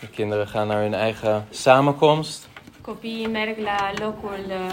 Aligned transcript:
De 0.00 0.06
kinderen 0.06 0.46
gaan 0.46 0.66
naar 0.66 0.82
hun 0.82 0.94
eigen 0.94 1.46
samenkomst. 1.50 2.48
Copiii 2.80 3.28
merg 3.28 3.58
la 3.58 3.92
locul 4.00 4.44
uh, 4.48 4.72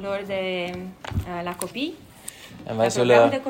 lor 0.00 0.20
de 0.26 0.70
uh, 1.26 1.44
la 1.44 1.54
copii, 1.54 1.94
En 2.64 2.76
wij 2.76 2.90
zullen, 2.90 3.42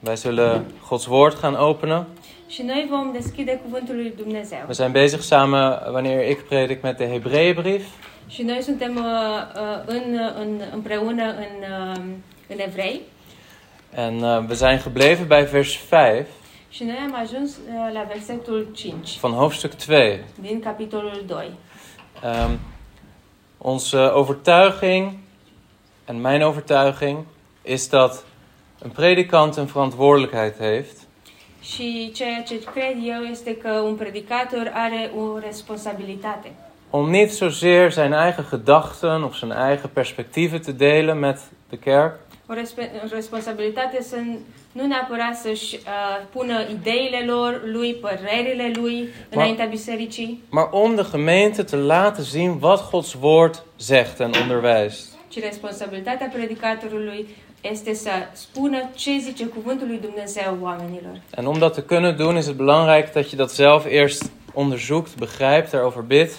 wij 0.00 0.16
zullen 0.16 0.66
Gods 0.80 1.06
woord 1.06 1.34
gaan 1.34 1.56
openen. 1.56 2.06
Și 2.46 2.62
noi 2.62 2.86
vom 2.90 3.12
deschide 3.12 3.60
cuvântul 3.62 3.94
lui 3.94 4.12
Dumnezeu. 4.16 4.58
We 4.66 4.72
zijn 4.72 4.92
bezig 4.92 5.22
samen, 5.22 5.82
wanneer 5.92 6.28
ik 6.28 6.46
predik, 6.46 6.82
met 6.82 6.98
de 6.98 7.06
Hebreeënbrief. 7.06 7.84
Și 8.28 8.42
noi 8.42 8.62
suntem 8.62 8.96
uh, 8.96 9.02
uh, 9.02 9.82
în, 9.86 10.18
în, 10.40 10.60
împreună 10.72 11.22
în, 11.22 11.62
uh, 11.92 12.02
în 12.48 12.58
evrei 12.58 13.00
En 13.94 14.22
uh, 14.22 14.44
we 14.48 14.54
zijn 14.54 14.80
gebleven 14.82 15.26
bij 15.26 15.44
vers 15.44 15.72
5 15.72 16.26
și 16.70 16.84
noi 16.84 16.96
am 16.96 17.14
ajuns 17.14 17.56
uh, 17.56 17.92
la 17.92 18.02
versetul 18.02 18.68
5 18.74 19.18
van 19.20 19.32
hoofdstuk 19.32 19.74
2. 19.74 20.20
din 20.40 20.60
capitolul 20.60 21.22
2. 21.26 21.50
Um, 22.46 22.58
onze 23.58 23.98
overtuiging 23.98 25.18
en 26.04 26.20
mijn 26.20 26.42
overtuiging 26.42 27.24
is 27.62 27.88
dat 27.88 28.24
een 28.78 28.90
predikant 28.90 29.56
een 29.56 29.66
verantwoordelijkheid 29.66 30.58
heeft 30.58 31.06
Și 31.60 32.10
ceea 32.14 32.42
ce 32.42 32.58
cred 32.58 32.96
eu 33.04 33.22
este 33.30 33.56
că 33.56 33.68
un 33.68 33.94
predicator 33.94 34.70
are 34.74 35.10
o 35.16 35.38
responsabilitate. 35.38 36.50
om 36.90 37.10
niet 37.10 37.32
zozeer 37.32 37.92
zijn 37.92 38.12
eigen 38.12 38.44
gedachten 38.44 39.24
of 39.24 39.34
zijn 39.34 39.52
eigen 39.52 39.90
perspectieven 39.92 40.62
te 40.62 40.76
delen 40.76 41.18
met 41.18 41.40
de 41.68 41.76
kerk, 41.76 42.18
O 42.50 42.54
respe- 42.54 42.90
responsabilitate 43.12 44.02
să 44.02 44.16
nu 44.72 44.86
neapărat 44.86 45.36
să-și 45.36 45.74
uh, 45.74 45.80
pună 46.32 46.66
ideile 46.70 47.24
lor, 47.26 47.62
lui, 47.64 47.94
părerile 47.94 48.72
lui 48.74 49.08
înaintea 49.30 49.66
bisericii, 49.66 50.42
maar 50.50 50.68
om 50.70 50.94
de 50.94 51.06
gemeente 51.10 51.62
te 51.62 51.76
laten 51.76 52.24
zien 52.24 52.58
wat 52.60 52.90
Gods 52.90 53.14
woord 53.20 53.64
zegt 53.78 54.20
en 54.20 54.30
onderwijst. 54.42 55.16
ci 55.28 55.40
responsabilitatea 55.40 56.26
predicatorului 56.32 57.28
este 57.60 57.94
să 57.94 58.10
spună 58.32 58.90
ce 58.94 59.18
zice 59.18 59.44
cuvântul 59.46 59.86
lui 59.86 59.98
Dumnezeu 59.98 60.58
oamenilor. 60.62 61.20
En 61.36 61.46
om 61.46 61.58
dat 61.58 61.74
te 61.74 61.82
kunnen 61.82 62.16
doen 62.16 62.36
is 62.36 62.46
het 62.46 62.56
belangrijk 62.56 63.12
dat 63.12 63.28
je 63.28 63.36
dat 63.36 63.50
zelf 63.50 63.84
eerst 63.88 64.30
onderzoekt, 64.54 65.18
begrijpt, 65.18 65.70
daarover 65.70 66.02
bidt. 66.02 66.32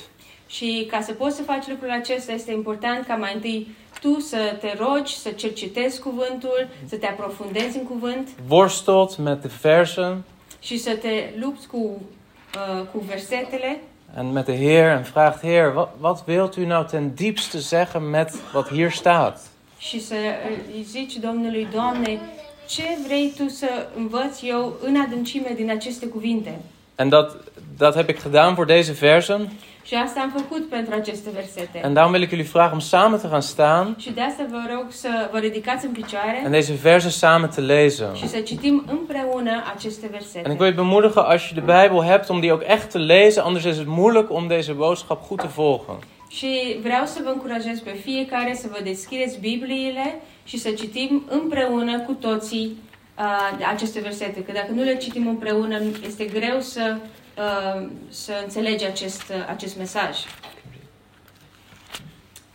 Și 0.48 0.88
ca 0.92 1.02
să 1.02 1.14
poți 1.14 1.36
să 1.36 1.42
faci 1.44 1.68
lucrul 1.68 1.92
acesta, 1.92 2.32
este 2.32 2.52
important 2.52 3.06
ca 3.06 3.16
mai 3.16 3.32
întâi 3.34 3.68
tu 4.00 4.20
să 4.20 4.58
te 4.60 4.74
rogi, 4.78 5.18
să 5.18 5.30
cercetezi 5.30 6.00
cuvântul, 6.00 6.68
să 6.86 6.96
te 6.96 7.06
aprofundezi 7.06 7.78
în 7.78 7.84
cuvânt 7.84 8.30
Worstelt 8.50 9.18
met 9.18 9.42
de 9.42 9.50
versen 9.62 10.24
și 10.60 10.78
să 10.78 10.96
te 11.02 11.34
lupți 11.40 11.68
cu, 11.68 11.78
uh, 11.78 12.86
cu 12.92 13.00
versetele 13.08 13.80
en 14.18 14.32
met 14.32 14.46
de 14.46 14.58
Heer 14.58 14.90
en 14.98 15.02
vraagt: 15.02 15.42
Heer, 15.42 15.74
wat, 15.76 15.96
wat 16.00 16.24
wilt 16.28 16.56
u 16.56 16.66
nou 16.66 16.84
ten 16.84 17.14
diepste 17.14 17.58
zeggen 17.58 18.10
met 18.10 18.32
wat 18.54 18.68
hier 18.68 18.92
staat? 18.92 19.40
și 19.80 20.02
să 20.02 20.16
uh, 20.16 20.58
îi 20.76 20.84
zici 20.84 21.16
Domnului, 21.16 21.68
Doamne, 21.74 22.20
ce 22.68 22.84
vrei 23.06 23.34
Tu 23.38 23.48
să 23.48 23.68
învăț 23.96 24.42
eu 24.42 24.74
în 24.82 24.96
adâncime 24.96 25.54
din 25.56 25.70
aceste 25.70 26.06
cuvinte? 26.06 26.60
En 27.00 27.10
dat, 27.10 27.36
dat 27.78 27.96
heb 27.96 28.10
ik 28.10 28.22
gedaan 28.22 28.56
voor 28.56 28.66
deze 28.66 28.92
versen. 28.92 29.50
Și 29.84 29.96
asta 29.96 30.20
am 30.20 30.34
făcut 30.38 30.70
pentru 30.70 30.94
aceste 30.94 31.30
versete. 31.34 31.82
En 31.84 31.94
daarom 31.94 32.12
wil 32.14 32.22
ik 32.22 32.30
jullie 32.30 32.46
vragen 32.46 32.74
om 32.74 32.80
samen 32.80 33.20
te 33.20 33.28
gaan 33.28 33.42
staan 33.42 33.96
Și 33.98 34.12
de 34.12 34.22
asta 34.22 34.46
vă 34.50 34.62
rog 34.76 34.86
să 34.90 35.10
vă 35.32 35.38
ridicați 35.38 35.86
în 35.86 35.92
picioare 35.92 36.42
en 36.46 36.52
deze 36.52 36.74
versen 36.74 37.10
samen 37.12 37.50
te 37.50 37.62
lezen. 37.62 38.14
și 38.14 38.28
să 38.28 38.40
citim 38.40 38.86
împreună 38.92 39.64
aceste 39.76 40.06
En 40.06 40.12
ik 40.14 40.20
versete. 40.20 40.56
wil 40.60 40.70
je 40.70 40.76
bemoedigen 40.76 41.24
als 41.24 41.42
je 41.48 41.54
de 41.54 41.60
Bijbel 41.60 42.04
hebt 42.04 42.30
om 42.30 42.40
die 42.40 42.52
ook 42.52 42.64
echt 42.66 42.92
te 42.92 42.98
lezen, 42.98 43.44
anders 43.44 43.64
is 43.64 43.78
het 43.78 43.88
moeilijk 43.88 44.32
om 44.32 44.48
deze 44.48 44.72
boodschap 44.72 45.28
goed 45.28 45.40
te 45.42 45.48
volgen. 45.56 45.96
Și 46.28 46.78
vreau 46.82 47.06
să 47.06 47.20
vă 47.24 47.30
încurajez 47.30 47.80
pe 47.80 47.96
fiecare 48.04 48.54
să 48.62 48.68
vă 48.72 48.80
deschideți 48.84 49.40
Bibliile 49.40 50.22
și 50.44 50.58
să 50.58 50.70
citim 50.70 51.24
împreună 51.30 52.00
cu 52.00 52.14
toții 52.14 52.78
uh, 53.20 53.66
aceste 53.68 54.00
versete. 54.00 54.44
Că 54.44 54.52
dacă 54.52 54.72
nu 54.72 54.84
le 54.84 54.98
citim 54.98 55.28
împreună, 55.28 55.80
este 56.06 56.26
greu 56.26 56.60
să, 56.60 56.98
uh, 57.38 57.90
să 58.10 58.32
înțelegi 58.44 58.86
acest, 58.86 59.30
uh, 59.30 59.48
acest 59.48 59.78
mesaj. 59.78 60.18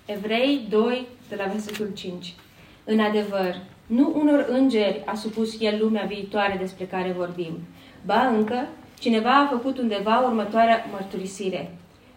Evrei 0.05 0.67
2, 0.69 1.07
de 1.29 1.35
la 1.35 1.45
versetul 1.45 1.91
5. 1.95 2.35
În 2.85 3.01
adevăr, 3.01 3.57
nu 3.87 4.13
unor 4.17 4.47
îngeri 4.49 5.03
a 5.07 5.15
supus 5.15 5.61
el 5.61 5.79
lumea 5.81 6.05
viitoare 6.05 6.57
despre 6.61 6.85
care 6.85 7.13
vorbim. 7.17 7.59
Ba 8.05 8.27
încă, 8.27 8.69
cineva 8.99 9.31
a 9.31 9.47
făcut 9.47 9.79
undeva 9.79 10.19
următoarea 10.19 10.87
mărturisire. 10.93 11.77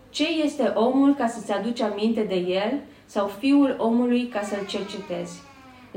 Ce 0.10 0.28
este 0.44 0.64
omul 0.64 1.16
ca 1.16 1.28
să-ți 1.28 1.52
aduci 1.52 1.82
aminte 1.82 2.22
de 2.22 2.36
el 2.36 2.80
sau 3.06 3.28
fiul 3.28 3.76
omului 3.80 4.28
ca 4.28 4.42
să-l 4.42 4.66
cercetezi? 4.68 5.42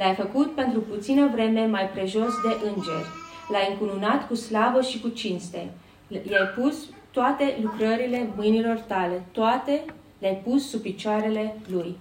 L-ai 0.01 0.15
făcut 0.15 0.55
pentru 0.55 0.81
puțină 0.81 1.29
vreme 1.33 1.67
mai 1.67 1.89
prejos 1.89 2.33
de 2.43 2.67
îngeri. 2.67 3.07
L-ai 3.49 3.69
încununat 3.71 4.27
cu 4.27 4.35
slavă 4.35 4.81
și 4.81 5.01
cu 5.01 5.09
cinste. 5.09 5.71
I-ai 6.09 6.47
pus 6.57 6.77
toate 7.11 7.59
lucrările 7.63 8.29
mâinilor 8.37 8.77
tale, 8.77 9.23
toate 9.33 9.85
le-ai 10.19 10.43
pus 10.45 10.69
sub 10.69 10.81
picioarele 10.81 11.57
lui. 11.67 11.97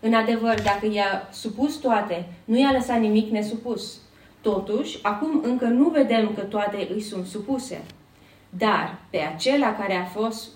În 0.00 0.14
adevăr, 0.14 0.62
dacă 0.62 0.86
i-a 0.92 1.28
supus 1.32 1.76
toate, 1.76 2.26
nu 2.44 2.58
i-a 2.58 2.72
lăsat 2.72 3.00
nimic 3.00 3.30
nesupus. 3.30 4.00
Totuși, 4.40 4.98
acum 5.02 5.40
încă 5.44 5.64
nu 5.64 5.88
vedem 5.88 6.32
că 6.34 6.40
toate 6.40 6.88
îi 6.94 7.00
sunt 7.00 7.26
supuse. 7.26 7.84
Dar 8.50 8.98
pe 9.10 9.18
acela 9.18 9.76
care 9.76 9.94
a 9.94 10.04
fost 10.04 10.48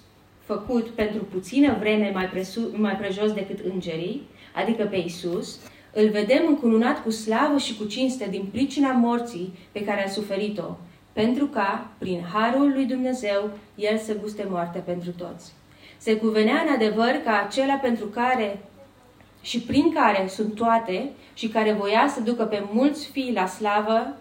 făcut 0.45 0.89
pentru 0.89 1.25
puțină 1.25 1.77
vreme 1.79 2.11
mai, 2.15 2.29
presu- 2.29 2.71
mai 2.77 2.97
prejos 2.97 3.33
decât 3.33 3.59
îngerii, 3.73 4.23
adică 4.55 4.85
pe 4.85 4.97
Isus, 4.97 5.59
îl 5.93 6.09
vedem 6.09 6.43
încununat 6.47 7.03
cu 7.03 7.11
slavă 7.11 7.59
și 7.59 7.77
cu 7.77 7.85
cinste 7.85 8.27
din 8.31 8.49
pricina 8.53 8.93
morții 8.93 9.59
pe 9.73 9.85
care 9.85 10.05
a 10.05 10.09
suferit-o, 10.11 10.77
pentru 11.13 11.47
ca, 11.47 11.87
prin 11.99 12.25
harul 12.33 12.73
lui 12.73 12.85
Dumnezeu, 12.85 13.51
el 13.75 13.99
să 13.99 14.17
guste 14.21 14.47
moartea 14.49 14.81
pentru 14.81 15.11
toți. 15.11 15.53
Se 15.97 16.17
cuvenea 16.17 16.63
în 16.67 16.73
adevăr 16.75 17.21
ca 17.25 17.45
acela 17.47 17.75
pentru 17.75 18.07
care 18.07 18.59
și 19.41 19.61
prin 19.61 19.93
care 19.93 20.27
sunt 20.29 20.55
toate 20.55 21.11
și 21.35 21.49
care 21.49 21.73
voia 21.73 22.07
să 22.15 22.21
ducă 22.21 22.45
pe 22.45 22.63
mulți 22.73 23.07
fii 23.11 23.33
la 23.35 23.47
slavă, 23.47 24.17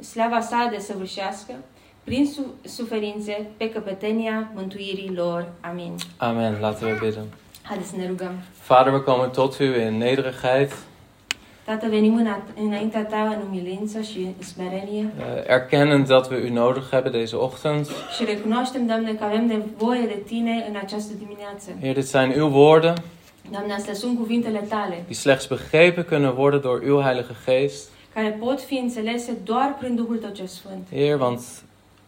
slava 0.00 0.40
sa 0.40 0.68
de 0.70 0.78
săvârșească, 0.78 1.52
prin 2.04 2.26
su- 2.26 2.54
suferințe, 2.64 3.46
pe 3.56 3.70
căpetenia 3.70 4.50
mântuirii 4.54 5.12
lor. 5.14 5.48
Amin. 5.60 5.94
Amen. 6.16 6.58
Laten 6.60 6.88
we 6.88 6.98
bidden. 7.02 7.24
Haideți 7.62 7.88
să 7.90 7.96
ne 7.96 8.06
rugăm. 8.06 8.32
Vader, 8.66 8.92
we 8.92 9.00
komen 9.00 9.30
tot 9.30 9.58
u 9.58 9.62
in 9.62 9.96
nederigheid, 9.96 10.72
Tată, 11.68 11.88
venim 11.88 12.14
în 12.16 12.26
înaintea 12.64 13.04
Ta 13.04 13.36
în 13.36 13.46
umilință 13.48 14.00
și 14.00 14.34
smerenie 14.38 15.12
eh, 15.18 15.42
erkennend 15.46 16.06
dat 16.06 16.30
we 16.30 16.48
u 16.50 16.52
nodig 16.52 16.82
hebben 16.90 17.12
deze 17.12 17.36
ochtend. 17.36 17.86
și 18.16 18.24
recunoaștem, 18.24 18.86
Doamne, 18.86 19.12
că 19.14 19.24
avem 19.24 19.46
nevoie 19.46 20.00
de 20.06 20.22
Tine 20.26 20.66
în 20.68 20.76
această 20.82 21.12
dimineață. 21.18 21.70
Heer, 21.80 21.94
dit 21.94 22.06
zijn 22.06 22.40
uw 22.40 22.50
woorden, 22.52 22.94
Doamne, 23.50 23.72
astea 23.72 23.94
sunt 23.94 24.18
cuvintele 24.18 24.58
Tale, 24.68 25.02
die 25.06 25.14
slechts 25.14 25.46
begrepen 25.46 26.04
kunnen 26.04 26.34
worden 26.36 26.60
door 26.60 26.82
uw 26.90 27.00
Heilige 27.02 27.34
Geest. 27.46 27.88
care 28.14 28.36
pot 28.40 28.60
fi 28.60 28.74
înțelese 28.74 29.36
doar 29.44 29.76
prin 29.78 29.94
Duhul 29.94 30.16
Tău 30.16 30.30
cel 30.30 30.46
Sfânt. 30.46 30.86
Heer, 30.90 31.20
want 31.20 31.40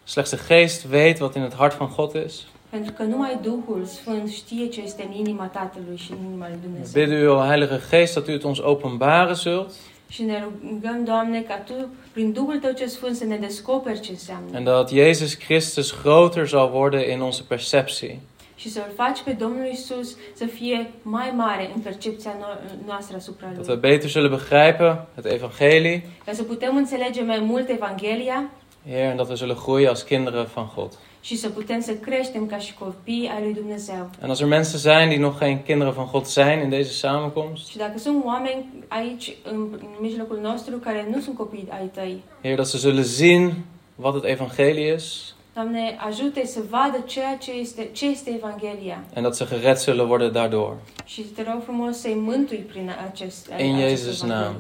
slechts 0.04 0.31
de 0.31 0.38
Geest 0.49 0.87
weet 0.93 1.20
wat 1.20 1.34
in 1.34 1.43
het 1.43 1.54
hart 1.54 1.76
van 1.76 1.93
God 1.97 2.15
is. 2.26 2.47
Pentru 2.70 2.92
că 2.92 3.03
numai 3.03 3.38
Duhul 3.42 3.84
Sfânt 3.84 4.31
știe 4.31 4.66
ce 4.69 4.81
este 4.82 5.03
în 5.10 5.12
inima 5.19 5.47
Tatălui 5.47 5.97
și 5.97 6.10
în 6.12 6.19
inima 6.26 6.47
lui 6.48 6.58
Dumnezeu. 6.62 7.03
bidden 7.04 7.26
u, 7.26 7.47
Heilige 7.48 7.81
Geest, 7.91 8.14
dat 8.14 8.26
u 8.26 8.31
het 8.31 8.44
ons 8.44 8.58
openbaren 8.58 9.34
zult. 9.34 9.70
Și 10.08 10.22
ne 10.22 10.42
rugăm, 10.70 11.04
Doamne, 11.04 11.41
ca 11.41 11.54
Tu, 11.56 11.72
prin 12.12 12.32
Duhul 12.32 12.58
Tău 12.58 12.72
cel 12.72 12.86
Sfânt, 12.88 13.16
să 13.16 13.25
ne 13.25 13.36
descoperi 13.36 14.00
ce 14.00 14.10
înseamnă. 14.10 14.56
En 14.58 14.64
dat 14.64 14.91
Jezus 14.91 15.34
Christus 15.34 15.94
groter 16.03 16.47
zal 16.48 16.70
worden 16.75 17.10
in 17.10 17.20
onze 17.20 17.43
perceptie. 17.49 18.19
Și 18.56 18.69
să-L 18.70 18.93
faci 18.96 19.22
pe 19.22 19.31
Domnul 19.32 19.67
Isus 19.72 20.17
să 20.34 20.44
fie 20.46 20.90
mai 21.02 21.32
mare 21.37 21.70
în 21.75 21.81
percepția 21.81 22.31
no- 22.37 22.87
noastră 22.87 23.17
asupra 23.17 23.46
Dat 23.56 23.67
we 23.67 23.72
Lui. 23.72 23.81
beter 23.81 24.08
zullen 24.11 24.31
begrijpen 24.31 25.05
het 25.14 25.25
evangelie. 25.25 26.02
Ca 26.25 26.32
să 26.32 26.43
putem 26.43 26.76
înțelege 26.76 27.22
mai 27.22 27.38
mult 27.40 27.69
Evanghelia 27.69 28.50
Heer, 28.88 29.11
en 29.11 29.17
dat 29.17 29.28
we 29.28 29.34
zullen 29.34 29.56
groeien 29.64 29.88
als 29.88 30.02
kinderen 30.02 30.46
van 30.55 30.70
God. 30.76 30.93
Și 31.20 31.37
să 31.37 31.49
putem 31.49 31.81
să 31.81 31.93
creștem 31.93 32.46
ca 32.46 32.58
și 32.58 32.75
copii 32.75 33.31
ai 33.34 33.43
lui 33.43 33.55
Dumnezeu. 33.55 34.11
En 34.22 34.28
als 34.28 34.40
er 34.40 34.46
mensen 34.46 34.78
zijn 34.78 35.08
die 35.08 35.19
nog 35.19 35.38
geen 35.38 35.62
kinderen 35.62 35.93
van 35.93 36.08
God 36.12 36.26
zijn 36.26 36.62
in 36.62 36.69
deze 36.69 36.93
samenkomst, 36.93 37.69
Și 37.69 37.76
dacă 37.76 37.99
sunt 37.99 38.25
oameni 38.25 38.64
aici, 38.88 39.37
în, 39.43 39.81
mijlocul 40.00 40.38
nostru, 40.43 40.76
care 40.76 41.08
nu 41.14 41.20
sunt 41.20 41.37
copii 41.37 41.69
ai 41.70 41.87
tăi, 41.94 42.22
Heer, 42.43 42.56
dat 42.56 42.67
ze 42.67 42.78
zullen 42.78 43.02
zien 43.02 43.52
wat 43.96 44.14
het 44.14 44.25
evangelie 44.25 44.94
is. 44.94 45.34
Doamne, 45.55 45.96
ajută 46.08 46.40
să 46.44 46.61
vadă 46.70 47.05
ceea 47.06 47.37
ce 47.37 47.52
este, 47.52 47.88
ce 47.93 48.06
este 48.06 48.31
Evanghelia. 48.34 49.05
En 49.14 49.22
dat 49.22 49.37
ze 49.37 49.46
gered 49.50 49.76
zullen 49.76 50.08
worden 50.08 50.32
daardoor. 50.32 50.76
Și 51.05 51.20
te 51.22 51.43
rog 51.52 51.62
frumos 51.62 51.96
să-i 51.99 52.14
mântui 52.14 52.56
prin 52.56 52.90
acest, 53.11 53.50
In 53.58 53.78
Jezus' 53.78 54.26
naam. 54.26 54.55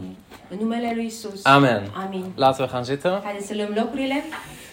În 0.48 0.58
numele 0.60 0.92
lui 0.94 1.04
Isus. 1.04 1.44
Amen. 1.44 1.90
Amin. 2.06 2.24
Laten 2.36 2.64
we 2.64 2.70
gaan 2.72 2.84
zitten. 2.84 3.20
Haideți 3.24 3.46
să 3.46 3.54
luăm 3.54 3.72
locurile. 3.76 4.22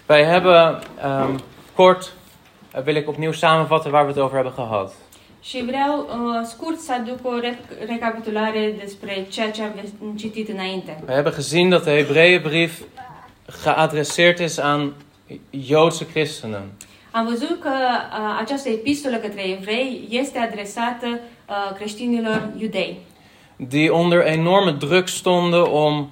Wij 0.09 0.23
hebben 0.23 0.81
ehm, 1.03 1.43
kort 1.77 2.13
eh, 2.73 2.83
wil 2.85 2.95
ik 2.95 3.07
opnieuw 3.09 3.31
samenvatten 3.31 3.91
waar 3.91 4.05
we 4.05 4.11
het 4.11 4.19
over 4.21 4.35
hebben 4.35 4.53
gehad. 4.53 4.91
Și 5.41 5.63
vreau 5.65 5.99
uh, 5.99 6.45
scurt 6.45 6.79
să 6.79 6.93
aduc 6.93 7.19
o 7.23 7.39
rec- 7.39 7.87
recapitulare 7.87 8.75
despre 8.79 9.25
ceea 9.29 9.51
ce 9.51 9.61
am 9.61 10.15
citit 10.17 10.49
înainte. 10.49 11.03
We 11.07 11.13
hebben 11.13 11.33
gezien 11.33 11.69
dat 11.69 11.83
de 11.83 11.91
Hebreeënbrief 11.91 12.81
geadresseerd 13.63 14.39
is 14.39 14.57
aan 14.59 14.93
Joodse 15.49 16.05
christenen. 16.05 16.63
Am 17.11 17.25
văzut 17.25 17.61
că 17.61 17.69
uh, 17.69 18.37
această 18.39 18.69
epistolă 18.69 19.17
către 19.17 19.41
evrei 19.49 20.07
este 20.09 20.39
adresată 20.39 21.07
uh, 21.07 21.75
creștinilor 21.75 22.49
iudei, 22.57 22.99
Die 23.57 23.89
onder 23.89 24.19
enorme 24.25 24.71
druk 24.71 25.07
stonden 25.07 25.65
om 25.71 26.09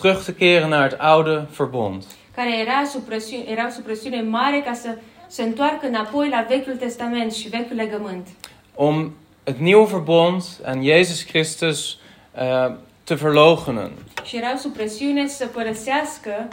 terug 0.00 0.22
te 0.22 0.34
keren 0.34 0.68
naar 0.68 0.90
het 0.90 1.00
oude 1.00 1.46
verbond. 1.56 2.04
Care 2.34 2.58
era 2.58 2.84
sub 2.84 3.02
presiune, 3.02 3.44
erau 3.48 3.70
sub 3.70 3.84
presiune 3.84 4.22
mare 4.22 4.62
ca 4.64 4.72
să 4.72 4.98
se 5.26 5.42
întoarcă 5.42 5.86
înapoi 5.86 6.28
la 6.28 6.46
Vechiul 6.48 6.76
Testament 6.76 7.32
și 7.32 7.48
Vechiul 7.48 7.76
Legământ. 7.76 8.26
Om 8.74 9.12
het 9.44 9.58
nieuwe 9.58 9.86
verbond 9.90 10.42
en 10.64 10.82
Jezus 10.82 11.22
Christus 11.22 11.98
eh, 12.34 12.74
te 13.04 13.14
verloochenen. 13.14 13.90
Și 14.24 14.36
erau 14.36 14.56
sub 14.56 14.72
presiune 14.72 15.26
să 15.26 15.46
părăsească 15.46 16.48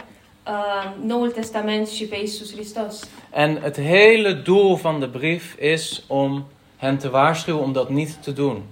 uh, 0.46 1.06
Noul 1.06 1.30
Testament 1.30 1.88
și 1.88 2.04
pe 2.04 2.16
Isus 2.16 2.52
Hristos. 2.52 3.08
En 3.32 3.58
het 3.62 3.80
hele 3.80 4.32
doel 4.32 4.74
van 4.74 4.98
de 4.98 5.06
brief 5.06 5.60
is 5.74 6.02
om 6.06 6.44
hen 6.80 6.96
te 6.96 7.08
waarschuwen 7.08 7.62
om 7.62 7.72
dat 7.72 7.90
niet 7.90 8.14
te 8.14 8.30
doen. 8.30 8.62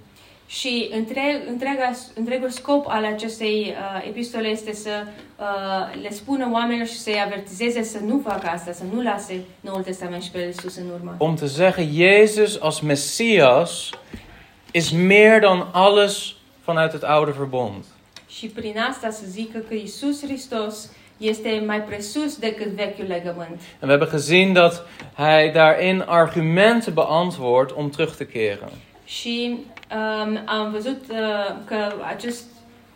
Și 0.49 0.89
întreg, 0.91 1.41
întreaga, 1.47 1.91
întregul 2.15 2.49
scop 2.49 2.85
al 2.87 3.05
acestei 3.05 3.73
uh, 3.73 4.07
epistole 4.07 4.47
este 4.47 4.73
să 4.73 4.89
uh, 5.39 6.01
le 6.01 6.09
spună 6.11 6.49
oamenilor 6.51 6.87
și 6.87 6.97
să-i 6.97 7.21
avertizeze 7.25 7.83
să 7.83 7.97
nu 8.05 8.21
facă 8.23 8.47
asta, 8.47 8.71
să 8.71 8.83
nu 8.93 9.01
lase 9.01 9.43
Noul 9.59 9.83
Testament 9.83 10.23
și 10.23 10.31
pe 10.31 10.53
Isus 10.57 10.75
în 10.75 10.89
urmă. 10.93 11.15
Om 11.17 11.35
te 11.35 11.45
zeggen, 11.45 11.89
Jezus 11.93 12.57
als 12.61 12.79
Messias 12.79 13.89
is 14.71 14.91
meer 14.91 15.39
dan 15.39 15.67
alles 15.71 16.33
vanuit 16.65 16.91
het 16.91 17.03
oude 17.03 17.31
verbond. 17.37 17.83
Și 18.27 18.47
prin 18.47 18.75
asta 18.89 19.09
să 19.09 19.23
zică 19.27 19.57
că 19.57 19.73
Isus 19.73 20.21
Hristos 20.21 20.91
este 21.17 21.63
mai 21.65 21.81
presus 21.81 22.35
decât 22.37 22.67
Vechiul 22.67 23.05
Legământ. 23.07 23.61
En 23.81 23.89
we 23.89 23.89
hebben 23.89 24.09
gezien 24.11 24.53
dat 24.53 24.85
hij 25.13 25.51
daarin 25.51 26.03
argumenten 26.07 26.93
beantwoordt 26.93 27.71
om 27.75 27.89
terug 27.89 28.15
te 28.15 28.27
keren. 28.27 28.71
Și 29.05 29.57
um, 29.91 30.39
am 30.45 30.71
văzut 30.71 31.01
uh, 31.09 31.17
că 31.65 31.93
acest 32.07 32.43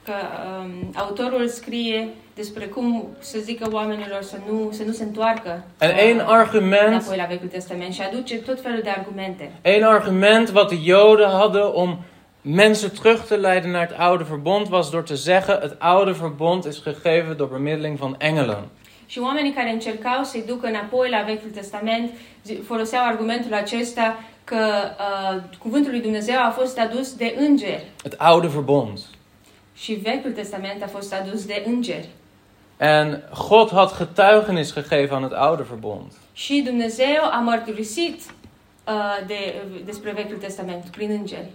că 0.06 0.14
um, 0.14 0.92
autorul 0.96 1.48
scrie 1.48 2.10
despre 2.36 2.66
cum 2.66 3.08
să 3.20 3.38
zică 3.40 3.68
oamenilor 3.72 4.22
să 4.22 4.38
nu, 4.50 4.70
să 4.72 4.84
nu 4.84 4.92
se 4.92 5.04
întoarcă 5.04 5.64
En 5.78 5.90
uh, 5.90 5.98
één 5.98 6.20
argument, 6.20 6.88
înapoi 6.88 7.18
la 7.18 7.26
Vechiul 7.26 7.48
Testament 7.48 7.94
și 7.94 8.02
aduce 8.02 8.38
tot 8.38 8.62
felul 8.62 8.80
de 8.84 8.90
argumente. 8.90 9.52
één 9.62 9.84
argument 9.84 10.52
wat 10.54 10.70
de 10.70 10.76
Joden 10.84 11.30
hadden 11.30 11.70
om 11.74 11.98
mensen 12.42 12.92
terug 13.02 13.20
te 13.20 13.36
leiden 13.36 13.72
naar 13.72 13.88
het 13.88 13.98
oude 14.00 14.24
verbond 14.24 14.70
was 14.72 14.90
door 14.90 15.02
te 15.04 15.16
zeggen: 15.16 15.60
het 15.62 15.76
oude 15.80 16.12
verbond 16.12 16.66
is 16.66 16.84
gegeven 16.84 17.38
door 17.38 17.48
bemiddeling 17.48 17.98
van 17.98 18.16
engelen. 18.18 18.68
Și 19.06 19.20
oamenii 19.20 19.54
care 19.54 19.72
încercau 19.72 20.24
să-i 20.24 20.44
ducă 20.48 20.68
înapoi 20.68 21.10
la 21.10 21.24
Vechiul 21.26 21.50
Testament 21.50 22.12
zi- 22.44 22.62
foloseau 22.68 23.06
argumentul 23.06 23.54
acesta 23.54 24.24
că 24.44 24.56
uh, 24.56 25.42
cuvântul 25.60 25.92
lui 25.92 26.02
Dumnezeu 26.02 26.36
a 26.46 26.50
fost 26.50 26.80
adus 26.80 27.14
de 27.16 27.36
îngeri 27.38 27.92
Het 28.04 28.16
oude 28.20 28.48
verbond. 28.48 29.00
și 29.76 29.94
Vechiul 29.94 30.32
Testament 30.32 30.84
a 30.84 30.88
fost 30.88 31.14
adus 31.14 31.46
de 31.46 31.64
îngeri. 31.66 32.08
En 32.78 33.24
God 33.48 33.72
had 33.72 33.98
getuigenis 33.98 34.74
gegeven 34.74 35.14
aan 35.16 35.24
het 35.24 35.32
oude 35.32 35.64
verbond. 35.70 36.12
Și 36.34 36.62
Dumnezeu 36.66 37.24
a 37.32 37.40
mărturisit 37.40 38.22
uh, 38.88 38.94
de, 39.28 39.64
despre 39.86 40.12
Vechiul 40.12 40.38
Testament 40.38 40.84
prin 40.86 41.10
îngeri. 41.12 41.52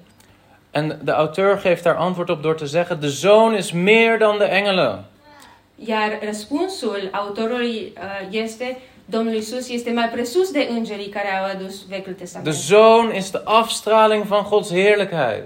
En 0.71 0.99
de 1.03 1.11
auteur 1.11 1.61
geeft 1.63 1.83
daar 1.83 1.97
antwoord 1.97 2.29
op 2.29 2.43
door 2.43 2.55
te 2.55 2.65
zeggen: 2.65 3.01
De 3.01 3.09
zoon 3.09 3.55
is 3.57 3.73
meer 3.73 4.19
dan 4.19 4.39
de 4.39 4.45
engelen. 4.45 5.05
Iar 5.75 6.19
răspunsul 6.23 7.09
autorului 7.13 7.93
uh, 7.97 8.29
este 8.31 8.79
Domnul 9.11 9.35
Isus 9.35 9.69
este 9.69 9.93
mai 9.93 10.09
presus 10.09 10.51
de 10.51 10.69
îngerii 10.71 11.09
care 11.09 11.29
au 11.39 11.45
adus 11.45 11.87
Vechiul 11.89 12.13
De 12.13 12.19
Testament. 12.19 12.55
zoon 12.55 13.15
is 13.15 13.31
de 13.31 13.41
afstraling 13.45 14.25
van 14.25 14.47
Gods 14.49 14.71
heerlijkheid. 14.73 15.45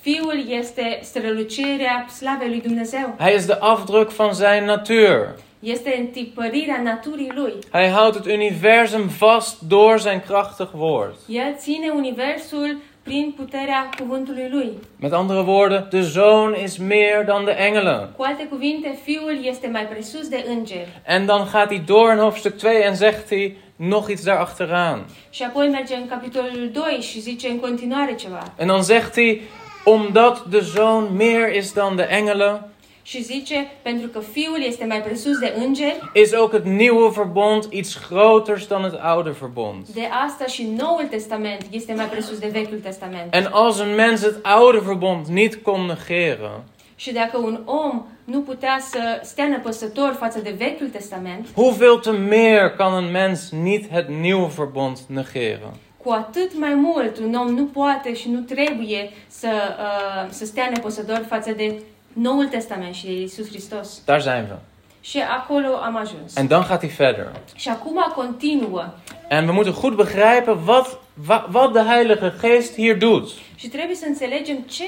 Fiul 0.00 0.44
este 0.48 0.98
strălucirea 1.02 2.06
slavei 2.16 2.48
lui 2.48 2.60
Dumnezeu. 2.60 3.14
Hij 3.18 3.34
is 3.34 3.46
de 3.46 3.56
afdruk 3.60 4.10
van 4.10 4.32
zijn 4.34 4.64
natuur. 4.64 5.34
Este 5.60 5.96
întipărirea 5.98 6.80
naturii 6.82 7.32
lui. 7.34 7.52
Hij 7.70 7.88
houdt 7.88 8.14
het 8.14 8.26
universum 8.26 9.08
vast 9.08 9.60
door 9.60 9.98
zijn 10.00 10.20
krachtig 10.20 10.70
woord. 10.72 11.16
El 11.28 11.54
ține 11.58 11.90
universul 11.96 12.76
prin 13.08 13.34
puterea 13.36 13.88
cuvântului 13.98 14.48
lui. 14.50 14.70
Met 15.00 15.12
andere 15.12 15.40
woorden, 15.40 15.86
de 15.90 16.00
zoon 16.00 16.54
is 16.62 16.76
meer 16.76 17.24
dan 17.24 17.44
de 17.44 17.50
engelen. 17.50 18.08
Cu 18.16 18.22
alte 18.22 18.46
cuvinte, 18.50 18.98
fiul 19.04 19.38
este 19.42 19.68
mai 19.68 19.86
presus 19.86 20.28
de 20.28 20.44
îngeri. 20.48 20.88
En 21.06 21.26
dan 21.26 21.46
gaat 21.46 21.68
hij 21.68 21.82
door 21.86 22.12
in 22.12 22.18
hoofdstuk 22.18 22.56
2 22.56 22.82
en 22.82 22.94
zegt 22.96 23.28
hij 23.28 23.56
nog 23.76 24.10
iets 24.10 24.22
daarachteraan. 24.22 25.04
Și 25.30 25.42
apoi 25.42 25.68
merge 25.68 25.94
în 25.94 26.08
capitolul 26.08 26.70
2 26.72 27.00
și 27.00 27.20
zice 27.20 27.48
în 27.48 27.60
continuare 27.60 28.14
ceva. 28.14 28.52
En 28.56 28.66
dan 28.66 28.82
zegt 28.82 29.14
hij, 29.14 29.40
omdat 29.84 30.44
de 30.50 30.60
zoon 30.60 31.16
meer 31.16 31.54
is 31.54 31.72
dan 31.72 31.96
de 31.96 32.02
engelen, 32.02 32.64
Și 33.08 33.22
zice, 33.22 33.70
pentru 33.82 34.08
că 34.08 34.18
fiul 34.18 34.62
este 34.66 34.84
mai 34.84 35.02
presus 35.02 35.38
de 35.38 35.54
îngeri, 35.58 36.10
is 36.14 36.32
ook 36.32 36.52
het 36.52 36.64
nieuwe 36.64 37.08
verbond 37.16 37.66
iets 37.70 37.98
groters 38.08 38.66
dan 38.66 38.82
het 38.82 39.00
oude 39.14 39.30
verbond. 39.40 39.86
de 39.94 40.08
asta 40.26 40.46
și 40.46 40.66
Noul 40.76 41.06
Testament 41.10 41.66
este 41.70 41.92
mai 41.92 42.04
presus 42.04 42.38
de 42.38 42.48
Vechiul 42.52 42.78
Testament. 42.78 43.34
En 43.34 43.48
als 43.52 43.78
een 43.78 43.94
mens 43.94 44.22
het 44.22 44.46
oude 44.58 44.78
verbond 44.84 45.26
niet 45.26 45.54
kon 45.54 45.86
negeren, 45.86 46.64
Și 46.96 47.12
dacă 47.12 47.38
un 47.38 47.60
om 47.64 48.06
nu 48.24 48.40
putea 48.40 48.78
să 48.90 49.20
stea 49.22 49.46
nepăsător 49.46 50.16
față 50.18 50.40
de 50.40 50.54
Vechiul 50.58 50.88
Testament, 50.88 51.46
hoeveel 51.54 51.98
te 51.98 52.10
meer 52.10 52.70
kan 52.76 53.04
een 53.04 53.10
mens 53.10 53.50
niet 53.50 53.88
het 53.90 54.08
nieuwe 54.08 54.50
verbond 54.56 54.98
negeren? 55.06 55.74
cu 56.02 56.10
atât 56.10 56.58
mai 56.58 56.74
mult 56.74 57.18
un 57.18 57.34
om 57.34 57.54
nu 57.54 57.64
poate 57.64 58.14
și 58.14 58.30
nu 58.30 58.40
trebuie 58.40 59.10
să, 59.26 59.48
uh, 59.78 60.30
să 60.30 60.44
stea 60.44 60.70
nepăsător 60.74 61.24
față 61.28 61.52
de 61.52 61.82
Noul 62.20 62.46
Testament 62.46 62.94
și 62.94 63.04
de 63.06 63.12
Isus 63.12 63.48
Hristos. 63.48 64.02
Daar 64.04 64.20
zijn 64.20 64.46
we. 64.50 64.58
Și 65.00 65.18
acolo 65.38 65.66
am 65.82 65.96
ajuns. 65.96 66.36
En 66.36 66.46
dan 66.46 66.64
gaat 66.68 66.80
hij 66.80 66.90
verder. 66.96 67.32
Și 67.54 67.68
acum 67.68 68.12
continuă. 68.14 68.84
En 69.28 69.46
we 69.46 69.52
moeten 69.52 69.72
goed 69.80 69.94
begrijpen 69.96 70.58
wat, 70.66 70.98
wa- 71.28 71.48
wat 71.52 71.72
de 71.72 71.80
Heilige 71.80 72.32
Geest 72.40 72.74
hier 72.74 72.96
doet. 72.96 73.28
Și 73.54 73.68
trebuie 73.68 73.96
să 73.96 74.04
înțelegem 74.06 74.56
ce 74.58 74.84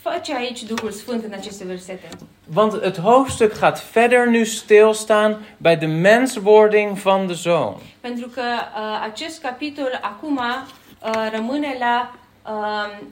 face 0.00 0.34
aici 0.34 0.62
Duhul 0.62 0.90
Sfânt 0.90 1.24
în 1.24 1.32
aceste 1.32 1.64
versete. 1.64 2.08
Want 2.54 2.82
het 2.82 2.98
hoofdstuk 2.98 3.58
gaat 3.58 3.90
verder 3.92 4.26
nu 4.26 4.44
stilstaan 4.44 5.36
bij 5.56 5.76
de 5.76 5.86
menswording 5.86 6.96
van 6.96 7.26
de 7.26 7.32
zoon. 7.32 7.74
Pentru 8.00 8.28
că 8.28 8.40
uh, 8.40 9.08
acest 9.10 9.40
capitol 9.42 9.98
acum 10.02 10.36
uh, 10.36 11.10
rămâne 11.34 11.76
la 11.78 12.14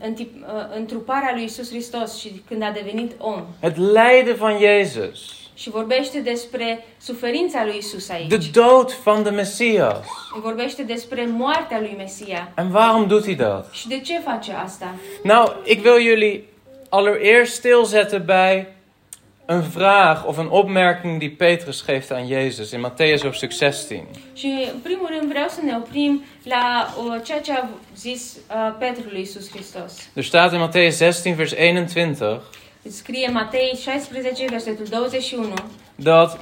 întip, 0.01 0.35
uh, 0.35 0.77
întruparea 0.77 1.33
lui 1.35 1.45
Isus 1.45 1.69
Hristos 1.71 2.19
și 2.19 2.43
când 2.49 2.63
a 2.63 2.71
devenit 2.71 3.13
om. 3.19 3.45
Het 3.61 3.77
lijden 3.77 4.35
van 4.37 4.59
Jezus. 4.59 5.19
Și 5.55 5.71
vorbește 5.71 6.21
despre 6.21 6.87
suferința 7.01 7.65
lui 7.65 7.77
Isus 7.77 8.09
aici. 8.09 8.29
De 8.29 8.39
dood 8.53 8.93
van 9.05 9.23
de 9.23 9.31
Messias. 9.31 10.07
Vorbește 10.43 10.83
despre 10.83 11.27
moartea 11.27 11.81
lui 11.81 11.95
Mesia. 11.97 12.53
En 12.57 12.71
waarom 12.73 13.07
doet 13.07 13.25
hij 13.25 13.35
dat? 13.35 13.69
Și 13.73 13.89
de 13.89 14.01
ce 14.01 14.19
face 14.19 14.53
asta? 14.53 14.95
Nou, 15.23 15.63
ik 15.65 15.85
wil 15.85 16.01
jullie 16.01 16.45
allereerst 16.89 17.55
stilzetten 17.55 18.25
bij 18.25 18.67
een 19.53 19.63
vraag 19.63 20.27
of 20.27 20.37
een 20.37 20.49
opmerking 20.49 21.21
die 21.21 21.31
Petrus 21.31 21.81
geeft 21.81 22.13
aan 22.13 22.27
Jezus 22.27 22.73
in 22.73 22.81
Matthäus 22.81 23.23
hoofdstuk 23.23 23.51
16. 23.51 24.05
Și 24.33 24.69
în 24.73 24.79
primul 24.79 25.07
rând 25.07 25.31
vreau 25.31 25.49
să 25.49 25.61
ne 25.65 25.77
oprim 25.77 26.25
la 26.43 26.95
o, 26.99 27.19
ceea 27.19 27.41
ce 27.41 27.53
a 27.53 27.69
zis 27.97 28.37
uh, 28.37 28.75
Petru 28.79 29.03
lui 29.11 29.21
Isus 29.21 29.51
Hristos. 29.51 30.09
Er 30.15 30.23
staat 30.23 30.53
in 30.53 30.69
Matthäus 30.69 30.97
16, 30.97 31.35
vers 31.35 31.53
21, 31.53 32.43
Scrie 32.89 33.29
Matei 33.29 33.79
16, 33.83 34.47
versetul 34.51 34.87
21, 34.91 35.55
dat 35.95 36.39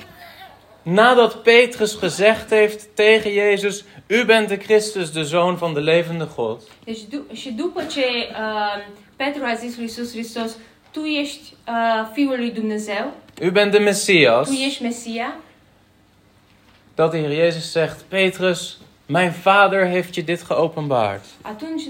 nadat 0.83 1.43
Petrus 1.43 1.95
gezegd 1.95 2.51
heeft 2.51 2.89
tegen 2.95 3.33
Jezus: 3.33 3.85
U 4.07 4.25
bent 4.25 4.49
de 4.49 4.57
Christus, 4.57 5.11
de 5.11 5.23
zoon 5.23 5.57
van 5.57 5.75
de 5.75 5.81
levende 5.81 6.29
God. 6.37 6.63
Deci, 6.85 6.99
și 7.33 7.53
după 7.53 7.83
ce 7.85 8.05
uh, 8.31 8.95
Petru 9.17 9.45
a 9.45 9.55
zis 9.55 9.77
lui 9.77 9.85
Isus 9.85 10.13
Hristos, 10.13 10.57
tu 10.91 11.01
ești 11.05 11.55
uh, 11.69 12.09
Fiul 12.13 12.37
lui 12.37 12.51
Dumnezeu, 12.51 13.13
U 13.43 13.51
bent 13.51 13.71
de 13.73 13.79
Messias. 13.79 14.49
tu 14.49 14.55
ești 14.55 14.83
Mesia, 14.83 15.37
Dat 16.95 17.11
de 17.11 17.19
Heer 17.19 17.33
Jezus 17.33 17.73
zegt: 17.73 18.01
Petrus, 18.09 18.79
mijn 19.07 19.35
vader 19.43 19.87
heeft 19.89 20.15
je 20.15 20.23
dit 20.23 20.47
geopenbaard. 20.47 21.25
atunci 21.43 21.83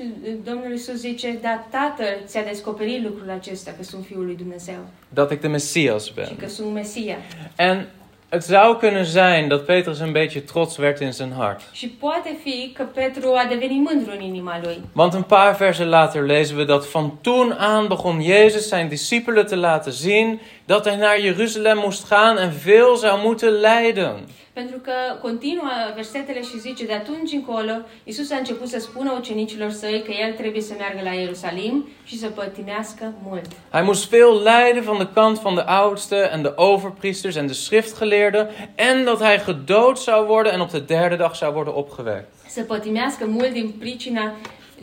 Domnul 0.45 0.73
Isus 0.73 0.95
zice, 0.95 1.39
da, 1.43 1.67
Tatăl 1.71 2.17
ți-a 2.27 2.43
descoperit 2.45 3.03
lucrul 3.03 3.31
acesta, 3.31 3.71
că 3.77 3.83
sunt 3.83 4.05
Fiul 4.07 4.25
lui 4.25 4.37
Dumnezeu 4.37 4.79
Dat 5.09 5.31
ik 5.31 5.41
de 5.41 5.49
Messias 5.49 6.05
și 6.05 6.13
ben. 6.15 6.37
că 6.37 6.49
sunt 6.49 6.73
Mesia. 6.73 7.17
En 7.57 7.89
Het 8.31 8.45
zou 8.45 8.77
kunnen 8.77 9.05
zijn 9.05 9.49
dat 9.49 9.65
Petrus 9.65 9.99
een 10.01 10.13
beetje 10.13 10.45
trots 10.45 10.77
werd 10.77 11.01
in 11.01 11.15
zijn 11.15 11.33
hart. 11.33 11.63
Și 11.73 11.89
poate 11.89 12.37
fi 12.43 12.71
că 12.73 12.83
Petru 12.83 13.35
a 13.35 13.45
devenit 13.49 13.83
mândru 13.83 14.13
în 14.13 14.21
inima 14.21 14.61
lui. 14.63 14.81
Want 14.93 15.15
een 15.15 15.23
paar 15.23 15.57
versen 15.57 15.89
later 15.89 16.27
lezen 16.27 16.57
we 16.57 16.65
dat 16.65 16.87
van 16.87 17.19
toen 17.21 17.55
aan 17.55 17.89
begon 17.89 18.23
Jezus 18.23 18.69
zijn 18.69 18.89
discipelen 18.89 19.47
te 19.47 19.57
laten 19.57 19.93
zien 19.93 20.41
dat 20.65 20.85
hij 20.85 20.97
naar 20.97 21.21
Jeruzalem 21.21 21.79
moest 21.79 22.05
gaan 22.05 22.39
en 22.39 22.53
veel 22.53 22.97
zou 22.97 23.21
moeten 23.21 23.51
lijden. 23.51 24.29
Pentru 24.61 24.79
că 24.79 24.93
continuă 25.23 25.71
versetele 25.95 26.43
și 26.43 26.59
zice, 26.59 26.87
de 26.87 26.93
atunci 26.93 27.33
încolo, 27.33 27.73
Iisus 28.05 28.31
a 28.31 28.37
început 28.37 28.69
să 28.69 28.79
spună 28.79 29.15
ucenicilor 29.19 29.71
săi 29.71 30.03
că 30.07 30.13
El 30.27 30.33
trebuie 30.33 30.63
să 30.63 30.75
meargă 30.79 31.01
la 31.03 31.11
Ierusalim 31.11 31.89
și 32.05 32.19
să 32.19 32.27
pătimească 32.29 33.13
mult. 33.23 33.47
Hij 33.73 33.85
moest 33.85 34.09
veel 34.09 34.33
lijden 34.49 34.83
van 34.83 34.99
de 34.99 35.09
kant 35.15 35.41
van 35.41 35.55
de 35.55 35.65
oudsten 35.85 36.31
en 36.33 36.43
de 36.43 36.53
overpriesters 36.55 37.37
en 37.37 37.47
de 37.47 37.53
schriftgeleerden 37.53 38.49
en 38.75 39.05
dat 39.05 39.23
hij 39.23 39.45
gedood 39.45 39.97
zou 39.97 40.27
worden 40.29 40.53
en 40.53 40.61
op 40.61 40.71
de 40.71 40.79
derde 40.79 41.17
dag 41.17 41.35
zou 41.35 41.53
worden 41.55 41.75
opgewekt. 41.77 42.29
Să 42.49 42.63
pătimească 42.63 43.27
mult 43.27 43.53
din 43.53 43.75
pricina 43.79 44.33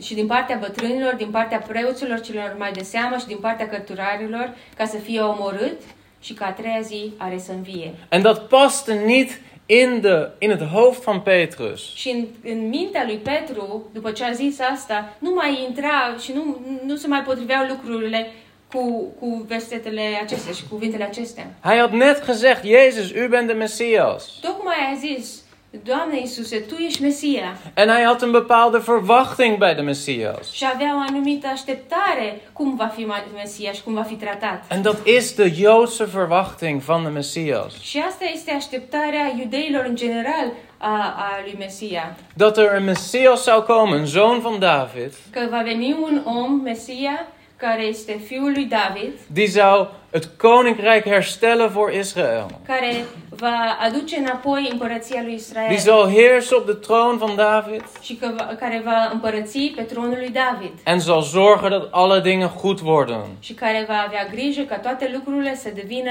și 0.02 0.14
din 0.14 0.26
partea 0.26 0.56
bătrânilor, 0.60 1.14
din 1.14 1.30
partea 1.30 1.58
preoților 1.58 2.20
celor 2.20 2.54
mai 2.58 2.72
de 2.72 2.82
seamă 2.82 3.16
și 3.16 3.26
din 3.26 3.38
partea 3.40 3.68
cărturarilor, 3.68 4.54
ca 4.76 4.84
să 4.84 4.96
fie 4.96 5.20
omorât 5.20 5.80
și 6.20 6.32
ca 6.32 6.46
a 6.46 6.52
treia 6.52 6.80
zi 6.80 7.12
are 7.16 7.38
să 7.38 7.52
învie. 7.52 7.94
En 8.08 8.22
dat 8.22 8.46
paste 8.46 9.02
niet 9.06 9.40
in, 9.70 10.00
de, 10.00 10.30
in 10.38 10.50
het 10.50 10.62
hoofd 10.62 11.02
van 11.02 11.20
Petrus. 11.20 11.94
Și 11.94 12.08
în, 12.08 12.26
în 12.52 12.68
mintea 12.68 13.04
lui 13.06 13.16
Petru, 13.16 13.90
după 13.92 14.10
ce 14.10 14.24
a 14.24 14.32
zis 14.32 14.60
asta, 14.60 15.16
nu 15.18 15.30
mai 15.34 15.64
intra 15.68 16.16
și 16.22 16.32
nu, 16.32 16.60
nu 16.84 16.96
se 16.96 17.06
mai 17.06 17.22
potriveau 17.22 17.66
lucrurile 17.66 18.26
cu, 18.72 19.12
cu 19.20 19.44
versetele 19.48 20.02
acestea 20.22 20.52
și 20.52 20.68
cuvintele 20.68 21.04
acestea. 21.04 21.46
Hij 21.60 21.78
had 21.78 21.92
net 21.92 22.26
gezegd, 22.26 22.64
Jezus, 22.64 23.10
u 23.10 23.28
bent 23.28 23.46
de 23.46 23.52
Messias. 23.52 24.38
Tocmai 24.40 24.76
a 24.92 24.96
zis, 24.98 25.42
Doamne 25.70 26.18
Iisuse, 26.20 26.58
Tu 26.60 26.74
ești 26.74 27.02
Mesia. 27.02 27.56
En 27.74 27.88
hij 27.88 28.04
had 28.04 28.22
een 28.22 28.30
bepaalde 28.30 28.78
verwachting 28.78 29.58
bij 29.58 29.74
de 29.74 29.80
Messias. 29.80 30.52
Și 30.52 30.64
avea 30.74 30.94
o 30.96 30.98
anumită 31.08 31.46
așteptare 31.46 32.40
cum 32.52 32.76
va 32.76 32.86
fi 32.86 33.06
Mesia 33.34 33.72
și 33.72 33.82
cum 33.82 33.94
va 33.94 34.02
fi 34.02 34.14
tratat. 34.14 34.64
En 34.68 34.82
dat 34.82 35.06
is 35.06 35.34
de 35.34 35.48
Joodse 35.48 36.04
verwachting 36.04 36.80
van 36.80 37.02
de 37.02 37.08
Messias. 37.08 37.80
Și 37.80 37.98
asta 38.08 38.24
este 38.32 38.50
așteptarea 38.50 39.34
iudeilor 39.38 39.84
în 39.84 39.96
general 39.96 40.52
a, 40.78 41.14
a 41.16 41.40
lui 41.44 41.54
Mesia. 41.58 42.16
Dat 42.34 42.58
er 42.58 42.72
een 42.74 42.84
Messias 42.84 43.42
zou 43.42 43.62
komen, 43.62 43.98
een 43.98 44.06
zoon 44.06 44.40
van 44.40 44.58
David, 44.58 45.12
Că 45.30 45.46
va 45.50 45.62
veni 45.64 45.96
un 46.02 46.22
om, 46.24 46.60
Mesia, 46.62 47.26
care 47.58 47.82
este 47.82 48.20
fiul 48.26 48.52
lui 48.52 48.64
David, 48.64 49.12
die 49.26 49.46
zou 49.46 49.88
het 50.10 50.28
koninkrijk 50.36 51.04
herstellen 51.04 51.70
voor 51.70 51.92
Israël. 51.92 52.46
care 52.66 53.04
va 53.30 53.78
aduce 53.80 54.16
înapoi 54.16 54.68
împărăția 54.72 55.20
lui 55.24 55.34
Israel. 55.34 55.68
Die 55.68 55.78
zal 55.78 56.10
heersen 56.10 56.58
op 56.58 56.66
de 56.66 56.72
troon 56.72 57.16
van 57.16 57.36
David 57.36 57.84
și 58.02 58.14
că 58.14 58.30
va, 58.36 58.44
care 58.44 58.82
va 58.84 59.10
împărăți 59.12 59.72
pe 59.76 59.82
tronul 59.82 60.16
lui 60.18 60.30
David 60.30 60.72
en 60.84 60.98
zal 60.98 61.22
zorgen 61.22 61.70
dat 61.70 61.88
alle 61.90 62.20
dingen 62.20 62.50
goed 62.60 62.80
worden. 62.84 63.20
și 63.40 63.52
care 63.52 63.84
va 63.88 64.04
avea 64.06 64.26
grijă 64.30 64.62
ca 64.62 64.78
toate 64.78 65.10
lucrurile 65.14 65.54
să 65.56 65.70
devină 65.74 66.10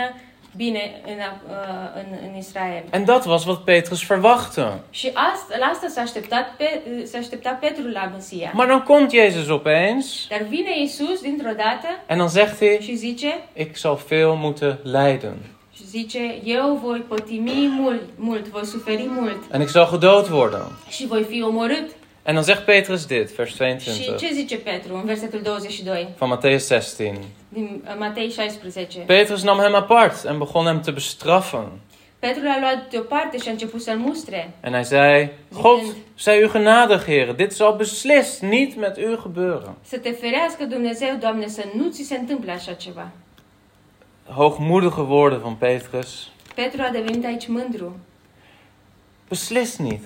bine 0.58 1.02
în, 1.06 1.18
uh, 1.50 1.56
în, 1.96 2.30
în 2.30 2.38
Israel. 2.38 2.84
En 2.90 3.06
dat 3.06 3.26
was 3.26 3.46
wat 3.46 3.64
Petrus 3.64 4.06
verwachtte. 4.08 4.80
Și. 4.90 5.12
Maar 8.54 8.68
dan 8.68 8.84
komt 8.84 9.12
Jezus 9.12 9.50
opeens 9.50 10.28
Dar 10.30 10.42
vine 10.50 10.82
Isus 10.82 11.22
dintr-o 11.22 11.52
dată 11.58 11.88
en 12.06 12.18
dan 12.18 12.28
zegt 12.28 12.58
hij: 12.58 12.82
și 12.82 13.18
Ik 13.54 13.78
zal 13.78 14.00
veel 14.08 14.34
moeten 14.34 14.80
lijden. 14.84 15.38
și 15.76 15.88
zice, 15.88 16.42
eu 16.44 16.80
voi 16.84 17.00
pătimi 17.00 17.68
mult, 17.80 18.02
mult, 18.16 18.48
voi 18.48 18.66
suferi 18.66 19.08
mult 19.10 19.38
En 19.52 19.62
ik 19.62 19.68
zal 19.68 19.90
gedood 19.92 20.30
worden. 20.30 20.72
și 20.90 21.08
voi 21.08 21.24
fi 21.24 21.44
omorât. 21.44 21.90
En 22.24 22.34
dan 22.34 22.44
zegt 22.44 22.66
Petrus 22.66 23.06
dit, 23.06 23.30
vers 23.36 23.50
Și 23.50 23.58
22 23.58 24.16
ce 24.18 24.34
zice 24.34 24.58
Petru 24.58 24.96
în 24.96 25.06
versetul 25.06 25.40
22 25.44 26.08
van 26.18 26.38
Matthäus 26.38 26.68
16. 26.68 27.20
Din 27.50 27.84
uh, 27.86 27.96
Matei 27.98 28.30
16? 28.30 29.00
Petrus 29.00 29.44
nam 29.44 29.60
hem 29.60 29.76
apart 29.76 30.24
en 30.24 30.38
begon 30.38 30.66
hem 30.66 30.82
te 30.82 30.92
bestraffen. 30.92 31.80
Petru 32.20 32.44
l-a 32.44 32.60
luat 32.60 32.90
deoparte 32.90 33.38
și 33.38 33.48
a 33.48 33.52
început 33.52 33.82
să-l 33.82 33.98
mustre. 33.98 34.54
En 34.62 34.72
hij 34.72 34.84
zei: 34.84 35.32
God, 35.54 35.96
zij 36.16 36.44
u 36.44 36.50
genadig, 36.50 37.04
heren. 37.04 37.36
Dit 37.36 37.52
zal 37.52 37.76
beslist 37.76 38.42
niet 38.42 38.76
met 38.76 38.98
u 38.98 39.20
gebeuren. 39.22 39.76
Să 39.82 39.98
te 39.98 40.12
ferească 40.12 40.64
Dumnezeu, 40.64 41.16
Doamne, 41.20 41.48
să 41.48 41.64
nu 41.76 41.90
ți 41.90 42.04
se 42.04 42.16
întâmple 42.16 42.52
așa 42.52 42.74
ceva. 42.74 43.12
Hoogmoedige 44.26 45.02
woorden 45.02 45.40
van 45.40 45.56
Petrus. 45.56 46.32
Petru 46.56 46.82
a 46.82 46.90
devenit 46.90 47.26
aici 47.26 47.48
mândru. 47.48 48.00
Beslist 49.28 49.80
niet. 49.80 50.04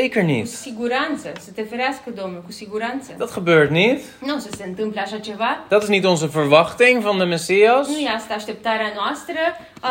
Zeker 0.00 0.22
cu 0.22 0.28
niet. 0.28 0.48
siguranță, 0.48 1.32
să 1.40 1.50
te 1.54 1.62
ferească 1.62 2.10
Domnul, 2.14 2.42
cu 2.44 2.52
siguranță. 2.52 3.14
Dat 3.18 3.34
gebeurt 3.34 3.70
niet. 3.70 4.00
Nu 4.24 4.34
o 4.34 4.38
să 4.38 4.48
se 4.56 4.64
întâmple 4.64 5.00
așa 5.00 5.18
ceva. 5.18 5.64
Dat 5.68 5.82
is 5.82 5.88
niet 5.88 6.04
onze 6.04 6.26
verwachting 6.26 7.02
van 7.02 7.18
de 7.18 7.24
Messias. 7.24 7.88
Nu 7.88 7.98
e 7.98 8.08
asta 8.16 8.34
așteptarea 8.34 8.92
noastră 8.94 9.38
a, 9.80 9.90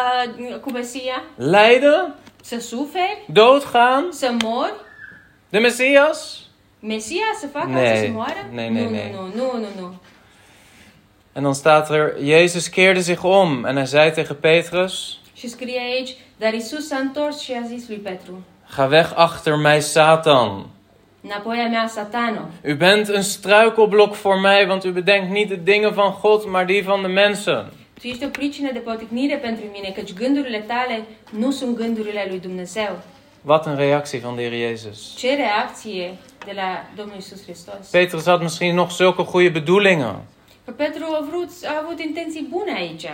cu 0.62 0.72
Mesia. 0.72 1.24
Lijden, 1.36 2.16
Să 2.44 2.60
suferi, 2.60 3.24
doodgaan. 3.28 4.08
să 4.12 4.34
mori. 4.44 4.74
De 5.50 5.58
Messias. 5.60 6.40
Mesia 6.80 7.26
să 7.40 7.48
facă 7.48 7.68
Nee, 7.70 7.98
să 8.06 8.12
moară? 8.12 8.50
nee, 8.52 8.68
nu, 8.70 8.74
nee, 8.74 8.88
nee. 8.90 9.12
nu, 9.16 9.22
nu, 9.22 9.52
nu, 9.54 9.60
nu, 9.60 9.68
nu. 9.82 9.94
En 11.34 11.44
dan 11.44 11.54
staat 11.54 11.90
er: 11.92 12.14
Jezus 12.24 12.68
keerde 12.68 13.00
zich 13.00 13.24
om 13.24 13.66
en 13.66 13.76
hij 13.76 13.86
zei 13.88 14.12
tegen 14.12 14.36
Petrus: 14.40 15.18
Și 15.34 15.50
scrie 15.50 15.80
aici, 15.80 16.16
dar 16.38 16.54
Isus 16.54 16.88
s-a 16.88 16.98
întors 16.98 17.40
și 17.40 17.52
a 17.64 17.68
zis 17.68 17.88
lui 17.88 17.98
Petru, 17.98 18.42
Ga 18.76 18.88
weg 18.90 19.14
achter 19.16 19.60
mij, 19.60 19.82
Satan. 19.82 20.72
U 22.62 22.78
bent 22.78 23.10
een 23.10 23.24
struikelblok 23.24 24.16
voor 24.16 24.40
mij, 24.40 24.68
want 24.68 24.86
u 24.86 24.92
bedenkt 24.92 25.30
niet 25.30 25.50
de 25.50 25.64
dingen 25.64 25.94
van 25.94 26.12
God, 26.12 26.46
maar 26.46 26.68
die 26.68 26.84
van 26.84 27.02
de 27.02 27.08
mensen. 27.08 27.72
tu 28.02 28.08
ești 28.08 28.26
o 28.26 28.30
pricină 28.30 28.72
de 28.72 28.80
poticnire 28.80 29.38
pentru 29.38 29.64
mine, 29.72 29.92
căci 29.92 30.14
gândurile 30.14 30.60
tale 30.60 31.06
nu 31.30 31.52
sunt 31.52 31.76
gândurile 31.76 32.26
lui 32.30 32.40
Dumnezeu. 32.40 33.00
Wat 33.42 33.66
een 33.66 33.76
reactie 33.76 34.20
van 34.20 34.36
de 34.36 34.42
Heer 34.42 34.70
Jezus. 34.70 35.16
Ce 35.18 35.36
reacție 35.36 36.18
de 36.46 36.52
la 36.56 36.86
Domnul 36.96 37.18
Isus 37.18 37.44
Hristos. 37.44 37.88
Petrus 37.92 38.26
had 38.26 38.42
misschien 38.42 38.76
nog 38.76 38.92
zulke 38.92 39.24
goede 39.24 39.50
bedoelingen. 39.50 40.16
Petru 40.76 41.04
a, 41.04 41.26
vrut, 41.30 41.50
a 41.66 41.82
avut 41.84 42.00
intenții 42.00 42.48
bune 42.50 42.74
aici. 42.74 43.10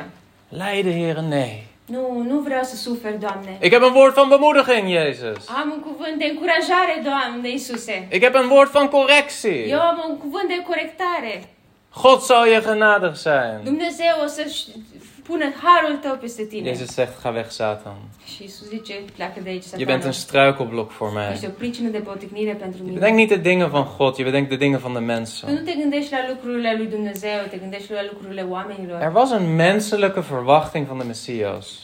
Lijden, 0.50 0.94
heren, 0.94 1.28
nee. 1.28 1.71
Nu, 1.92 2.24
nu 2.28 2.40
vreau 2.40 2.64
să 2.64 2.76
suferi, 2.76 3.20
Doamne. 3.20 3.58
Ik 3.60 3.72
heb 3.72 3.82
een 3.82 3.94
woord 3.94 4.14
van 4.14 4.30
bemoediging, 4.30 4.90
Jezus. 4.90 5.48
Am 5.48 5.72
un 5.72 5.82
cuvânt 5.82 6.18
de 6.18 6.26
încurajare, 6.26 7.02
Doamne 7.04 7.50
Iisuse. 7.50 8.08
Ik 8.10 8.22
heb 8.22 8.36
een 8.36 8.48
woord 8.48 8.72
van 8.72 8.90
correctie. 8.90 9.66
Eu 9.66 9.80
am 9.80 10.04
un 10.10 10.18
cuvânt 10.18 10.48
de 10.48 10.62
corectare. 10.66 11.42
God 11.90 12.24
zal 12.24 12.46
je 12.46 12.62
genadig 12.62 13.18
zijn. 13.18 13.60
Dumnezeu 13.64 14.14
o 14.24 14.28
să-și 14.28 14.66
harul. 15.56 15.98
Jezus 16.64 16.94
zegt, 16.94 17.20
ga 17.20 17.32
weg, 17.34 17.52
Satan. 17.52 17.96
Je 19.80 19.86
bent 19.86 20.04
een 20.04 20.14
struikelblok 20.14 20.92
voor 20.92 21.14
mij. 21.14 21.30
Je 22.86 22.94
bedenkt 22.94 23.18
niet 23.18 23.30
de 23.30 23.42
dingen 23.42 23.70
van 23.70 23.86
God, 23.86 24.18
je 24.18 24.24
bedenkt 24.24 24.50
de 24.50 24.58
dingen 24.58 24.80
van 24.82 24.94
de 24.94 25.00
mensen. 25.00 25.48
Er 29.02 29.12
was 29.12 29.32
een 29.32 29.56
menselijke 29.56 30.24
verwachting 30.24 30.88
van 30.88 30.98
de 30.98 31.06
Messias. 31.06 31.84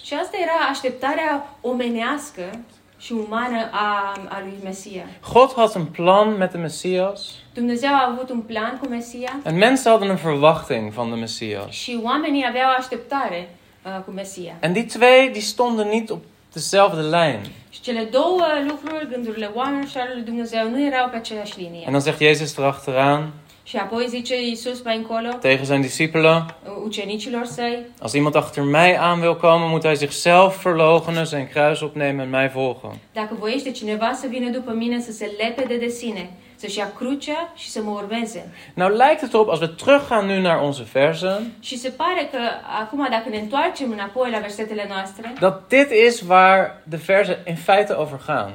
A 4.30 4.40
lui 4.44 4.58
Mesia. 4.64 5.04
God 5.34 5.54
had 5.54 5.76
een 5.76 5.86
plan 5.86 6.38
met 6.38 6.52
de 6.52 6.58
Messias. 6.58 7.44
Dumnezeu 7.54 7.90
a 7.90 8.12
avut 8.12 8.30
un 8.30 8.40
plan 8.42 8.80
cu 8.82 8.88
Mesia 8.90 9.40
En 9.44 9.58
mensen 9.58 9.92
hadden 9.92 10.10
een 10.10 10.18
verwachting 10.18 10.94
van 10.94 11.10
de 11.10 11.16
Messias. 11.16 11.70
și 11.70 12.00
oamenii 12.04 12.46
aveau 12.48 12.70
așteptare 12.78 13.50
uh, 13.86 13.92
cu 14.06 14.12
Mesia. 14.12 14.54
En 14.60 14.74
die 14.74 14.86
twee 14.86 15.30
die 15.30 15.42
stonden 15.42 15.88
niet 15.88 16.10
op 16.10 16.24
dezelfde 16.54 17.02
lijn. 17.02 17.40
Și 17.70 17.82
cele 17.82 18.04
două 18.04 18.44
lucruri, 18.68 19.08
gândurile 19.10 19.52
oamenilor 19.54 19.90
și 19.90 19.98
ale 19.98 20.12
lui 20.14 20.24
Dumnezeu, 20.24 20.70
nu 20.70 20.86
erau 20.86 21.10
pe 21.10 21.16
aceeași 21.16 21.60
linie. 21.60 21.84
En 21.86 21.92
dan 21.92 22.02
zegt 22.02 22.20
Jezus 22.20 22.58
erachteraan 22.58 23.32
Și 23.68 23.78
apoi 23.78 24.06
zice 24.10 24.42
Iisus 24.42 24.82
mai 24.84 24.96
încolo, 24.96 25.30
tegen 25.30 25.66
zijn 25.66 25.82
discipelen: 25.82 26.56
ucenicilor 26.84 27.46
săi, 27.46 27.86
Als 28.02 28.14
iemand 28.14 28.36
achter 28.36 28.64
mij 28.64 28.98
aan 29.00 29.20
wil 29.20 29.36
komen, 29.36 29.70
moet 29.70 29.84
hij 29.84 29.96
zichzelf 29.96 30.64
verloochenen, 30.64 31.26
zijn 31.26 31.48
kruis 31.48 31.82
opnemen 31.82 32.20
en 32.20 32.30
mij 32.30 32.50
volgen. 32.54 32.98
dacă 33.14 33.36
voiește 33.40 33.72
cineva 33.72 34.12
să 34.14 34.28
vină 34.28 34.50
după 34.50 34.72
mine, 34.72 35.00
să 35.02 35.12
se 35.12 35.32
lepede 35.38 35.78
de 35.78 35.88
sine, 35.88 36.30
să-și 36.56 36.78
ia 36.78 36.92
crucea 36.96 37.52
și 37.56 37.70
să 37.70 37.82
mă 37.84 37.92
urmeze. 37.92 38.52
Nou 38.74 38.90
lijkt 38.90 39.20
het 39.20 39.34
erop, 39.34 39.50
als 39.50 39.60
we 39.60 39.68
teruggaan 39.68 40.26
nu 40.26 40.40
naar 40.42 40.62
onze 40.62 40.86
versen, 40.94 41.52
Și 41.60 41.78
se 41.78 41.90
pare 41.90 42.30
că 42.32 42.40
acum 42.82 43.08
dacă 43.10 43.30
ne 43.30 43.38
întoarcem 43.38 43.92
înapoi 43.92 44.32
la 44.32 44.40
versetele 44.40 44.86
noastre, 44.90 45.34
dat 45.40 45.68
dit 45.68 45.90
is 46.08 46.22
waar 46.28 46.82
de 46.84 47.00
versen 47.06 47.38
in 47.48 47.56
feite 47.56 47.94
over 47.94 48.20
gaan. 48.28 48.54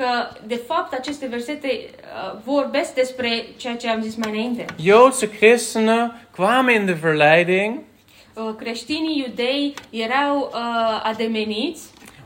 Că 0.00 0.36
de 0.46 0.60
fapt 0.66 0.92
aceste 0.92 1.26
versete 1.26 1.68
uh, 1.68 2.40
vorbesc 2.44 2.94
despre 2.94 3.46
ceea 3.56 3.76
ce 3.76 3.88
am 3.88 4.02
zis 4.02 4.16
mai 4.16 4.30
înainte. 4.30 4.64
Joodse 4.82 5.30
christenen 5.30 6.28
kwamen 6.36 6.80
in 6.80 6.86
de 6.86 6.92
verleiding 6.92 7.78
uh, 8.34 8.54
creștinii 8.58 9.24
iudei 9.26 9.74
erau 9.90 10.36
uh, 10.38 11.02
ademeniți, 11.02 11.82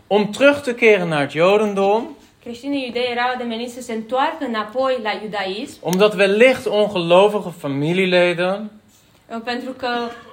om 0.07 0.31
terug 0.31 0.61
te 0.61 0.75
keren 0.75 1.09
naar 1.09 1.21
het 1.21 1.31
Jodendom, 1.31 2.17
creștinii 2.43 2.85
iudei 2.87 3.09
erau 3.11 3.31
ademeniți 3.35 3.75
să 3.75 3.81
se 3.81 3.93
întoarcă 3.93 4.45
înapoi 4.45 4.99
la 5.03 5.11
iudaism, 5.23 5.79
omdat 5.81 6.15
wellicht 6.15 6.67
ongelovige 6.67 7.51
familieleden 7.59 8.71
pentru 9.45 9.73
că 9.73 9.89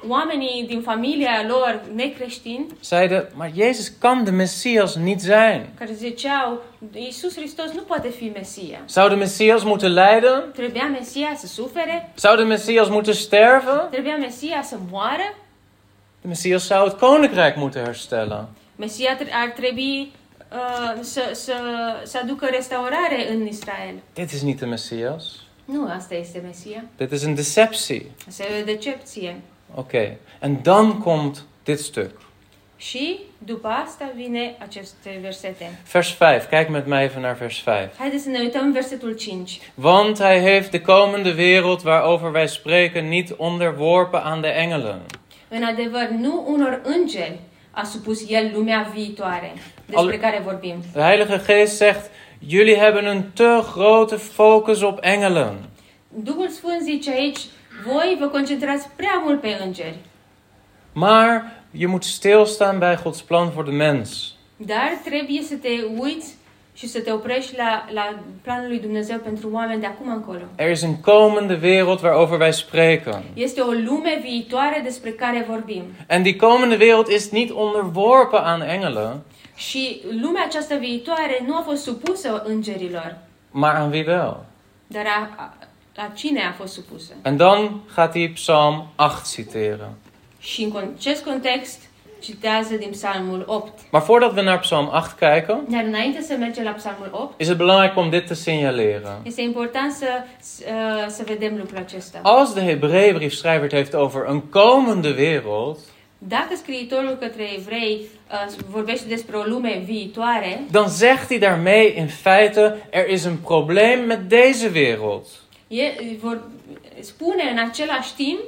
oamenii 0.07 0.65
din 0.67 0.81
familia 0.81 1.45
lor 1.47 1.81
necreștini, 1.95 2.65
zeiden: 2.83 3.27
Maar 3.35 3.51
Jezus 3.55 3.87
kan 3.87 4.23
de 4.23 4.31
Messias 4.31 4.95
niet 4.95 5.21
zijn. 5.21 5.69
care 5.77 5.93
ziceau, 5.93 6.61
Iisus 6.93 7.35
Hristos 7.35 7.71
nu 7.71 7.81
poate 7.81 8.09
fi 8.09 8.31
Mesia. 8.33 8.79
Zou 8.87 9.09
de 9.09 9.15
Messias 9.15 9.63
moeten 9.63 9.93
lijden? 9.93 10.51
Trebuia 10.53 10.87
Mesia 10.87 11.33
să 11.35 11.47
sufere, 11.47 12.11
Zou 12.17 12.35
de 12.35 12.43
Messias 12.43 12.89
moeten 12.89 13.13
sterven? 13.13 13.87
trebuia 13.91 14.15
Mesia 14.17 14.61
să 14.61 14.75
moară, 14.91 15.35
De 16.21 16.27
Messias 16.27 16.65
zou 16.65 16.83
het 16.87 16.97
koninkrijk 16.99 17.55
moeten 17.55 17.83
herstellen. 17.83 18.47
Mesia 18.75 19.17
ar 19.31 19.49
trebui 19.49 20.11
uh, 20.51 21.01
să, 21.01 21.21
să, 21.33 21.53
să 22.03 22.19
aducă 22.23 22.45
restaurare 22.51 23.31
în 23.31 23.47
Israel. 23.47 23.93
Dit 24.13 24.31
is 24.31 24.41
niet 24.41 24.59
de 24.59 24.65
Messias. 24.65 25.23
Nu, 25.71 25.87
asta 25.97 26.15
este 26.15 26.41
Mesia. 26.45 26.83
Dit 26.97 27.11
is 27.11 27.23
een 27.23 27.35
deceptie. 27.35 28.05
Asta 28.27 28.43
e 28.43 28.61
o 28.61 28.65
decepție. 28.65 29.35
Oké, 29.75 30.17
en 30.39 30.59
dan 30.61 30.97
komt 30.99 31.43
dit 31.63 31.79
stuk. 31.79 32.21
Și 32.77 33.19
după 33.37 33.67
asta 33.67 34.11
vine 34.15 34.55
aceste 34.59 35.19
versete. 35.21 35.79
Vers 35.91 36.09
5, 36.09 36.43
kijk 36.49 36.69
met 36.69 36.85
mij 36.87 37.03
even 37.03 37.21
naar 37.21 37.35
vers 37.35 37.57
5. 37.59 37.89
Haideți 37.97 38.23
să 38.23 38.29
ne 38.29 38.39
uităm 38.39 38.71
versetul 38.71 39.15
5. 39.17 39.59
Want 39.75 40.17
hij 40.19 40.39
heeft 40.39 40.71
de 40.71 40.81
komende 40.81 41.33
wereld 41.37 41.81
waarover 41.81 42.31
wij 42.31 42.47
spreken 42.47 43.07
niet 43.07 43.33
onderworpen 43.37 44.19
aan 44.23 44.41
de 44.41 44.47
engelen. 44.47 45.01
În 45.49 45.63
adevăr, 45.63 46.07
nu 46.19 46.45
unor 46.47 46.81
îngeri 46.83 47.39
a 47.71 47.83
supus 47.83 48.29
el 48.29 48.51
lumea 48.53 48.91
viitoare, 48.93 49.53
despre 49.85 50.13
Al- 50.13 50.19
care 50.21 50.41
vorbim. 50.43 50.83
De 50.93 51.01
Heilige 51.01 51.41
Geest 51.45 51.75
zegt: 51.75 52.09
Jullie 52.43 52.75
hebben 52.77 53.05
een 53.05 53.31
te 53.33 53.61
grote 53.63 54.19
focus 54.19 54.83
op 54.83 54.99
engelen. 54.99 55.69
Duhul 56.09 56.49
Sfânt 56.49 56.83
zice 56.83 57.11
aici, 57.11 57.39
voi 57.85 58.17
vă 58.19 58.25
concentrați 58.27 58.87
prea 58.95 59.21
mult 59.25 59.41
pe 59.41 59.57
îngeri, 59.65 59.95
Maar 60.93 61.51
je 61.71 61.87
moet 61.87 62.03
stilstaan 62.03 62.79
bij 62.79 62.97
Gods 63.03 63.21
plan 63.21 63.49
voor 63.49 63.63
de 63.65 63.71
mens. 63.71 64.35
dar 64.57 64.99
trebuie 65.03 65.41
să 65.41 65.55
te 65.55 65.69
uiți 65.99 66.35
și 66.73 66.87
să 66.87 66.99
te 66.99 67.11
oprești 67.11 67.55
la, 67.57 67.85
la 67.93 68.19
planul 68.41 68.67
lui 68.67 68.79
Dumnezeu 68.79 69.17
pentru 69.17 69.49
oameni 69.53 69.79
de 69.81 69.85
acum 69.87 70.09
încolo. 70.09 70.41
Er 70.55 70.71
is 70.71 70.81
een 70.81 71.01
komende 71.01 71.59
wereld 71.61 71.99
waarover 72.01 72.39
wij 72.39 72.51
spreken. 72.51 73.23
Este 73.33 73.61
o 73.61 73.71
lume 73.71 74.19
viitoare 74.21 74.81
despre 74.83 75.09
care 75.11 75.45
vorbim. 75.49 75.83
En 76.07 76.23
die 76.23 76.35
komende 76.35 76.77
wereld 76.77 77.07
is 77.07 77.31
niet 77.31 77.51
onderworpen 77.51 78.43
aan 78.43 78.61
engelen, 78.61 79.23
Și 79.69 80.01
lumea 80.21 80.43
aceasta 80.45 80.75
viitoare 80.75 81.43
nu 81.47 81.55
a 81.55 81.61
fost 81.65 81.83
supusă 81.83 82.43
îngerilor, 82.45 83.17
maar 83.51 83.75
aan 83.75 83.91
wie 83.91 84.03
wel? 84.07 84.37
dar 84.87 85.05
a, 85.05 85.29
a, 85.35 85.53
la 85.95 86.09
cine 86.13 86.41
a 86.41 86.51
fost 86.51 86.73
supusă? 86.73 87.13
En 87.21 87.37
dan 87.37 87.81
gaat 87.95 88.11
hij 88.13 88.33
Psalm 88.33 88.87
8 88.95 89.31
citeren. 89.31 89.89
Și 90.39 90.63
în 90.63 90.71
con- 90.71 90.95
acest 90.97 91.23
context 91.23 91.79
citează 92.19 92.75
din 92.75 92.89
Psalmul 92.89 93.43
8. 93.47 93.71
Maar 93.91 94.01
voordat 94.03 94.35
we 94.35 94.41
naar 94.41 94.59
Psalm 94.59 94.85
8 94.93 95.11
kijken, 95.19 95.59
Dar 95.69 95.83
înainte 95.83 96.21
să 96.21 96.35
mergem 96.39 96.63
la 96.63 96.71
Psalmul 96.71 97.09
8, 97.11 97.39
is 97.41 97.47
het 97.47 97.57
belangrijk 97.57 97.97
om 97.97 98.09
dit 98.09 98.25
te 98.27 98.33
signaleren. 98.33 99.17
este 99.23 99.41
important 99.41 99.91
să, 99.91 100.07
să, 100.39 100.65
să 101.07 101.23
vedem 101.25 101.57
lucrul 101.57 101.77
acesta. 101.77 102.19
Als 102.21 102.53
de 102.53 102.61
Hebreeënbriefschrijver 102.61 103.61
het 103.61 103.71
heeft 103.71 103.93
over 103.93 104.25
een 104.27 104.41
komende 104.49 105.09
wereld, 105.17 105.77
Dacă 106.27 106.55
scriitorul 106.55 107.17
către 107.19 107.53
evrei 107.57 108.01
uh, 108.31 108.53
vorbește 108.69 109.07
despre 109.07 109.35
o 109.35 109.43
lume 109.43 109.81
viitoare, 109.85 110.63
dan 110.71 110.87
zegt 110.87 111.27
hij 111.27 111.39
daarmee 111.39 111.97
in 111.97 112.07
feite: 112.07 112.87
er 112.89 113.09
is 113.09 113.23
een 113.23 113.37
probleem 113.37 114.05
met 114.05 114.29
deze 114.29 114.71
wereld. 114.73 115.25
e, 115.67 115.83
vor, 116.19 116.41
spune 116.99 117.43
în 117.51 117.57
același 117.69 118.15
timp 118.15 118.39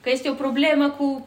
că 0.00 0.10
este 0.10 0.30
o 0.30 0.32
problemă 0.32 0.88
cu, 0.90 1.26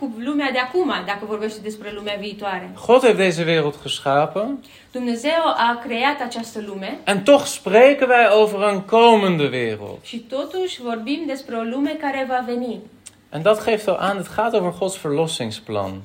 cu 0.00 0.14
lumea 0.18 0.50
de 0.50 0.58
acum, 0.58 0.92
dacă 1.06 1.24
vorbește 1.26 1.60
despre 1.62 1.92
lumea 1.94 2.16
viitoare. 2.20 2.70
God 2.86 3.02
heeft 3.02 3.16
deze 3.16 3.44
wereld 3.44 3.74
geschapen 3.82 4.58
Dumnezeu 4.92 5.42
a 5.56 5.80
creat 5.84 6.20
această 6.20 6.62
lume 6.66 6.98
en 7.04 7.22
toch 7.22 7.46
spreken 7.46 8.08
wij 8.08 8.28
over 8.42 8.60
een 8.68 8.80
komende 8.80 9.48
wereld. 9.52 9.98
și 10.02 10.18
totuși 10.18 10.82
vorbim 10.82 11.22
despre 11.26 11.56
o 11.56 11.62
lume 11.62 11.96
care 12.00 12.26
va 12.28 12.44
veni. 12.46 12.80
En 13.30 13.42
dat 13.42 13.64
geeft 13.64 13.88
al 13.88 13.96
aan, 13.96 14.16
het 14.16 14.28
gaat 14.28 14.54
over 14.54 14.72
Gods 14.78 15.00
verlossingsplan. 15.00 16.02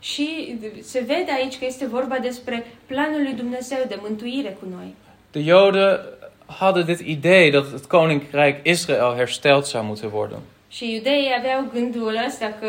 Și 0.00 0.56
se 0.82 0.98
vede 1.00 1.32
aici 1.32 1.58
că 1.58 1.64
este 1.64 1.86
vorba 1.86 2.18
despre 2.18 2.66
planul 2.86 3.22
lui 3.22 3.32
Dumnezeu 3.32 3.78
de 3.88 3.98
mântuire 4.00 4.56
cu 4.60 4.66
noi. 4.70 4.94
De 5.30 5.40
Joden 5.40 6.00
hadden 6.46 6.84
dit 6.84 7.00
idee 7.00 7.50
dat 7.50 7.70
het 7.70 7.84
koninkrijk 7.84 8.66
Israël 8.66 9.14
hersteld 9.14 9.64
zou 9.64 9.82
moeten 9.84 10.10
worden. 10.12 10.38
Și 10.68 10.94
iudeii 10.94 11.34
aveau 11.38 11.70
gândul 11.72 12.18
ăsta 12.26 12.56
că 12.60 12.66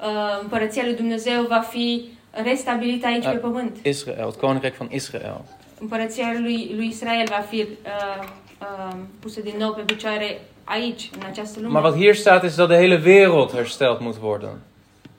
uh, 0.00 0.40
împărăția 0.42 0.82
lui 0.84 0.94
Dumnezeu 0.94 1.42
va 1.42 1.60
fi 1.60 2.04
restabilită 2.30 3.06
aici 3.06 3.22
Da. 3.24 3.30
pe 3.30 3.36
pământ. 3.36 3.76
Israël, 3.82 4.24
het 4.24 4.34
koninkrijk 4.34 4.76
van 4.76 4.88
Israël. 4.90 5.40
Împărăția 5.80 6.34
lui, 6.40 6.72
lui 6.76 6.86
Israel 6.86 7.26
va 7.28 7.44
fi 7.48 7.56
uh, 7.56 7.66
uh, 8.60 8.96
pusă 9.20 9.40
din 9.40 9.54
nou 9.58 9.72
pe 9.72 9.82
picioare 9.82 10.40
aici, 10.68 11.10
în 11.14 11.22
această 11.30 11.58
lume. 11.60 11.72
Maar 11.72 11.82
wat 11.82 11.96
hier 11.96 12.14
staat 12.14 12.44
is 12.44 12.54
dat 12.54 12.68
de 12.68 12.74
hele 12.76 13.00
wereld 13.04 13.50
hersteld 13.52 13.98
moet 14.00 14.16
worden. 14.22 14.58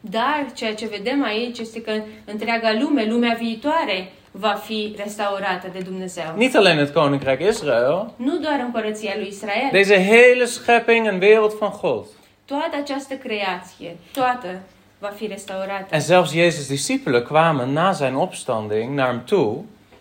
Dar 0.02 0.46
ceea 0.54 0.76
ce 0.76 0.88
vedem 0.88 1.24
aici 1.24 1.58
este 1.60 1.82
că 1.82 1.92
întreaga 2.26 2.78
lume, 2.80 3.06
lumea 3.10 3.36
viitoare, 3.40 4.12
va 4.32 4.54
fi 4.66 4.94
restaurată 4.98 5.68
de 5.74 5.80
Dumnezeu. 5.80 6.34
Niet 6.36 6.56
alleen 6.56 6.78
het 6.78 6.90
koninkrijk 6.94 7.42
Israël, 7.42 8.12
Nu 8.16 8.38
doar 8.38 8.60
împărăția 8.66 9.14
lui 9.16 9.28
Israel, 9.28 9.70
deze 9.72 10.04
hele 10.04 10.46
schepping 10.46 11.08
en 11.08 11.20
wereld 11.22 11.54
van 11.60 11.72
God. 11.82 12.06
toată 12.46 12.78
această 12.82 13.14
creație, 13.14 13.98
toată 14.14 14.48
va 15.00 15.08
fi 15.08 15.28
restaurată. 15.28 15.88
En 15.96 16.00
zelfs 16.00 16.34
Jezus' 16.34 16.68
discipelen 16.68 17.24
kwamen 17.24 17.70
na 17.70 17.92
zijn 17.92 18.16
opstanding 18.16 18.96
naar 18.96 19.08
hem 19.08 19.24
toe 19.24 19.56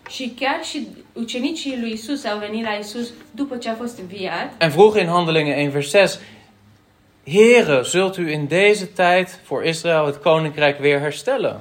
Și 0.09 0.33
chiar 0.39 0.63
și 0.63 0.87
ucenicii 1.13 1.79
lui 1.79 1.91
Isus 1.91 2.25
au 2.25 2.37
venit 2.37 2.63
la 2.63 2.71
Isus 2.71 3.13
după 3.31 3.57
ce 3.57 3.69
a 3.69 3.75
fost 3.75 3.99
înviat 3.99 4.53
en 4.57 4.69
vroegen 4.69 5.03
in 5.03 5.09
Handelingen 5.09 5.59
1 5.59 5.69
vers 5.69 5.89
6, 5.89 6.19
Here, 7.25 7.81
zult 7.83 8.15
u 8.17 8.21
in 8.21 8.47
deze 8.47 8.85
tijd 8.85 9.39
voor 9.47 9.65
Israël 9.65 10.05
het 10.05 10.15
koninkrijk 10.15 10.79
weer 10.79 10.99
herstellen? 10.99 11.59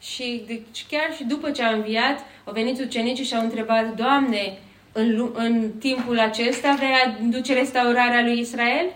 și 0.00 0.42
deci 0.46 0.86
chiar 0.90 1.14
și 1.16 1.24
după 1.24 1.50
ce 1.50 1.62
a 1.62 1.70
înviat, 1.70 2.18
au 2.44 2.52
venit 2.52 2.80
ucenicii 2.80 3.24
și 3.24 3.34
au 3.34 3.42
întrebat, 3.42 3.94
Doamne, 3.94 4.58
în, 4.92 5.30
în 5.34 5.70
timpul 5.78 6.18
acesta 6.18 6.76
vei 6.78 7.16
aduce 7.26 7.54
restaurarea 7.54 8.22
lui 8.22 8.38
Israel? 8.38 8.86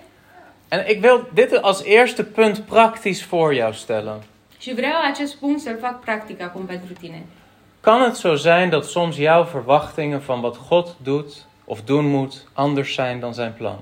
En 0.69 0.85
ik 0.89 1.03
wil 1.03 1.31
dit 1.35 1.53
als 1.53 1.83
eerste 1.85 2.23
punt 2.23 2.59
praktisch 2.59 3.27
voor 3.29 3.55
jou 3.55 3.73
stellen. 3.73 4.23
Și 4.59 4.75
vreau 4.75 5.01
acest 5.11 5.37
punct 5.37 5.61
să-l 5.61 5.79
fac 5.81 6.01
practic 6.01 6.43
acum 6.43 6.65
pentru 6.67 6.93
tine. 7.01 7.23
Kan 7.81 8.03
het 8.03 8.17
zo 8.17 8.35
zijn 8.35 8.71
dat 8.71 8.91
soms 8.91 9.17
jouw 9.17 9.45
verwachtingen 9.45 10.23
van 10.23 10.41
wat 10.41 10.57
God 10.57 10.95
doet 11.03 11.47
of 11.65 11.83
doen 11.83 12.05
moet 12.05 12.47
anders 12.53 12.95
zijn 12.95 13.21
dan 13.21 13.35
zijn 13.35 13.55
plan? 13.57 13.79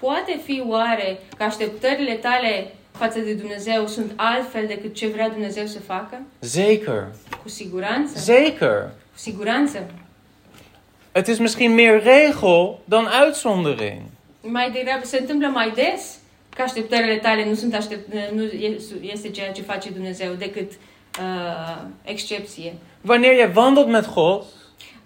Poate 0.00 0.40
fi 0.44 0.62
oare 0.66 1.18
că 1.36 1.42
așteptările 1.42 2.14
tale 2.14 2.72
față 2.92 3.18
de 3.18 3.34
Dumnezeu 3.34 3.86
sunt 3.86 4.12
altfel 4.16 4.66
decât 4.66 4.94
ce 4.94 5.06
vrea 5.06 5.28
Dumnezeu 5.28 5.66
să 5.66 5.80
facă? 5.80 6.20
Zeker, 6.40 7.06
Cu 7.42 7.48
siguranță. 7.48 8.18
zeker. 8.18 8.82
Cu 9.12 9.18
siguranță. 9.18 9.90
Het 11.12 11.26
is 11.26 11.38
misschien 11.38 11.74
meer 11.74 12.02
regel 12.02 12.78
dan 12.84 13.08
uitzondering. 13.24 14.00
Mai 14.40 14.70
degrabă 14.70 15.04
se 15.04 15.18
întâmplă 15.20 15.46
mai 15.48 15.70
des 15.70 16.18
că 16.56 16.62
așteptările 16.62 17.16
tale 17.16 17.44
nu 17.44 17.54
sunt 17.54 17.74
aștept, 17.74 18.12
nu 18.34 18.42
e- 18.42 18.80
este 19.00 19.30
ceea 19.30 19.52
ce 19.52 19.62
face 19.62 19.90
Dumnezeu 19.90 20.32
decât 20.32 20.70
uh, 20.70 20.76
excepție. 22.04 22.74
Wanneer 23.08 23.34
je 23.34 23.52
wandelt 23.54 23.86
met 23.88 24.14
God, 24.14 24.42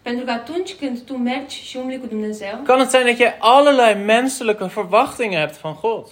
Pentru 0.03 0.25
că 0.25 0.31
atunci 0.31 0.75
când 0.75 1.01
tu 1.01 1.13
mergi 1.17 1.63
și 1.65 1.77
umbli 1.77 1.99
cu 2.01 2.07
Dumnezeu, 2.07 2.61
kan 2.65 2.79
het 2.79 2.91
zijn 2.91 3.05
dat 3.07 3.17
je 3.17 3.37
allerlei 3.39 3.95
menselijke 4.05 4.65
verwachtingen 4.65 5.39
hebt 5.39 5.61
van 5.61 5.77
God. 5.83 6.07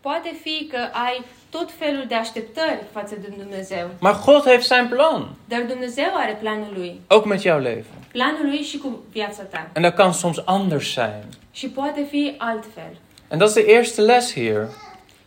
poate 0.00 0.34
fi 0.42 0.66
că 0.70 0.78
ai 1.06 1.22
tot 1.50 1.70
felul 1.78 2.04
de 2.08 2.14
așteptări 2.14 2.78
față 2.92 3.14
de 3.20 3.34
Dumnezeu. 3.38 3.90
Maar 4.00 4.20
God 4.26 4.44
heeft 4.44 4.64
zijn 4.66 4.88
plan, 4.88 5.28
Dar 5.48 5.60
Dumnezeu 5.62 6.10
are 6.14 6.38
planul 6.40 6.72
lui. 6.76 7.00
ook 7.08 7.24
met 7.24 7.40
jouw 7.42 7.58
leven. 7.60 7.84
Planul 8.12 8.46
lui 8.46 8.58
și 8.62 8.78
cu 8.78 9.02
viața 9.12 9.42
ta. 9.42 9.68
En 9.72 9.82
dat 9.82 9.94
kan 9.94 10.12
soms 10.12 10.42
anders 10.44 10.92
zijn. 10.92 11.24
Și 11.52 11.68
poate 11.68 12.06
fi 12.10 12.34
altfel. 12.38 12.96
En 13.28 13.38
dat 13.38 13.48
is 13.48 13.54
de 13.54 13.64
eerste 13.66 14.00
les 14.00 14.32
hier. 14.32 14.68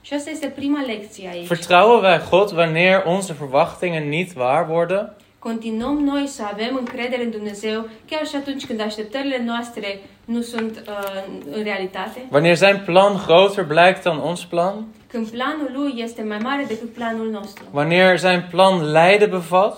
Și 0.06 0.14
asta 0.14 0.30
este 0.30 0.48
prima 0.48 0.82
lecție 0.82 1.30
aici. 1.30 1.48
Vertrouwen 1.48 2.04
wij 2.04 2.22
God 2.30 2.52
wanneer 2.52 3.04
onze 3.06 3.34
verwachtingen 3.40 4.10
niet 4.10 4.36
waar 4.36 4.70
worden? 4.70 5.16
continuăm 5.40 5.98
noi 5.98 6.28
să 6.28 6.44
avem 6.52 6.76
încredere 6.80 7.24
în 7.24 7.30
Dumnezeu 7.30 7.88
chiar 8.10 8.26
și 8.26 8.36
atunci 8.36 8.66
când 8.66 8.82
așteptările 8.82 9.44
noastre 9.46 10.00
nu 10.26 10.42
sunt 10.42 10.84
uh, 10.88 11.24
în 11.52 11.64
realitate? 11.64 12.26
Wanneer 12.32 12.56
zijn 12.56 12.82
plan 12.86 13.24
groter 13.26 13.66
blijkt 13.66 14.04
dan 14.04 14.18
ons 14.18 14.44
plan? 14.44 14.86
Când 15.08 15.28
planul 15.28 15.70
lui 15.74 15.94
este 15.96 16.24
mai 16.24 16.38
mare 16.38 16.66
decât 16.68 16.94
planul 16.94 17.30
nostru? 17.30 17.64
Wanneer 17.72 18.18
zijn 18.18 18.48
plan 18.50 18.92
lijden 18.92 19.30
bevat? 19.30 19.78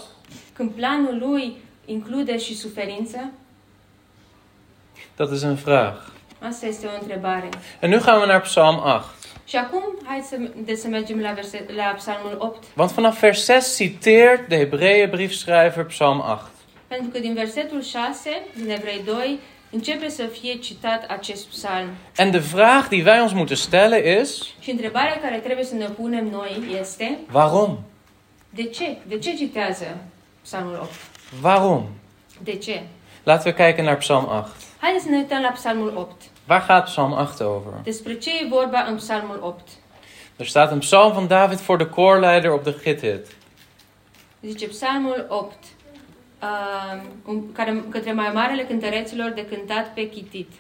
Când 0.54 0.72
planul 0.72 1.18
lui 1.20 1.58
include 1.86 2.38
și 2.38 2.56
suferință? 2.56 3.32
Dat 5.16 5.32
is 5.32 5.42
een 5.42 5.56
vraag. 5.56 6.16
Asta 6.40 6.66
este 6.66 6.88
o 6.88 7.02
întrebare. 7.02 7.50
En 7.80 7.90
nu 7.90 7.98
gaan 7.98 8.20
we 8.20 8.26
naar 8.26 8.42
Psalm 8.42 8.76
8. 8.76 9.17
Și 9.48 9.56
acum, 9.56 9.84
hai 10.04 10.24
să, 10.28 10.38
de 10.56 10.76
să 10.76 10.88
mergem 10.88 11.20
la, 11.20 11.32
verse, 11.32 11.66
la 11.76 11.84
Psalmul 11.84 12.36
8. 12.40 12.64
Want 12.76 12.92
vanaf 12.92 13.20
vers 13.20 13.44
6 13.44 13.84
citeert 13.84 14.48
de 14.48 14.58
Hebreeënbriefschrijver 14.58 15.86
Psalm 15.86 16.20
8. 16.20 16.42
Pentru 16.88 17.08
că 17.12 17.20
din 17.20 17.34
versetul 17.34 17.82
6, 17.82 18.30
din 18.56 18.70
Evrei 18.70 19.02
2, 19.06 19.40
începe 19.72 20.10
să 20.10 20.24
fie 20.24 20.54
citat 20.54 21.06
acest 21.10 21.46
psalm. 21.48 21.88
En 22.18 22.32
de 22.32 22.38
vraag 22.38 22.88
die 22.88 23.04
wij 23.04 23.22
ons 23.22 23.34
moeten 23.34 23.56
stellen 23.56 24.22
is: 24.22 24.44
Și 24.60 24.72
întrebarea 24.72 25.20
care 25.22 25.38
trebuie 25.38 25.66
să 25.66 25.76
ne 25.76 25.86
punem 25.86 26.26
noi 26.30 26.78
este, 26.80 27.18
waarom? 27.32 27.78
de 28.50 28.64
ce? 28.64 28.98
De 29.08 29.18
ce 29.18 29.34
citează 29.36 29.98
psalmul 30.42 30.80
8? 30.82 30.90
Waarom? 31.44 31.84
De 32.44 32.56
ce? 32.56 32.82
Laten 33.24 33.54
we 33.58 33.66
kijken 33.66 33.86
naar 33.86 33.98
Psalm 33.98 34.24
8. 34.24 34.50
Haideți 34.80 35.04
să 35.04 35.10
ne 35.10 35.18
uităm 35.18 35.42
la 35.42 35.50
psalmul 35.50 35.94
8. 35.96 36.22
Waar 36.48 36.62
gaat 36.62 36.84
Psalm 36.86 37.12
8 37.14 37.42
over? 37.42 37.74
Despre 37.84 38.14
ce 38.18 38.30
e 38.30 38.48
vorba 38.50 38.80
în 38.90 38.96
psalmul 38.96 39.40
8? 39.42 39.62
Er 40.36 40.46
staat 40.46 40.72
een 40.72 40.80
psalm 40.80 41.14
van 41.14 41.28
David 41.28 41.60
voor 41.60 41.78
de 41.78 41.86
koorleider 41.86 42.54
op 42.54 42.64
de 42.64 42.72
Githit. 42.82 43.36
Zice 44.42 44.68
psalmul 44.68 45.26
8, 45.30 45.54
uh, 46.44 46.50
un- 47.26 47.52
care, 47.52 47.84
către 47.90 48.12
mai 48.12 48.32
marele 48.34 48.64
cântăreților 48.64 49.30
de 49.30 49.46
cântat 49.46 49.94
pe 49.94 50.10
chitit. 50.10 50.52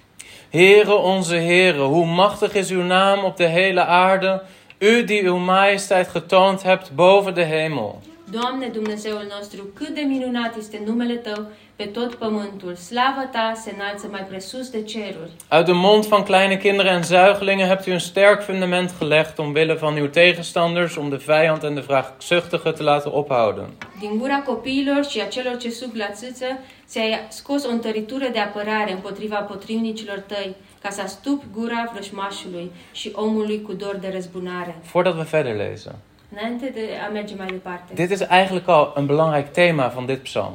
Heere 0.52 0.89
onze 0.91 1.38
Heere, 1.45 1.78
hoe 1.78 2.06
machtig 2.06 2.54
is 2.54 2.69
uw 2.69 2.82
naam 2.84 3.23
op 3.23 3.36
de 3.38 3.47
hele 3.47 3.82
aarde, 3.88 4.41
u 4.80 5.04
die 5.04 5.30
uw 5.30 5.38
majesteit 5.38 6.08
getoond 6.08 6.62
hebt 6.63 6.91
boven 6.91 7.34
de 7.34 7.43
hemel. 7.43 8.02
Doamne 8.32 8.68
Dumnezeul 8.68 9.28
nostru, 9.38 9.70
cât 9.74 9.90
de 9.90 10.02
minunat 10.02 10.56
este 10.58 10.82
numele 10.86 11.16
Tău 11.16 11.48
pe 11.76 11.84
tot 11.84 12.16
pământul. 12.16 12.76
Slavă 12.76 13.30
Ta 13.32 13.54
se 13.56 13.74
înalță 13.76 14.08
mai 14.12 14.26
presus 14.30 14.70
de 14.70 14.82
ceruri. 14.82 15.32
Uit 15.52 15.66
de 15.66 15.72
mond 15.72 16.06
van 16.06 16.24
kleine 16.24 16.58
kinderen 16.58 16.96
en 16.96 17.04
zuigelingen 17.04 17.68
hebt 17.68 17.86
u 17.86 17.92
een 17.92 18.00
sterk 18.00 18.44
fundament 18.44 18.94
gelegd 19.00 19.40
omwille 19.40 19.74
van 19.74 19.98
uw 19.98 20.08
tegenstanders, 20.08 20.96
om 20.96 21.10
de 21.10 21.16
vijand 21.16 21.63
en 21.63 21.74
de 21.74 21.84
wraakzuchtige 21.88 22.72
te 22.72 22.84
laten 22.84 23.12
ophouden. 23.12 23.70
Din 24.00 24.18
gura 24.18 24.40
copiilor 24.42 25.06
și 25.06 25.22
a 25.22 25.28
celor 25.28 25.58
ce 25.58 25.70
sug 25.70 25.96
la 25.96 26.10
țâță, 26.12 26.46
ți-ai 26.88 27.26
scos 27.30 27.66
o 27.66 27.70
întăritură 27.70 28.28
de 28.32 28.40
apărare 28.40 28.92
împotriva 28.92 29.36
potrivnicilor 29.36 30.20
tăi, 30.20 30.56
ca 30.82 30.90
să 30.90 31.02
astupi 31.02 31.46
gura 31.54 31.90
vrășmașului 31.94 32.72
și 32.92 33.12
omului 33.16 33.62
cu 33.62 33.74
dor 33.74 33.96
de 34.02 34.10
răzbunare. 34.13 34.76
Voordat 34.92 35.16
we 35.16 35.24
verder 35.24 35.56
lezen. 35.56 35.96
Înainte 36.32 36.72
de 36.74 36.90
a 37.08 37.12
merge 37.12 37.36
mai 37.38 37.48
departe. 37.48 37.94
Dit 37.94 38.12
is 38.12 38.20
eigenlijk 38.20 38.68
al 38.68 38.94
een 38.96 39.06
belangrijk 39.06 39.52
thema 39.52 39.88
van 39.88 40.06
dit 40.06 40.18
psalm. 40.24 40.54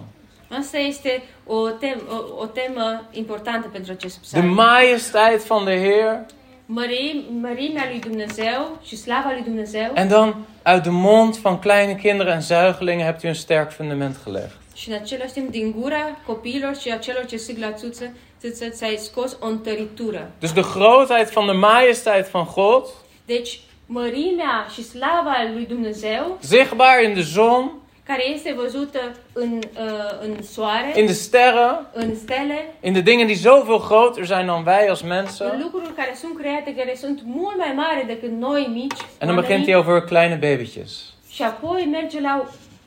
Asta 0.58 0.78
este 0.78 1.22
o, 1.46 1.68
tem- 1.68 2.02
o, 2.10 2.40
o 2.42 2.46
temă 2.46 3.02
importantă 3.10 3.68
pentru 3.72 3.92
acest 3.92 4.14
De 4.14 4.20
psalm. 4.22 4.46
majesteit 4.54 5.46
van 5.46 5.64
de 5.64 5.78
Heer. 5.80 6.20
Mărim, 6.66 7.24
mărimea 7.40 7.84
lui 7.90 8.00
Dumnezeu 8.00 8.78
și 8.82 8.96
slava 8.96 9.30
lui 9.32 9.42
Dumnezeu 9.42 9.90
En 9.94 10.08
dan 10.08 10.34
uit 10.74 10.82
de 10.82 10.88
mond 10.90 11.36
van 11.36 11.58
kleine 11.58 11.94
kinderen 11.94 12.32
en 12.34 12.40
zuigelingen 12.40 13.04
hebt 13.06 13.22
u 13.22 13.26
een 13.26 13.34
sterk 13.34 13.70
fundament 13.72 14.16
gelegd. 14.24 14.50
și 14.74 14.88
în 14.90 14.94
același 14.94 15.32
timp 15.32 15.50
din 15.50 15.74
gura 15.80 16.18
copiilor 16.26 16.76
și 16.76 16.90
a 16.90 16.96
celor 16.98 17.24
ce 17.24 17.36
sig 17.36 17.58
la 17.58 17.72
țuță, 17.72 18.10
țâță 18.40 18.68
ți-ai 18.68 18.96
scos 18.96 19.36
o 19.40 19.46
întăritură. 19.46 20.30
Dus 20.38 20.52
de 20.52 20.60
grootheid 20.74 21.30
van 21.30 21.46
de 21.46 21.52
majesteit 21.52 22.26
van 22.30 22.46
God, 22.54 22.84
Deci 23.26 23.60
mărimea 23.92 24.66
și 24.74 24.82
slava 24.84 25.34
lui 25.54 25.66
Dumnezeu 25.66 26.38
zichtbaar 26.42 27.02
in 27.02 27.14
de 27.14 27.20
zon, 27.20 27.70
care 28.06 28.28
este 28.28 28.54
văzută 28.56 28.98
în, 29.32 29.52
uh, 29.56 30.18
în 30.22 30.42
soare, 30.42 30.92
in 30.96 31.06
de 31.06 31.12
sterren, 31.12 31.86
în 31.92 32.16
stele, 32.16 32.74
in 32.80 32.92
de 32.92 33.00
dingen 33.00 33.26
die 33.26 33.34
zoveel 33.36 33.78
groter 33.88 34.24
zijn 34.24 34.46
dan 34.46 34.62
wij 34.66 34.88
als 34.88 35.02
mensen. 35.02 35.60
lucruri 35.62 35.92
care 35.96 36.14
sunt 36.20 36.38
create, 36.38 36.74
care 36.74 36.94
sunt 36.96 37.20
mult 37.24 37.56
mai 37.56 37.72
mari 37.76 38.06
decât 38.06 38.30
noi 38.38 38.70
mici, 38.72 39.00
En 39.18 39.26
dan 39.26 39.34
begint 39.36 39.64
hij 39.64 39.74
over 39.76 40.00
kleine 40.00 40.34
babytjes. 40.34 41.12
și 41.30 41.42
apoi 41.42 41.88
merge 41.90 42.20
la 42.20 42.44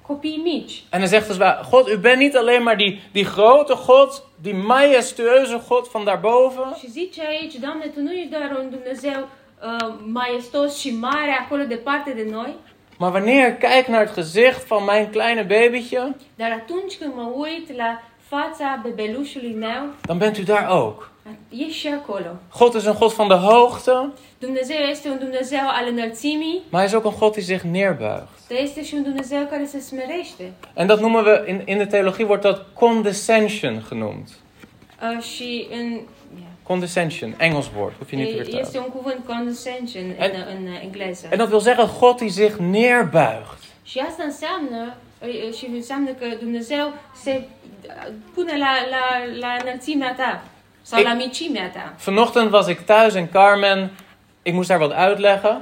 copii 0.07 0.41
mici. 0.43 0.83
En 0.89 0.99
hij 0.99 1.07
zegt 1.07 1.27
dus 1.27 1.37
God, 1.69 1.87
u 1.87 1.97
bent 1.97 2.17
niet 2.19 2.35
alleen 2.35 2.63
maar 2.63 2.77
die, 2.77 3.01
die 3.11 3.25
grote 3.25 3.73
God, 3.85 4.23
die 4.41 4.53
majestueuze 4.53 5.61
God 5.67 5.87
van 5.91 6.03
daarboven. 6.03 6.75
Și 6.79 6.89
zice 6.89 7.21
aici, 7.27 7.53
Doamne, 7.55 7.85
Tu 7.85 8.01
nu 8.01 8.11
ești 8.11 8.29
doar 8.29 8.57
un 8.59 8.69
Dumnezeu 8.69 9.27
uh, 9.63 9.93
maestos 10.13 10.77
și 10.79 10.95
mare 10.99 11.37
acolo 11.45 11.63
departe 11.63 12.11
de 12.11 12.27
noi, 12.31 12.55
Maar 12.97 13.11
wanneer 13.11 13.47
ik 13.47 13.57
kijk 13.59 13.87
naar 13.87 14.05
het 14.05 14.13
gezicht 14.13 14.67
van 14.67 14.83
mijn 14.85 15.09
kleine 15.09 15.41
babytje, 15.43 16.15
dar 16.35 16.51
atunci 16.51 16.97
când 16.99 17.13
mă 17.15 17.31
uit 17.35 17.75
la 17.77 18.01
fața 18.27 18.79
bebelușului 18.83 19.55
meu, 19.59 19.83
dan 20.05 20.17
bent 20.17 20.37
u 20.37 20.43
daar 20.43 20.69
ook. 20.69 21.11
e 21.49 21.69
și 21.69 21.87
acolo. 21.87 22.27
God 22.59 22.73
is 22.73 22.85
een 22.85 22.95
God 22.99 23.13
van 23.13 23.27
de 23.27 23.33
hoogte, 23.33 24.09
Dumnezeu 24.39 24.77
este 24.77 25.09
un 25.09 25.17
Dumnezeu 25.19 25.59
al 25.67 25.87
înălțimii, 25.89 26.61
maar 26.69 26.81
hij 26.81 26.89
is 26.89 26.95
ook 26.95 27.05
een 27.05 27.17
God 27.19 27.33
die 27.33 27.43
zich 27.43 27.61
neerbuigt. 27.63 28.27
dar 28.49 28.57
este 28.61 28.83
și 28.83 28.95
un 28.95 29.03
Dumnezeu 29.03 29.45
care 29.49 29.65
se 29.65 29.79
smerește. 29.79 30.51
En 30.73 30.87
dat 30.87 30.99
noemen 30.99 31.23
we, 31.23 31.43
in, 31.47 31.61
in 31.65 31.77
de 31.77 31.85
theologie 31.85 32.25
wordt 32.25 32.41
dat 32.41 32.65
condescension 32.73 33.83
genoemd. 33.89 34.27
Uh, 35.15 35.21
și 35.23 35.67
în, 35.71 35.99
Condescension, 36.67 37.33
Engels 37.37 37.69
woord, 37.77 37.93
hoef 37.97 38.09
je 38.09 38.15
niet 38.15 38.25
te 38.35 38.39
este 38.41 38.51
vertalen. 38.51 38.81
un 38.85 38.89
cuvânt 39.01 39.25
condescension 39.27 40.03
în, 40.17 40.23
En- 40.25 40.47
în 40.55 40.67
engleză. 40.81 41.27
En 41.31 41.37
dat 41.37 41.49
wil 41.51 41.59
zeggen 41.59 41.89
God 41.99 42.17
die 42.17 42.27
zich 42.27 42.55
neerbuigt. 42.57 43.59
Și 43.83 43.99
asta 43.99 44.23
înseamnă, 44.23 44.93
și 45.57 45.65
înseamnă 45.73 46.09
că 46.11 46.25
Dumnezeu 46.39 46.93
se 47.23 47.43
pune 48.33 48.57
la, 48.57 48.71
la, 48.89 49.05
la 49.39 49.55
înălțimea 49.63 50.13
ta 50.17 50.43
sau 50.81 50.99
Ik- 51.01 51.03
la 51.03 51.13
micimea 51.13 51.69
ta. 51.69 51.93
Vanochtend 52.05 52.53
was 52.53 52.67
ik 52.67 52.79
thuis 52.85 53.13
in 53.13 53.27
Carmen. 53.31 53.91
Ik 54.43 54.53
moest 54.53 54.69
daar 54.69 54.79
wat 54.81 55.07
uitleggen. 55.09 55.61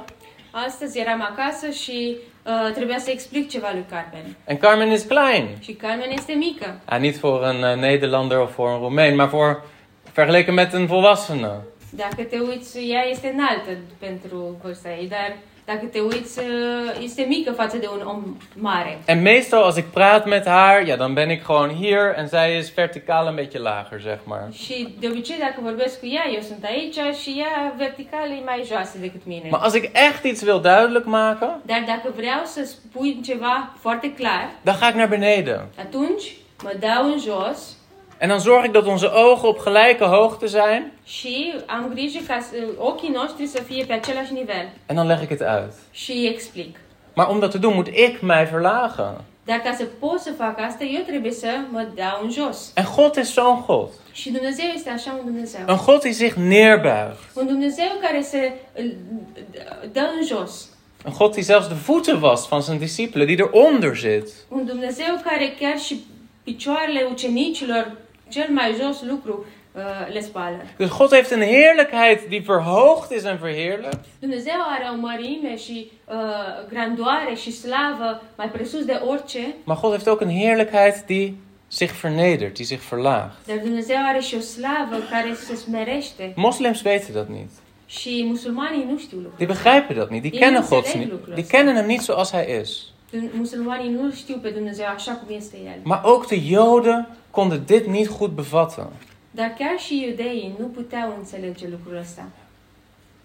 Astăzi 0.50 0.98
eram 0.98 1.20
acasă 1.22 1.70
și 1.70 2.16
uh, 2.46 2.72
trebuia 2.74 2.98
să 2.98 3.10
explic 3.10 3.50
ceva 3.50 3.68
lui 3.72 3.84
Carmen. 3.90 4.36
En 4.44 4.56
Carmen 4.56 4.90
is 4.92 5.02
klein. 5.02 5.48
Și 5.60 5.72
Carmen 5.72 6.10
este 6.10 6.32
mică. 6.32 6.80
Ja, 6.90 6.96
niet 6.96 7.16
voor 7.18 7.42
een 7.44 7.62
uh, 7.62 7.80
Nederlander 7.80 8.40
of 8.40 8.52
voor 8.54 8.68
een 8.70 8.78
Roemeen, 8.78 9.14
maar 9.16 9.28
voor 9.28 9.62
vergeleken 10.14 10.54
met 10.54 10.72
een 10.72 10.86
volwassene. 10.86 11.50
Dacă 11.90 12.22
te 12.22 12.38
uiți, 12.38 12.78
ea 12.90 13.02
este 13.10 13.32
înaltă 13.36 13.70
pentru 13.98 14.56
vârsta 14.62 14.88
ei, 14.90 15.08
dar 15.08 15.36
dacă 15.66 15.86
te 15.86 16.00
uiți, 16.00 16.40
este 17.02 17.22
mică 17.28 17.52
față 17.52 17.76
de 17.76 17.88
un 17.92 18.06
om 18.06 18.36
mare. 18.54 18.98
En 19.04 19.22
meestal 19.22 19.62
als 19.62 19.76
ik 19.76 19.84
praat 19.84 20.26
met 20.26 20.46
haar, 20.46 20.86
ja, 20.86 20.96
dan 20.96 21.14
ben 21.14 21.30
ik 21.30 21.42
gewoon 21.42 21.68
hier 21.70 22.14
en 22.16 22.28
zij 22.28 22.56
is 22.56 22.72
verticaal 22.74 23.26
een 23.26 23.34
beetje 23.34 23.58
lager, 23.58 24.00
zeg 24.00 24.18
maar. 24.24 24.48
Și 24.52 24.94
de 25.00 25.06
obicei, 25.08 25.38
dacă 25.38 25.54
vorbesc 25.62 26.00
cu 26.00 26.06
ea, 26.06 26.24
eu 26.34 26.40
sunt 26.40 26.64
aici 26.64 27.16
și 27.22 27.34
ea 27.38 27.74
vertical 27.76 28.30
e 28.30 28.42
mai 28.44 28.62
joasă 28.66 28.98
decât 29.00 29.20
mine. 29.26 29.48
Maar 29.50 29.60
als 29.60 29.74
ik 29.74 29.90
echt 29.92 30.24
iets 30.24 30.42
wil 30.42 30.60
duidelijk 30.60 31.04
maken, 31.04 31.60
Dar 31.66 31.82
dacă 31.86 32.12
vreau 32.16 32.40
să 32.44 32.64
spui 32.64 33.20
ceva 33.24 33.72
foarte 33.80 34.12
clar, 34.12 34.50
dan 34.62 34.76
ga 34.80 34.88
ik 34.88 34.94
naar 34.94 35.08
beneden. 35.08 35.60
atunci 35.78 36.24
mă 36.62 36.72
dau 36.80 37.04
în 37.12 37.18
jos 37.18 37.76
En 38.24 38.30
dan 38.30 38.40
zorg 38.40 38.64
ik 38.64 38.72
dat 38.72 38.86
onze 38.86 39.12
ogen 39.12 39.48
op 39.48 39.58
gelijke 39.58 40.04
hoogte 40.04 40.46
zijn. 40.46 40.92
și 41.04 41.54
am 41.66 41.90
grijă 41.92 42.18
ca 42.26 42.38
ochii 42.78 43.08
noștri 43.08 43.46
să 43.46 43.62
fie 43.62 43.84
pe 43.84 43.92
același 43.92 44.32
nivel. 44.32 44.68
En 44.86 44.96
dan 44.96 45.06
leg 45.06 45.20
ik 45.22 45.28
het 45.28 45.40
uit. 45.40 45.72
Și 45.90 46.26
explic. 46.26 46.76
Maar 47.14 47.28
om 47.28 47.38
dat 47.38 47.50
te 47.50 47.58
doen 47.58 47.74
moet 47.74 47.86
ik 47.86 48.20
mij 48.20 48.48
verlagen. 48.50 49.14
Dar 49.44 49.58
ca 49.58 49.74
să 49.78 49.84
pot 49.98 50.18
să 50.20 50.30
fac 50.38 50.60
asta, 50.60 50.84
eu 50.84 51.02
trebuie 51.02 51.32
să 51.32 51.46
mă 51.70 51.86
dau 51.94 52.20
în 52.22 52.30
jos. 52.30 52.72
En 52.74 52.84
God 52.96 53.16
is 53.16 53.32
zo'n 53.32 53.64
God. 53.66 53.88
Și 54.12 54.30
Dumnezeu 54.30 54.66
este 54.74 54.90
așa 54.90 55.14
un 55.18 55.24
Dumnezeu. 55.24 55.60
Een 55.66 55.80
God 55.86 56.00
die 56.00 56.10
zich 56.10 56.34
neerbuigt. 56.34 57.18
Un 57.34 57.46
Dumnezeu 57.46 57.90
care 58.00 58.20
se 58.20 58.52
dă 59.92 60.10
în 60.18 60.26
jos. 60.26 60.68
Een 61.04 61.12
God 61.18 61.32
die 61.32 61.42
zelfs 61.42 61.68
de 61.68 61.74
voeten 61.74 62.22
wast 62.22 62.48
van 62.48 62.60
zijn 62.60 62.78
discipelen, 62.78 63.26
die 63.26 63.36
eronder 63.38 63.96
zit. 63.96 64.28
Un 64.48 64.64
Dumnezeu 64.66 65.20
care 65.24 65.54
chiar 65.60 65.78
și 65.78 66.04
picioarele 66.44 67.06
ucenicilor, 67.10 67.96
cel 68.28 68.48
mai 68.50 68.74
jos 68.80 69.02
lucru, 69.02 69.44
uh, 69.72 69.82
le 70.12 70.20
spală. 70.20 70.56
Dus 70.76 70.90
God 70.90 71.12
heeft 71.12 71.30
een 71.30 71.40
heerlijkheid 71.42 72.20
die 72.28 72.42
verhoogd 72.46 73.10
is 73.10 73.22
en 73.22 73.38
verheerlijkt. 73.40 74.04
Dumnezeu 74.20 74.54
are 74.58 74.84
o 74.92 75.00
mărime 75.00 75.56
și 75.56 75.90
uh, 76.08 76.14
grandoare 76.68 77.34
și 77.34 77.52
slavă 77.52 78.22
mai 78.36 78.48
presus 78.48 78.84
de 78.84 79.00
orice, 79.06 79.54
Maar 79.64 79.78
God 79.80 79.90
heeft 79.90 80.06
ook 80.06 80.20
een 80.20 80.30
heerlijkheid 80.30 81.02
die 81.06 81.34
zich 81.72 81.92
vernedert, 82.00 82.54
die 82.54 82.64
zich 82.64 82.80
verlaagt. 82.90 83.46
dar 83.46 83.56
Dumnezeu 83.58 83.96
are 84.08 84.20
și 84.20 84.34
o 84.34 84.40
slavă 84.40 84.96
care 85.10 85.34
se 85.34 85.54
smerește. 85.54 86.32
Moslims 86.36 86.82
weten 86.82 87.14
dat 87.14 87.28
niet. 87.28 87.50
Și 87.86 88.24
musulmanii 88.28 88.86
nu 88.90 88.98
știu 88.98 89.16
lucrul. 89.16 89.36
Die 89.36 89.46
begrijpen 89.46 89.96
dat 89.96 90.10
niet. 90.10 90.22
Die 90.22 90.30
kennen 90.30 90.64
God 90.68 90.94
niet. 90.94 91.12
Die 91.34 91.46
kennen 91.46 91.74
hem 91.74 91.86
niet 91.86 92.00
zoals 92.00 92.30
hij 92.30 92.60
is. 92.60 92.92
Musulmanii 93.32 93.90
nu 93.90 94.12
știu 94.12 94.36
pe 94.36 94.48
Dumnezeu 94.48 94.86
așa 94.86 95.12
cum 95.12 95.36
este 95.36 95.56
El. 95.64 95.80
Maar 95.82 96.00
ook 96.04 96.26
de 96.26 96.36
Joden 96.44 97.08
konden 97.34 97.62
dit 97.66 97.86
niet 97.86 98.08
goed 98.18 98.34
bevatten. 98.34 98.88
Dar 99.30 99.54
chiar 99.58 99.78
și 99.78 100.04
iudeii 100.08 100.54
nu 100.58 100.66
puteau 100.66 101.14
înțelege 101.18 101.66
lucrul 101.70 101.98
ăsta. 102.00 102.28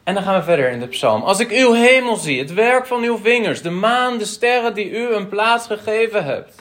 En 0.03 0.13
dan 0.13 0.23
gaan 0.23 0.35
we 0.35 0.43
verder 0.45 0.73
in 0.73 0.79
de 0.79 0.85
psalm. 0.85 1.23
Als 1.25 1.39
ik 1.39 1.49
uw 1.49 1.73
hemel 1.73 2.15
zie, 2.15 2.37
het 2.37 2.51
werk 2.57 2.87
van 2.87 3.03
uw 3.03 3.15
vingers, 3.15 3.61
de 3.61 3.69
maan, 3.69 4.17
de 4.17 4.23
sterren 4.23 4.73
die 4.73 4.91
u 4.91 5.15
een 5.15 5.25
plaats 5.25 5.67
gegeven 5.67 6.23
hebt. 6.23 6.53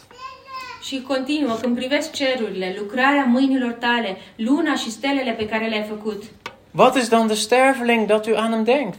Și 0.83 1.03
continuă, 1.03 1.55
când 1.55 1.77
privesc 1.77 2.13
cerurile, 2.13 2.77
lucrarea 2.79 3.25
mâinilor 3.25 3.73
tale, 3.73 4.17
luna 4.37 4.75
și 4.75 4.91
stelele 4.91 5.33
pe 5.33 5.47
care 5.47 5.69
le-ai 5.69 5.87
făcut, 5.89 6.23
Wat 6.71 6.97
is 6.97 7.09
dan 7.09 7.27
de 7.27 7.35
sterveling 7.35 8.07
dat 8.07 8.27
u 8.27 8.37
aan 8.37 8.51
hem 8.53 8.65
denkt? 8.65 8.99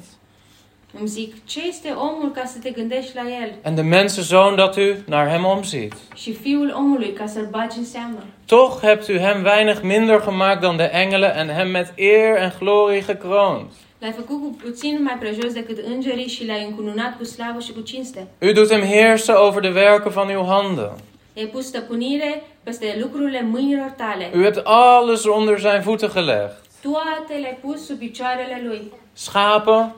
Îmi 1.00 1.08
zic, 1.08 1.46
ce 1.46 1.68
este 1.68 1.90
omul 1.90 2.32
ca 2.32 2.46
să 2.46 2.58
te 2.60 2.70
gândești 2.70 3.16
la 3.16 3.22
el? 3.22 3.54
En 3.62 3.76
de 3.76 3.82
mensenzoon 3.82 4.56
dat 4.56 4.76
u 4.76 4.96
naar 5.06 5.30
hem 5.30 5.46
omziet. 5.46 5.94
Și 6.16 6.34
fiul 6.34 6.74
omului 6.78 7.14
ca 7.14 7.26
să-l 7.28 7.48
bagi 7.52 7.78
în 7.78 7.86
seamă. 7.86 8.24
Toch 8.46 8.80
hebt 8.82 9.08
u 9.08 9.14
hem 9.14 9.44
weinig 9.44 9.82
minder 9.82 10.22
gemaakt 10.24 10.62
dan 10.62 10.78
de 10.78 10.90
engelen 10.94 11.38
en 11.38 11.56
hem 11.56 11.70
met 11.70 11.94
eer 11.96 12.38
en 12.38 12.54
glorie 12.60 13.04
gekroond. 13.08 13.66
L-ai 14.00 14.12
făcut 14.12 14.42
cu 14.42 14.58
puțin 14.64 15.04
mai 15.04 15.16
prejos 15.20 15.54
decât 15.54 15.86
îngerii 15.86 16.28
și 16.28 16.46
l-ai 16.46 16.66
încununat 16.66 17.18
cu 17.18 17.24
slavă 17.24 17.60
și 17.60 17.72
cu 17.72 17.80
cinste. 17.82 18.28
U 18.42 18.52
doet 18.52 18.70
hem 18.70 18.82
heersen 18.82 19.36
over 19.36 19.62
de 19.62 19.80
werken 19.80 20.12
van 20.12 20.36
uw 20.36 20.46
handen. 20.46 20.92
I-ai 21.34 21.48
pus 21.48 21.66
stăpânire 21.66 22.44
peste 22.64 22.98
lucrurile 23.02 23.42
mâinilor 23.42 23.94
tale. 23.98 24.32
U 24.36 24.42
hebt 24.42 24.62
alles 24.64 25.26
onder 25.26 25.60
zijn 25.60 25.82
voeten 25.82 26.10
gelegd. 26.14 26.52
Toate 26.82 27.34
le-ai 27.42 27.58
pus 27.62 27.86
sub 27.86 27.98
picioarele 27.98 28.62
lui. 28.66 28.92
Schapen, 29.14 29.96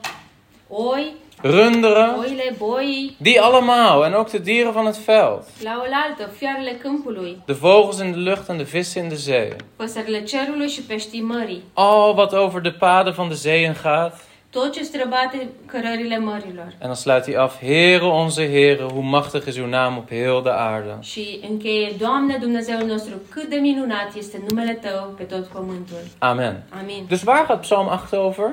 Oi, 0.73 1.11
runderen, 1.43 2.15
oile, 2.19 2.53
boii, 2.57 3.15
die 3.19 3.41
allemaal. 3.41 4.05
En 4.05 4.13
ook 4.15 4.29
de 4.29 4.39
dieren 4.41 4.73
van 4.73 4.85
het 4.85 4.97
veld. 5.05 5.43
la 5.63 5.77
oaltă, 5.79 6.33
fiarele 6.37 6.71
câmpului, 6.81 7.41
De 7.45 7.53
vogels 7.53 7.99
in 7.99 8.11
de 8.11 8.17
lucht 8.29 8.49
en 8.49 8.57
de 8.57 8.63
vissen 8.63 9.03
in 9.03 9.09
de 9.09 9.15
zee. 9.15 9.55
păsările 9.75 10.23
cerului 10.23 10.67
și 10.67 10.81
peștii 10.81 11.21
mării. 11.21 11.63
Al 11.73 12.13
wat 12.17 12.33
over 12.33 12.61
de 12.61 12.71
paden 12.71 13.13
van 13.13 13.27
de 13.29 13.35
zeeën 13.35 13.81
gaat. 13.83 14.19
Tot 14.49 14.71
ce 14.73 14.83
străbate 14.83 15.49
cărările 15.65 16.17
mărilor. 16.17 16.67
En 16.79 16.87
dan 16.87 16.93
sluit 16.93 17.23
hij 17.23 17.35
af. 17.37 17.59
Heere 17.59 18.03
onze 18.05 18.49
Heere, 18.49 18.83
hoe 18.83 19.01
machtig 19.03 19.45
is 19.47 19.57
uw 19.57 19.65
naam 19.67 19.97
op 19.97 20.09
heel 20.09 20.41
de 20.43 20.49
aarde. 20.49 20.97
Și 21.01 21.39
încheie, 21.49 21.95
Doamne 21.99 22.37
Dumnezeul 22.41 22.85
nostru, 22.85 23.13
cât 23.29 23.49
de 23.49 23.55
minunat 23.55 24.11
este 24.17 24.43
numele 24.49 24.73
Tău 24.73 25.13
pe 25.17 25.23
tot 25.23 25.45
pământul. 25.47 25.97
Amen. 26.19 26.63
Amin. 26.81 27.05
Dus 27.09 27.21
waar 27.25 27.45
gaat 27.47 27.61
Psalm 27.61 27.87
8 27.87 28.13
over? 28.13 28.49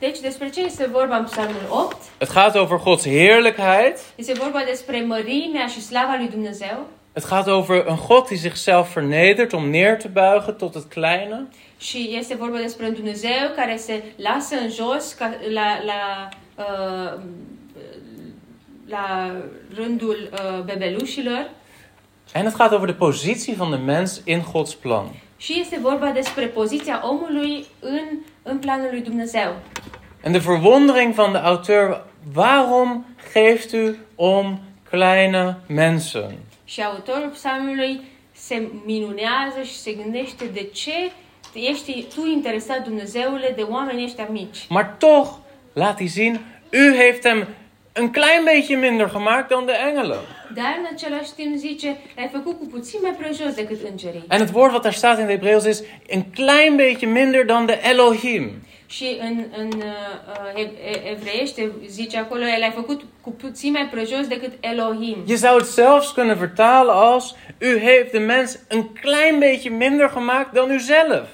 Deci, 0.00 0.20
despre 0.20 0.50
ce 0.50 0.60
este 0.64 0.88
vorba 0.92 1.16
în 1.16 1.24
Psalmul 1.24 1.66
8? 1.68 1.96
Het 2.18 2.32
gaat 2.32 2.54
over 2.54 2.78
Gods 2.78 3.06
heerlijkheid. 3.06 3.96
Este 4.14 4.32
vorba 4.32 4.62
despre 4.66 5.04
mărimea 5.06 5.66
și 5.66 5.80
slava 5.80 6.14
lui 6.18 6.28
Dumnezeu 6.28 6.86
Het 7.12 7.28
gaat 7.28 7.46
over 7.46 7.84
een 7.86 7.98
God 8.08 8.26
die 8.26 8.36
zichzelf 8.36 8.94
vernedert 8.94 9.52
om 9.52 9.70
neer 9.70 9.96
te 9.96 10.08
buigen 10.08 10.54
tot 10.54 10.74
het 10.74 10.84
kleine. 10.84 11.48
și 11.78 12.16
este 12.18 12.34
vorba 12.34 12.58
despre 12.58 12.86
un 12.86 12.94
Dumnezeu 12.94 13.52
care 13.56 13.76
se 13.76 14.02
lasă 14.16 14.54
în 14.62 14.70
jos 14.70 15.12
ca, 15.12 15.30
la, 15.52 15.78
la, 15.84 16.28
uh, 16.56 17.20
la 18.88 19.34
rândul 19.74 20.30
uh, 20.32 20.62
bebelușilor 20.64 21.50
En 22.32 22.44
het 22.44 22.56
gaat 22.56 22.72
over 22.72 22.86
de 22.86 22.94
positie 22.94 23.54
van 23.54 23.70
de 23.70 23.76
mens 23.76 24.20
in 24.24 24.42
Gods 24.52 24.74
plan. 24.74 25.10
Și 25.40 25.60
este 25.60 25.78
vorba 25.80 26.10
despre 26.10 26.46
poziția 26.46 27.00
omului 27.04 27.66
în, 27.80 28.18
în 28.42 28.58
planul 28.58 28.88
lui 28.90 29.00
Dumnezeu. 29.00 29.56
En 30.22 30.32
de 30.32 30.38
verwondering 30.38 31.14
van 31.14 31.32
de 31.32 31.38
auteur, 31.38 32.06
waarom 32.34 33.04
geeft 33.32 33.72
u 33.72 33.94
om 34.16 34.58
kleine 34.90 35.56
mensen? 35.66 36.38
Și 36.64 36.82
autorul 36.82 37.28
psalmului 37.28 38.00
se 38.32 38.68
minunează 38.84 39.62
și 39.62 39.76
se 39.76 39.92
gândește 39.92 40.44
de 40.44 40.62
ce 40.62 41.10
ești 41.54 42.06
tu 42.14 42.26
interesat, 42.26 42.84
Dumnezeule, 42.84 43.52
de 43.56 43.62
oamenii 43.62 44.04
ăștia 44.04 44.28
mici. 44.30 44.66
Maar 44.68 44.94
toch 44.98 45.30
laat 45.72 45.98
hij 45.98 46.08
zien, 46.08 46.40
u 46.72 46.96
heeft 46.96 47.26
hem 47.26 47.46
een 47.92 48.10
klein 48.10 48.44
beetje 48.44 48.76
minder 48.76 49.08
gemaakt 49.08 49.48
dan 49.48 49.66
de 49.66 49.72
engelen. 49.72 50.18
Dar 50.54 50.76
în 50.78 50.86
același 50.92 51.32
timp 51.34 51.56
zice, 51.56 51.96
l-ai 52.16 52.28
făcut 52.32 52.58
cu 52.58 52.66
puțin 52.66 52.98
mai 53.02 53.14
prejos 53.18 53.54
decât 53.54 53.78
îngerii. 53.90 54.24
En 54.28 54.38
het 54.38 54.50
woord 54.52 54.72
wat 54.72 54.82
daar 54.82 54.92
staat 54.92 55.18
in 55.18 55.24
het 55.24 55.32
Hebreeuws 55.32 55.64
is 55.64 55.82
een 56.06 56.24
klein 56.34 56.76
beetje 56.76 57.06
minder 57.06 57.44
dan 57.44 57.66
de 57.66 57.80
Elohim. 57.82 58.50
Și 58.86 59.18
în, 59.20 59.44
în 59.56 59.70
uh, 59.76 60.62
e- 60.62 61.10
evreiește 61.10 61.72
zice 61.86 62.18
acolo, 62.18 62.40
l-ai 62.40 62.72
făcut 62.74 63.00
cu 63.20 63.30
puțin 63.30 63.72
mai 63.72 63.88
prejos 63.90 64.26
decât 64.26 64.52
Elohim. 64.60 65.24
Je 65.28 65.34
zou 65.34 65.58
het 65.58 65.66
zelfs 65.66 66.10
kunnen 66.10 66.36
vertalen 66.36 66.94
als 66.94 67.34
u 67.60 67.78
heeft 67.78 68.10
de 68.12 68.18
mens 68.18 68.58
een 68.68 68.92
klein 68.92 69.38
beetje 69.38 69.70
minder 69.70 70.08
gemaakt 70.08 70.52
dan 70.52 70.70
uzelf. 70.70 71.28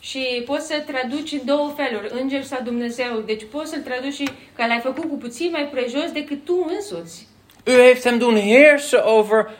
Și 0.00 0.42
poți 0.46 0.66
să 0.66 0.84
traduci 0.86 1.32
în 1.32 1.40
două 1.44 1.72
feluri, 1.76 2.10
înger 2.20 2.42
sau 2.42 2.60
Dumnezeu. 2.64 3.22
Deci 3.26 3.42
poți 3.50 3.70
să-l 3.70 3.80
traduci 3.80 4.14
și 4.14 4.28
că 4.56 4.66
l-ai 4.66 4.80
făcut 4.82 5.08
cu 5.08 5.16
puțin 5.16 5.50
mai 5.50 5.68
prejos 5.72 6.10
decât 6.12 6.44
tu 6.44 6.66
însuți. 6.74 7.26
U 7.66 7.70
heeft 7.70 8.02
hem 8.02 8.18
doen 8.18 8.36
heersen 8.36 9.00
over 9.04 9.50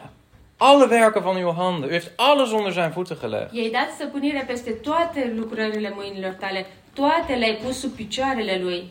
alle 0.56 0.84
werken 0.84 1.22
van 1.22 1.42
uw 1.42 1.54
handen. 1.56 1.88
U 1.88 1.92
heeft 1.92 2.10
alles 2.16 2.50
onder 2.50 2.72
zijn 2.72 2.90
voeten 2.90 3.16
gelegd. 3.20 3.52
I-ai 3.52 3.70
dat 3.70 3.88
stăpânire 3.94 4.44
peste 4.46 4.70
toate 4.70 5.32
lucrările 5.36 5.92
mâinilor 5.96 6.32
tale. 6.32 6.66
Toate 6.92 7.34
le-ai 7.34 7.58
pus 7.64 7.78
sub 7.78 7.90
picioarele 7.90 8.60
lui. 8.62 8.90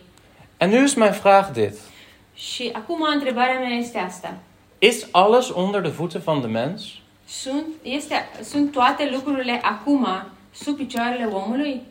En 0.57 0.69
nu 0.69 0.83
is 0.83 0.93
mijn 0.93 1.11
vraag 1.11 1.51
dit. 1.51 1.73
Și 2.33 2.69
acum 2.73 3.01
întrebarea 3.13 3.59
mea 3.59 3.77
este 3.77 3.97
asta. 3.97 4.37
Is 4.79 5.07
alles 5.11 5.49
onder 5.49 5.81
de 5.81 5.87
voeten 5.87 6.21
van 6.23 6.41
de 6.41 6.47
mens? 6.47 6.83
Sunt, 7.27 7.65
este, 7.81 8.29
sunt 8.43 8.71
toate 8.71 9.09
lucrurile 9.11 9.59
acum 9.63 10.07
sub 10.51 10.77
picioarele 10.77 11.25
omului? 11.25 11.81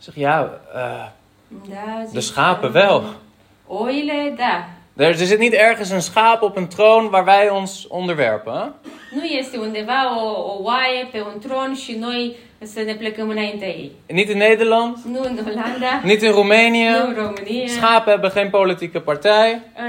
Zeg 0.00 0.14
ja, 0.16 0.60
eh, 0.74 1.08
Da, 1.68 2.04
de 2.12 2.20
schapen 2.20 2.72
wel. 2.72 3.02
Oile, 3.66 4.34
da. 4.36 4.68
Er, 4.96 5.08
er 5.08 5.14
zit 5.14 5.38
niet 5.38 5.52
ergens 5.52 5.90
een 5.90 6.00
schaap 6.02 6.42
op 6.42 6.56
een 6.56 6.68
troon 6.68 7.10
waar 7.10 7.24
wij 7.24 7.50
ons 7.50 7.86
onderwerpen. 7.88 8.74
Nu 9.10 9.26
este 9.38 9.58
undeva 9.58 10.16
o, 10.16 10.26
o 10.26 10.62
oaie 10.62 11.08
pe 11.12 11.20
un 11.34 11.40
tron 11.40 11.74
și 11.74 11.94
noi 11.94 12.36
să 12.62 12.82
ne 12.82 12.94
plecăm 12.94 13.28
înaintea 13.28 13.68
ei. 13.68 13.92
Niet 14.08 14.28
in 14.28 14.36
Nederland, 14.36 14.96
Nu 15.04 15.20
în 15.22 15.38
Olanda, 15.48 16.00
niet 16.02 16.22
in 16.22 16.28
nu 16.28 16.34
în 16.34 16.40
Roemenië. 16.40 16.88
România. 17.16 17.66
Schapen 17.66 18.12
hebben 18.12 18.30
geen 18.34 18.50
politieke 18.50 19.00
partij. 19.00 19.30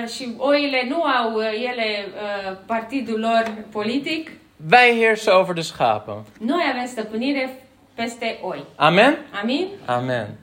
Uh, 0.01 0.07
și 0.09 0.33
oile 0.37 0.85
nu 0.89 1.01
au 1.03 1.33
uh, 1.33 1.45
ele 1.45 1.85
uh, 2.05 2.57
partidul 2.65 3.19
lor 3.19 3.53
politic. 3.71 4.31
Wij 4.71 4.95
heersen 4.97 5.33
over 5.33 5.55
de 5.55 5.61
schapen. 5.61 6.15
Noi 6.39 6.63
avem 6.73 6.85
stăpânire 6.87 7.59
peste 7.95 8.37
oi. 8.41 8.63
Amen? 8.75 9.15
Amin? 9.31 9.67
Amen. 9.85 10.37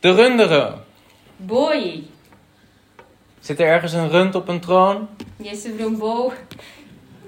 De 0.00 0.10
runderen. 0.14 0.74
Boii. 1.36 2.10
Zit 3.40 3.60
er 3.60 3.66
ergens 3.66 3.92
een 3.92 4.08
rund 4.10 4.34
op 4.34 4.48
een 4.48 4.60
troon? 4.60 5.08
Este 5.42 5.72
vreun 5.74 5.96
bou 5.98 6.32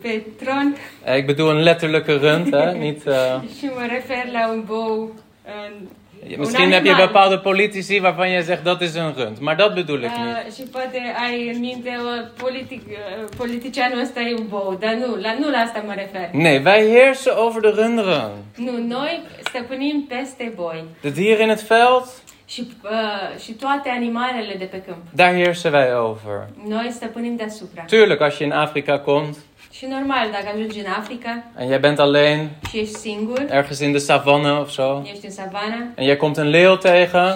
pe 0.01 0.23
tron 0.37 0.77
Eh, 1.05 1.17
Ik 1.17 1.27
bedoel 1.27 1.51
een 1.51 1.63
letterlijke 1.63 2.17
rund, 2.19 2.51
hè? 2.51 2.73
Niet, 2.85 3.07
eh, 3.07 3.35
și 3.59 3.65
mă 3.65 3.87
refer 3.89 4.27
la 4.33 4.49
un 4.51 4.65
bou 4.67 5.15
în 5.45 5.89
Misschien 6.37 6.73
heb 6.73 6.85
je 6.85 6.95
bepaalde 6.95 7.39
politici 7.39 8.01
waarvan 8.01 8.31
je 8.31 8.43
zegt 8.43 8.65
dat 8.65 8.81
is 8.81 8.95
een 8.95 9.15
rund. 9.17 9.39
Maar 9.41 9.57
dat 9.57 9.75
bedoel 9.75 10.03
ik 10.03 10.11
niet. 10.17 10.47
Uh, 10.47 10.53
și 10.55 10.63
poate 10.63 11.15
ai 11.27 11.51
în 11.55 11.61
minte 11.61 11.91
o 12.01 12.43
politic, 12.45 12.83
uh, 12.87 12.97
politicianul 13.37 14.01
ăsta 14.01 14.21
e 14.21 14.35
un 14.39 14.47
bou, 14.49 14.77
dar 14.81 14.93
nu, 14.95 15.17
la, 15.21 15.35
nu 15.41 15.51
la 15.51 15.59
asta 15.59 15.83
mă 15.87 15.95
refer. 15.95 16.29
Nee, 16.33 16.63
wij 16.65 16.89
heersen 16.89 17.33
over 17.37 17.61
de 17.61 17.83
runderen. 17.83 18.31
Nu, 18.57 18.87
noi 18.87 19.23
stăpânim 19.45 20.05
peste 20.09 20.53
boi 20.55 20.85
De 21.01 21.11
dieren 21.11 21.49
in 21.49 21.55
het 21.55 21.67
veld, 21.67 22.05
și, 22.47 22.67
uh, 22.83 23.41
și 23.41 23.53
toate 23.53 23.89
animalele 23.89 24.55
de 24.59 24.65
pe 24.65 24.83
câmp. 24.87 25.03
daar 25.15 25.33
heersen 25.35 25.73
wij 25.73 25.95
over. 25.95 26.49
Noi 26.69 26.89
stăpânim 26.91 27.37
deasupra. 27.37 27.83
Tuurlijk, 27.83 28.21
als 28.21 28.37
je 28.39 28.45
in 28.45 28.53
Afrika 28.53 28.99
komt 28.99 29.37
Și 29.79 29.87
normal, 29.87 30.31
dacă 30.33 30.49
ajungi 30.55 30.79
în 30.79 30.93
Africa 30.99 31.45
en 31.59 31.69
jij 31.69 31.81
bent 31.81 31.99
alleen, 31.99 32.51
ești 32.73 32.95
singur, 32.95 33.47
ergens 33.49 33.81
in 33.81 33.93
de 33.93 33.99
savanne 33.99 34.51
of 34.51 34.71
zo, 34.71 35.03
ești 35.13 35.25
în 35.25 35.31
savana 35.31 35.81
en 35.95 36.07
jij 36.07 36.17
komt 36.17 36.37
een 36.37 36.49
leeuw 36.49 36.77
tegen, 36.77 37.35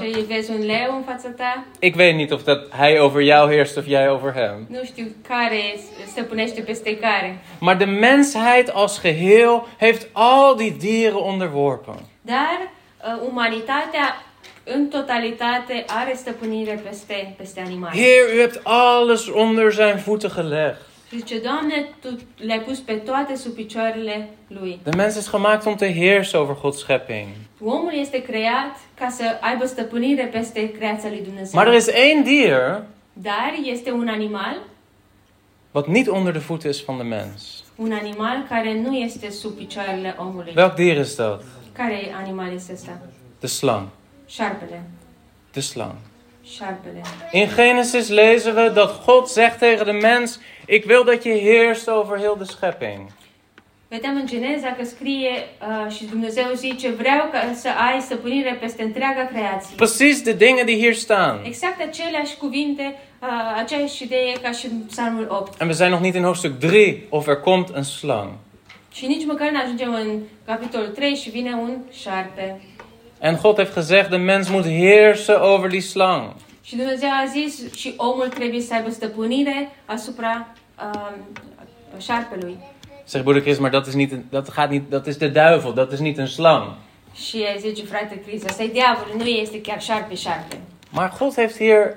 leu 0.58 0.96
în 0.96 1.02
fața 1.06 1.28
ta, 1.36 1.64
ik 1.80 1.96
weet 1.96 2.14
niet 2.14 2.32
of 2.32 2.42
dat 2.42 2.68
hij 2.76 2.98
over 2.98 3.22
jou 3.22 3.50
heerst 3.50 3.76
of 3.76 3.84
jij 3.86 4.08
over 4.08 4.32
hem. 4.34 4.66
nu 4.68 4.84
știu 4.84 5.06
care 5.28 5.78
stăpânește 6.06 6.60
peste 6.60 6.96
care. 6.96 7.38
Maar 7.58 7.76
de 7.76 7.84
mensheid 7.84 8.70
als 8.72 8.98
geheel 8.98 9.68
heeft 9.78 10.06
al 10.12 10.56
die 10.56 10.74
dieren 10.78 11.16
onderworpen. 11.16 11.98
Dar 12.20 12.58
uh, 12.60 13.28
umanitatea 13.30 14.22
în 14.64 14.88
totalitate 14.88 15.84
are 15.86 16.12
stăpânire 16.16 16.82
peste, 16.88 17.34
peste 17.36 17.62
animale. 17.66 17.94
Heer, 17.96 18.34
u 18.34 18.38
hebt 18.40 18.60
alles 18.62 19.28
onder 19.28 19.72
zijn 19.72 19.96
voeten 19.96 20.30
gelegd. 20.30 20.90
Și 21.12 21.18
zice, 21.18 21.38
Doamne, 21.38 21.88
Tu 22.00 22.18
le-ai 22.36 22.60
pus 22.60 22.78
pe 22.78 22.92
toate 22.92 23.34
sub 23.34 23.52
picioarele 23.52 24.28
Lui. 24.46 24.80
De 24.82 24.90
mens 24.96 25.16
is 25.16 25.30
gemaakt 25.30 25.66
om 25.66 25.74
te 25.74 25.92
heersen 25.92 26.40
over 26.40 26.56
Gods 26.62 26.78
schepping. 26.78 27.28
Omul 27.60 27.92
este 27.94 28.22
creat 28.22 28.76
ca 28.94 29.08
să 29.08 29.24
aibă 29.40 29.66
stăpânire 29.66 30.24
peste 30.24 30.70
creația 30.70 31.08
lui 31.08 31.22
Dumnezeu. 31.22 31.60
Maar 31.60 31.66
er 31.66 31.74
is 31.74 31.86
één 31.86 32.22
dier 32.22 32.82
Dar 33.12 33.54
este 33.64 33.90
un 33.90 34.08
animal 34.08 34.62
wat 35.72 35.86
niet 35.86 36.08
onder 36.08 36.32
de 36.32 36.38
voeten 36.38 36.70
is 36.70 36.84
van 36.84 36.96
de 36.96 37.02
mens. 37.02 37.64
Un 37.76 37.92
animal 37.92 38.46
care 38.48 38.80
nu 38.80 38.96
este 38.96 39.30
sub 39.30 39.52
picioarele 39.52 40.16
omului. 40.18 40.52
Welk 40.56 40.74
dier 40.74 40.96
is 40.96 41.14
dat? 41.14 41.44
Care 41.72 42.14
animal 42.22 42.52
este 42.54 42.72
ăsta? 42.72 43.00
De 43.40 43.46
slang. 43.46 43.88
Șarpele. 44.26 44.82
De 45.52 45.60
slang. 45.60 45.94
In 47.30 47.48
Genesis 47.56 48.08
lezen 48.08 48.54
we 48.54 48.72
dat 48.72 49.04
God 49.06 49.28
zegt 49.28 49.58
tegen 49.58 49.84
de 49.86 49.92
mens: 49.92 50.40
Ik 50.66 50.84
wil 50.86 51.04
dat 51.04 51.22
je 51.22 51.30
heerst 51.30 51.88
over 51.88 52.18
heel 52.18 52.36
de 52.38 52.44
schepping. 52.44 53.10
Vedem 53.88 54.16
în 54.16 54.26
Geneza 54.26 54.74
că 54.78 54.84
scrie 54.84 55.30
uh, 55.30 55.92
și 55.92 56.04
Dumnezeu 56.04 56.44
zice 56.54 56.90
vreau 56.90 57.28
ca 57.32 57.52
să 57.54 57.68
ai 57.68 58.00
stăpânire 58.00 58.58
peste 58.60 58.82
întreaga 58.82 59.24
creație. 59.26 59.74
Precies 59.76 60.22
de 60.22 60.32
dingen 60.32 60.66
die 60.66 60.78
hier 60.78 60.94
staan. 60.94 61.40
Exact 61.44 61.80
aceleași 61.80 62.36
cuvinte, 62.36 62.94
uh, 63.22 63.28
aceeași 63.56 64.02
idee 64.02 64.32
ca 64.42 64.50
și 64.50 64.66
în 64.66 64.80
Psalmul 64.88 65.26
8. 65.28 65.60
En 65.60 65.66
we 65.66 65.72
zijn 65.72 65.90
nog 65.90 66.00
niet 66.00 66.14
in 66.14 66.22
hoofdstuk 66.22 66.58
3 66.58 67.06
of 67.08 67.26
er 67.26 67.36
komt 67.36 67.68
een 67.74 67.82
slang. 67.82 68.30
Și 68.92 69.06
nici 69.06 69.26
măcar 69.26 69.50
nu 69.50 69.58
ajungem 69.62 69.94
în 69.94 70.20
capitolul 70.46 70.88
3 70.88 71.14
și 71.14 71.30
vine 71.30 71.52
un 71.52 71.76
șarpe. 71.90 72.60
En 73.22 73.38
God 73.42 73.56
heeft 73.56 73.74
gezegd: 73.74 74.10
de 74.10 74.16
mens 74.16 74.48
moet 74.48 74.64
heersen 74.64 75.40
over 75.40 75.68
die 75.68 75.80
slang. 75.80 76.32
Și 76.62 76.76
Dumnezeu 76.76 77.08
a 77.08 77.24
zis 77.26 77.74
și 77.74 77.94
omul 77.96 78.28
trebuie 78.28 78.60
să 78.60 78.74
aibă 78.74 78.90
stăpânire 78.90 79.70
asupra 79.84 80.46
uh, 80.78 81.10
șarpelui. 82.00 82.56
Zegt 83.08 83.24
broeder 83.24 83.42
Chris, 83.42 83.58
maar 83.58 83.70
dat 83.70 83.86
is, 83.86 83.94
niet 83.94 84.12
dat, 84.30 84.54
gaat 84.54 84.70
niet, 84.70 84.90
dat 84.90 85.06
is 85.06 85.16
de 85.16 85.28
duivel, 85.28 85.72
dat 85.72 85.92
is 85.92 85.98
niet 85.98 86.18
een 86.18 86.26
slang. 86.26 86.74
Și 87.14 87.44
zice, 87.58 87.84
frate 87.84 88.20
Cris, 88.26 88.44
ăsta 88.44 88.62
e 88.62 88.66
diavolul, 88.66 89.14
nu 89.16 89.24
este 89.24 89.60
chiar 89.60 89.80
șarpe, 89.80 90.14
șarpe. 90.14 90.58
Maar 90.90 91.12
God 91.18 91.34
heeft 91.34 91.56
hier 91.56 91.96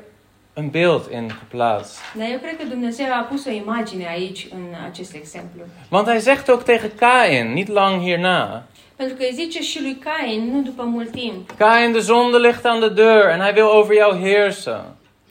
een 0.54 0.70
beeld 0.70 1.12
in 1.12 1.32
geplaatst. 1.40 2.00
Dar 2.18 2.28
eu 2.32 2.38
cred 2.38 2.58
că 2.58 2.64
Dumnezeu 2.70 3.06
a 3.12 3.28
pus 3.30 3.46
o 3.46 3.50
imagine 3.50 4.08
aici, 4.08 4.48
în 4.52 4.66
acest 4.90 5.14
exemplu. 5.14 5.62
Want 5.90 6.08
hij 6.08 6.20
zegt 6.20 6.50
ook 6.50 6.64
tegen 6.64 6.92
Kain, 6.96 7.54
niet 7.54 7.68
lang 7.68 8.02
hierna. 8.02 8.64
Pentru 8.96 9.16
că 9.16 9.24
îi 9.24 9.32
zice 9.34 9.62
și 9.62 9.82
lui 9.82 9.98
Cain, 10.04 10.52
nu 10.54 10.62
după 10.62 10.84
mult 10.84 11.12
timp, 11.12 11.52
Kain, 11.58 11.92
de 11.92 12.00
zonde 12.00 12.38
ligt 12.38 12.66
aan 12.66 12.80
de 12.80 12.90
deur 12.90 13.30
en 13.34 13.40
hij 13.40 13.56
wil 13.56 13.66
over 13.74 13.98
jou 13.98 14.20
heersen. 14.22 14.82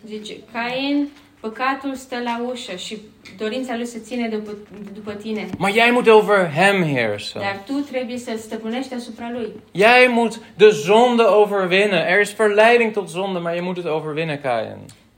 zice, 0.06 0.34
Cain, 0.52 1.08
păcatul 1.40 1.94
stă 1.94 2.16
la 2.24 2.40
ușă 2.50 2.76
și 2.76 2.96
dorința 3.38 3.76
lui 3.76 3.86
să 3.86 3.98
ține 3.98 4.28
după, 4.28 4.56
după 4.94 5.12
tine. 5.12 5.48
Maar 5.58 5.72
jij 5.72 5.90
moet 5.92 6.08
over 6.08 6.50
hem 6.54 6.82
heersen. 6.82 7.40
Dar 7.40 7.62
tu 7.66 7.72
trebuie 7.72 8.18
să 8.18 8.30
stăpânești 8.38 8.94
asupra 8.94 9.30
lui. 9.32 9.52
Jij 9.72 10.08
moet 10.10 10.40
de 10.56 10.68
zonde 10.68 11.22
overwinnen. 11.22 12.06
Er 12.06 12.20
is 12.20 12.32
verleiding 12.32 12.92
tot 12.92 13.08
zonde, 13.08 13.38
maar 13.38 13.54
je 13.54 13.60
moet 13.60 13.76
het 13.76 13.86
overwinnen, 13.86 14.40
Kain. 14.42 14.76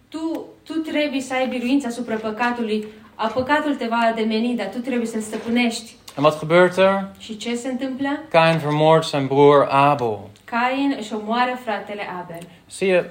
Tu, 0.08 0.46
tu 0.62 0.72
trebuie 0.72 1.20
să 1.20 1.34
ai 1.34 1.46
biruință 1.48 1.86
asupra 1.86 2.14
păcatului. 2.14 2.86
A 3.14 3.26
păcatul 3.26 3.74
te 3.74 3.86
va 3.88 4.08
ademeni, 4.12 4.54
dar 4.56 4.68
tu 4.68 4.78
trebuie 4.78 5.06
să-l 5.06 5.20
stăpânești. 5.20 5.95
En 6.16 6.22
wat 6.22 6.38
gebeurt 6.38 6.76
er? 6.76 7.08
Și 7.18 7.36
ce 7.36 7.54
se 7.54 7.68
întâmplă? 7.68 8.08
Kain 8.30 8.58
vermoordt 8.58 9.06
zijn 9.06 9.26
broer 9.26 9.66
Abel. 9.70 10.18
Cain 10.44 10.96
își 10.98 11.14
omoară 11.14 11.58
fratele 11.64 12.02
Abel. 12.22 12.48
Zie 12.70 12.92
je, 12.92 13.10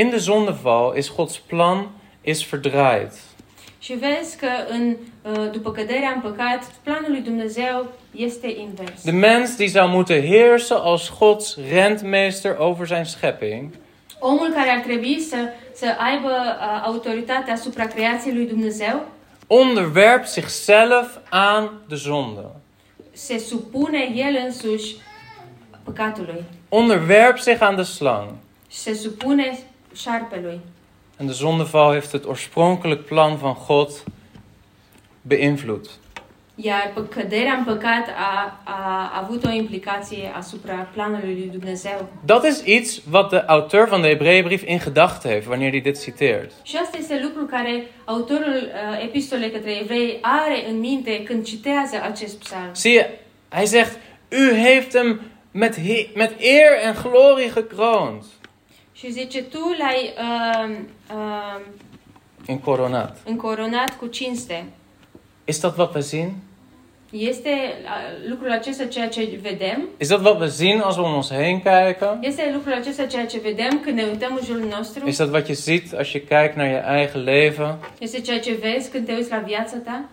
in 0.00 0.10
de 0.10 0.16
zondeval 0.16 0.96
is 0.96 1.14
Gods 1.14 1.38
plan 1.38 1.88
is 2.22 2.48
verdraaid. 2.48 3.12
Și 3.78 3.92
vezi 3.92 4.36
că 4.36 4.48
în, 4.68 4.96
uh, 5.22 5.50
după 5.52 5.70
căderea 5.72 6.12
în 6.14 6.20
păcat, 6.20 6.70
planul 6.82 7.10
lui 7.10 7.20
Dumnezeu 7.20 7.86
este 8.16 8.54
invers. 8.58 9.02
De 9.02 9.10
mens 9.10 9.56
die 9.56 9.66
zou 9.66 9.88
moeten 9.88 10.20
heersen 10.20 10.76
als 10.76 11.12
Gods 11.18 11.56
rentmeester 11.70 12.56
over 12.58 12.86
zijn 12.86 13.04
schepping, 13.04 13.70
Omul 14.18 14.52
care 14.54 14.70
ar 14.70 14.80
trebui 14.80 15.20
să, 15.20 15.36
să 15.74 15.86
aibă 15.98 16.28
uh, 16.28 16.82
autoritatea 16.84 17.52
asupra 17.52 17.86
creației 17.86 18.34
lui 18.34 18.46
Dumnezeu 18.46 19.06
onderwerpt 19.48 20.28
zichzelf 20.28 21.18
aan 21.28 21.70
de 21.88 21.94
zonde. 21.94 22.44
se 23.12 23.38
supune 23.38 24.12
el 24.14 24.42
însuși 24.44 24.96
păcatului. 25.84 26.44
Onderwerpt 26.68 27.42
zich 27.42 27.60
aan 27.60 27.76
de 27.76 27.82
slang. 27.82 28.30
Și 28.68 28.78
se 28.78 28.94
supune 28.94 29.58
șarpelui. 29.94 30.60
En 31.16 31.26
de 31.26 31.32
zondeval 31.32 31.92
heeft 31.92 32.12
het 32.12 32.26
oorspronkelijk 32.26 33.04
plan 33.04 33.36
van 33.36 33.54
God 33.54 34.04
beïnvloed. 35.22 35.90
Iar 36.60 36.92
căderea 37.10 37.52
în 37.52 37.64
păcat 37.64 38.08
a, 38.08 38.60
a 38.64 39.12
avut 39.22 39.44
o 39.44 39.50
implicație 39.50 40.32
asupra 40.36 40.74
planului 40.74 41.34
lui 41.34 41.48
Dumnezeu. 41.58 42.08
Dat 42.24 42.44
is 42.46 42.62
iets 42.64 43.00
wat 43.12 43.30
de 43.30 43.36
auteur 43.46 43.88
van 43.88 44.00
de 44.00 44.08
Hebreeënbrief 44.08 44.62
in 44.66 44.78
gedachten 44.78 45.30
heeft 45.30 45.46
wanneer 45.48 45.70
hij 45.70 45.82
dit 45.82 46.02
citeert. 46.02 46.52
Și 46.62 46.76
asta 46.76 46.96
este 47.00 47.20
lucru 47.22 47.44
care 47.44 47.86
autorul 48.04 48.54
uh, 48.72 49.02
epistolei 49.04 49.50
către 49.50 49.70
evrei 49.80 50.18
are 50.20 50.68
în 50.68 50.78
minte 50.78 51.22
când 51.22 51.44
citează 51.44 51.96
acest 52.02 52.38
psalm. 52.38 52.74
Zie 52.74 52.92
je, 52.92 53.18
hij 53.56 53.66
zegt: 53.66 53.96
U 54.30 54.54
heeft 54.54 54.96
hem 54.96 55.20
met, 55.50 55.74
he- 55.78 56.08
met 56.14 56.32
eer 56.38 56.72
en 56.84 56.94
glorie 57.02 57.50
gekroond. 57.54 58.22
Și 58.92 59.10
zice, 59.12 59.42
tu 59.42 59.74
l-ai 59.78 60.12
uh, 60.18 60.76
uh, 61.14 61.60
In 62.46 62.58
coronat. 62.60 63.16
încoronat 63.24 63.96
cu 63.98 64.06
cinste. 64.06 64.64
Is 65.44 65.60
dat 65.60 65.76
wat 65.76 65.94
we 65.94 66.00
zien? 66.00 66.32
Este 67.10 67.50
lucrul 68.28 68.50
acesta 68.50 68.84
ceea 68.84 69.08
ce 69.08 69.38
vedem? 69.42 69.88
Is 69.98 70.08
dat 70.08 70.20
wat 70.24 70.40
we 70.40 70.46
zien 70.46 70.80
als 70.80 70.96
we 70.96 71.02
om 71.02 71.14
ons 71.14 71.30
heen 71.30 71.56
kijken? 71.62 72.18
Este 72.20 72.50
lucrul 72.54 72.72
acesta 72.72 73.06
ceea 73.06 73.26
ce 73.26 73.38
vedem 73.38 73.80
când 73.80 73.96
ne 73.96 74.04
uităm 74.04 74.36
în 74.40 74.44
jurul 74.46 74.68
nostru? 74.76 75.08
Is 75.08 75.16
dat 75.16 75.30
wat 75.32 75.46
je 75.46 75.52
ziet 75.52 75.94
als 75.94 76.08
je 76.10 76.18
kijkt 76.18 76.56
naar 76.56 76.68
je 76.68 76.82
eigen 76.86 77.22
leven? 77.22 77.78
Este 77.98 78.20
ceea 78.20 78.38
ce 78.40 78.58
vezi 78.62 78.90
când 78.90 79.06
te 79.06 79.12
uiți 79.12 79.30
la 79.30 79.38
viața 79.38 79.76
ta? 79.84 80.04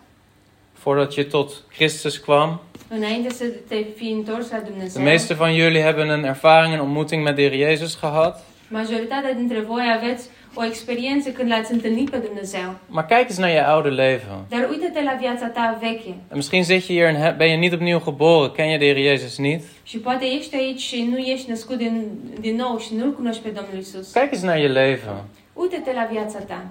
Voordat 0.84 1.13
je 1.13 1.23
tot 1.23 1.51
Christus 1.77 2.17
kwam? 2.17 2.62
Înainte 2.89 3.29
să 3.29 3.45
te 3.67 3.75
fi 3.95 4.08
întors 4.10 4.51
la 4.51 4.58
De 4.58 4.69
Dumnezeu. 4.69 5.03
meeste 5.03 5.34
van 5.34 5.53
jullie 5.53 5.81
hebben 5.81 6.10
een 6.10 6.23
ervaring, 6.23 6.73
een 6.73 6.79
ontmoeting 6.79 7.23
met 7.23 7.36
de 7.36 7.41
Heer 7.49 7.67
Jezus 7.69 7.95
gehad. 7.95 8.36
Majoritatea 8.67 9.34
dintre 9.34 9.60
voi 9.60 9.84
aveți 9.95 10.29
o 10.56 10.63
experiență 10.65 11.30
când 11.30 11.50
l-ați 11.52 11.72
întâlnit 11.72 12.10
pe 12.10 12.18
Dumnezeu. 12.18 12.76
Maar 12.88 13.06
kijk 13.06 13.22
eens 13.30 13.38
naar 13.38 13.50
je 13.52 13.63
oude 13.74 13.89
leven. 13.89 14.46
Dar 14.50 14.68
uite-te 14.70 15.02
la 15.04 15.15
viața 15.20 15.48
ta 15.48 15.78
veche. 15.82 16.10
En 16.10 16.36
misschien 16.36 16.63
zit 16.63 16.84
je 16.86 16.94
hier 16.94 17.06
en 17.06 17.36
ben 17.38 17.50
je 17.50 17.56
niet 17.56 17.74
opnieuw 17.74 18.02
geboren, 18.04 18.52
ken 18.52 18.70
je 18.72 18.78
de 18.78 18.86
Heer 18.86 18.98
Jezus 19.18 19.38
niet. 19.38 19.63
Și 19.84 19.98
poate 19.98 20.26
ești 20.26 20.56
aici 20.56 20.80
și 20.80 21.08
nu 21.12 21.18
ești 21.18 21.50
născut 21.50 21.78
din, 21.78 22.08
din 22.39 22.56
nou 22.56 22.78
și 22.80 22.96
nu-L 22.96 23.13
cunoști 23.13 23.41
pe 23.41 23.50
Domnul 23.50 23.78
Isus. 23.80 24.12
Kijk 24.12 24.32
eens 24.32 24.41
naar 24.44 24.60
je 24.60 24.68
leven. 24.68 25.24
Uite-te 25.54 25.91
la 25.94 26.08
viața 26.12 26.39
ta. 26.39 26.65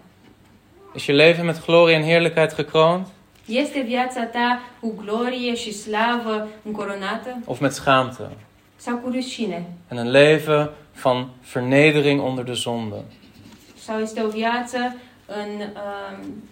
Is 0.95 1.03
je 1.05 1.13
leven 1.13 1.45
met 1.45 1.65
glorie 1.67 1.95
en 1.95 2.03
heerlijkheid 2.03 2.55
gekroond? 2.55 3.07
Este 3.47 3.81
viața 3.81 4.23
ta 4.25 4.63
cu 4.81 4.95
glorie 5.05 5.55
și 5.55 5.73
slavă 5.73 6.49
încoronată 6.65 7.39
Of 7.45 7.61
met 7.61 7.73
schaamte? 7.73 8.23
sau 8.77 8.97
cu 8.97 9.11
rușine? 9.11 9.67
En 9.91 9.97
een 9.97 10.11
leven 10.11 10.71
van 11.03 11.29
vernedering 11.53 12.21
onder 12.23 12.45
de 12.45 12.53
zonde? 12.53 12.95
Sau 13.85 14.01
în, 15.27 15.61
um, 15.61 16.43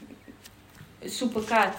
sub 1.09 1.33
păcat, 1.33 1.75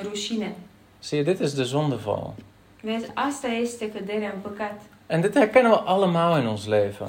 în 0.00 0.08
rușine? 0.08 0.56
Zie 1.02 1.22
je, 1.22 1.32
dit 1.32 1.40
is 1.40 1.54
de 1.54 1.62
zondeval. 1.62 2.34
Vezi, 2.82 3.06
asta 3.14 3.46
este 3.48 3.90
căderea 3.90 4.32
în 4.34 4.40
păcat. 4.40 4.80
En 5.06 5.20
dit 5.20 5.34
herkennen 5.34 5.70
we 5.70 5.80
allemaal 5.84 6.40
in 6.40 6.46
ons 6.46 6.66
leven. 6.66 7.08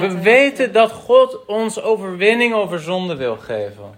We 0.00 0.20
weten 0.24 0.72
dat 0.72 1.06
God 1.06 1.40
ons 1.46 1.76
overwinning 1.76 2.54
over 2.54 2.78
zonde 2.78 3.14
wil 3.14 3.38
geven. 3.46 3.94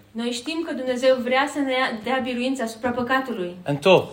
En 3.63 3.77
toch 3.77 4.09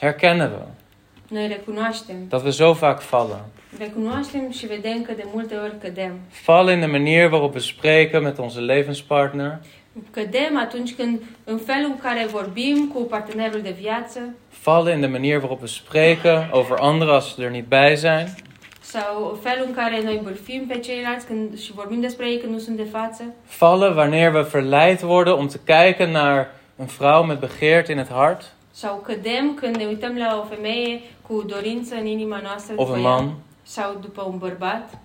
herkennen 0.00 0.50
we 0.50 0.64
dat 2.28 2.42
we 2.42 2.50
zo 2.50 2.72
vaak 2.72 3.02
vallen. 3.02 3.44
Recunoaștem 3.78 4.50
și 4.50 4.66
vedem 4.66 5.02
că 5.02 5.12
de 5.16 5.24
multe 5.32 5.54
ori 5.54 5.78
cădem. 5.80 6.18
Vallen 6.46 6.74
in 6.74 6.80
de 6.80 6.86
manier 6.86 7.30
waarop 7.30 7.54
we 7.54 7.60
spreken 7.60 8.22
met 8.22 8.38
onze 8.38 8.60
levenspartner. 8.60 9.58
Cădem 10.10 10.58
atunci 10.58 10.94
când, 10.94 11.22
în 11.44 11.58
felul 11.58 11.90
în 11.90 11.98
care 12.02 12.26
vorbim 12.30 12.90
cu 12.94 13.00
partenerul 13.02 13.60
de 13.60 13.74
viață, 13.80 14.20
Vallen 14.64 14.94
in 14.94 15.00
de 15.00 15.06
manier 15.06 15.38
waarop 15.38 15.60
we 15.60 15.66
spreken 15.66 16.48
over 16.50 16.78
anderen 16.80 17.14
als 17.14 17.34
ze 17.34 17.42
er 17.44 17.50
niet 17.50 17.68
bij 17.68 17.94
zijn. 17.96 18.34
sau 18.80 19.38
felul 19.42 19.64
în 19.66 19.74
care 19.74 20.00
noi 20.04 20.20
bârfim 20.24 20.66
pe 20.68 20.78
ceilalți 20.78 21.26
când, 21.26 21.58
și 21.58 21.72
vorbim 21.72 22.00
despre 22.00 22.26
ei 22.30 22.38
când 22.38 22.52
nu 22.52 22.58
sunt 22.58 22.76
de 22.76 22.86
față, 22.92 23.22
Vallen 23.58 23.96
wanneer 23.96 24.34
we 24.34 24.40
verleid 24.40 25.02
worden 25.02 25.32
om 25.32 25.46
te 25.46 25.58
kijken 25.64 26.10
naar 26.10 26.46
een 26.76 26.86
vrouw 26.98 27.22
met 27.24 27.38
begeerte 27.40 27.92
in 27.92 27.98
het 27.98 28.08
hart. 28.10 28.42
sau 28.70 28.96
cădem 29.06 29.54
când 29.54 29.76
ne 29.76 29.84
uităm 29.84 30.16
la 30.16 30.42
o 30.44 30.54
femeie 30.54 31.00
cu 31.26 31.44
dorință 31.46 31.94
în 31.94 32.06
inima 32.06 32.40
noastră 32.42 32.74
Of 32.76 32.88
een 32.96 33.04
ea, 33.04 33.32
sau 33.70 33.98
după 34.00 34.22
un 34.22 34.38
bărbat. 34.38 34.98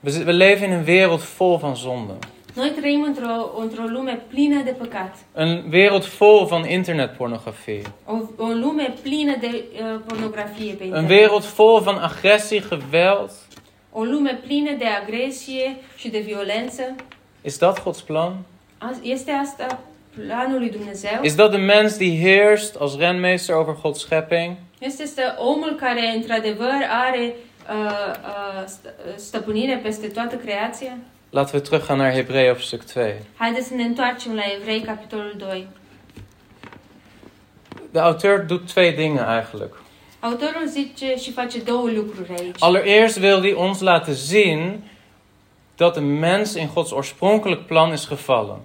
We, 0.00 0.12
we 0.26 0.32
leven 0.32 0.70
in 0.70 0.76
een 0.76 0.84
wereld 0.86 1.20
vol 1.20 1.56
van 1.56 1.74
zonde. 1.74 2.12
Noi 2.54 2.70
trăim 2.70 3.02
într-o, 3.02 3.60
într-o 3.60 3.82
lume 3.82 4.22
plină 4.28 4.62
de 4.62 4.70
păcat. 4.70 5.16
Een 5.32 5.64
wereld 5.72 6.04
vol 6.04 6.44
van 6.46 6.68
internetpornografie. 6.68 7.82
O, 8.06 8.14
o 8.36 8.46
lume 8.46 8.94
plină 9.02 9.36
de 9.40 9.64
uh, 9.72 10.00
pornografie 10.06 10.72
pe 10.72 10.82
Een 10.84 10.88
internet. 10.88 11.10
wereld 11.10 11.44
vol 11.44 11.80
van 11.80 11.96
agressie, 11.96 12.62
geweld. 12.68 13.30
O 13.92 14.02
lume 14.02 14.40
plină 14.46 14.70
de 14.78 14.84
agresie 15.02 15.76
și 15.96 16.08
de 16.08 16.18
violență. 16.18 16.82
Is 17.42 17.58
dat 17.58 17.82
Gods 17.82 18.00
plan? 18.00 18.36
Este 19.02 19.30
asta 19.30 19.80
planul 20.26 20.58
lui 20.58 20.70
Dumnezeu? 20.70 21.22
Is 21.22 21.34
dat 21.34 21.50
de 21.50 21.56
mens 21.56 21.96
die 21.96 22.20
heerst 22.20 22.76
als 22.76 22.96
renmeester 22.96 23.54
over 23.54 23.76
Gods 23.82 24.00
schepping? 24.00 24.56
Este 24.78 25.22
omul 25.38 25.76
care 25.80 26.12
într-adevăr 26.16 26.86
are 26.88 27.34
stăpânire 29.16 29.80
peste 29.82 30.06
toată 30.06 30.36
creația? 30.36 30.96
Laten 31.30 31.60
we 31.60 31.60
teruggaan 31.60 31.98
naar 31.98 32.12
Hebreeën 32.12 32.46
hoofdstuk 32.46 32.92
2. 32.92 33.14
Haideți 33.36 33.66
să 33.66 33.74
ne 33.74 33.82
întoarcem 33.82 34.34
la 34.34 34.42
Evrei, 34.58 34.80
capitolul 34.80 35.34
2. 35.36 35.66
De 37.90 37.98
auteur 37.98 38.38
doet 38.38 38.66
twee 38.66 38.90
dingen 38.90 39.24
eigenlijk. 39.24 39.74
Autorul 40.20 40.66
zice 40.66 41.16
și 41.16 41.32
face 41.32 41.60
două 41.60 41.90
lucruri 41.90 42.30
aici. 42.38 42.56
Allereerst 42.58 43.18
wil 43.18 43.40
hij 43.40 43.54
ons 43.54 43.80
laten 43.80 44.14
zien 44.14 44.80
dat 45.76 45.94
de 45.94 46.00
mens 46.00 46.54
in 46.54 46.66
Gods 46.66 46.90
oorspronkelijk 46.90 47.66
plan 47.66 47.92
is 47.92 48.06
gevallen. 48.06 48.58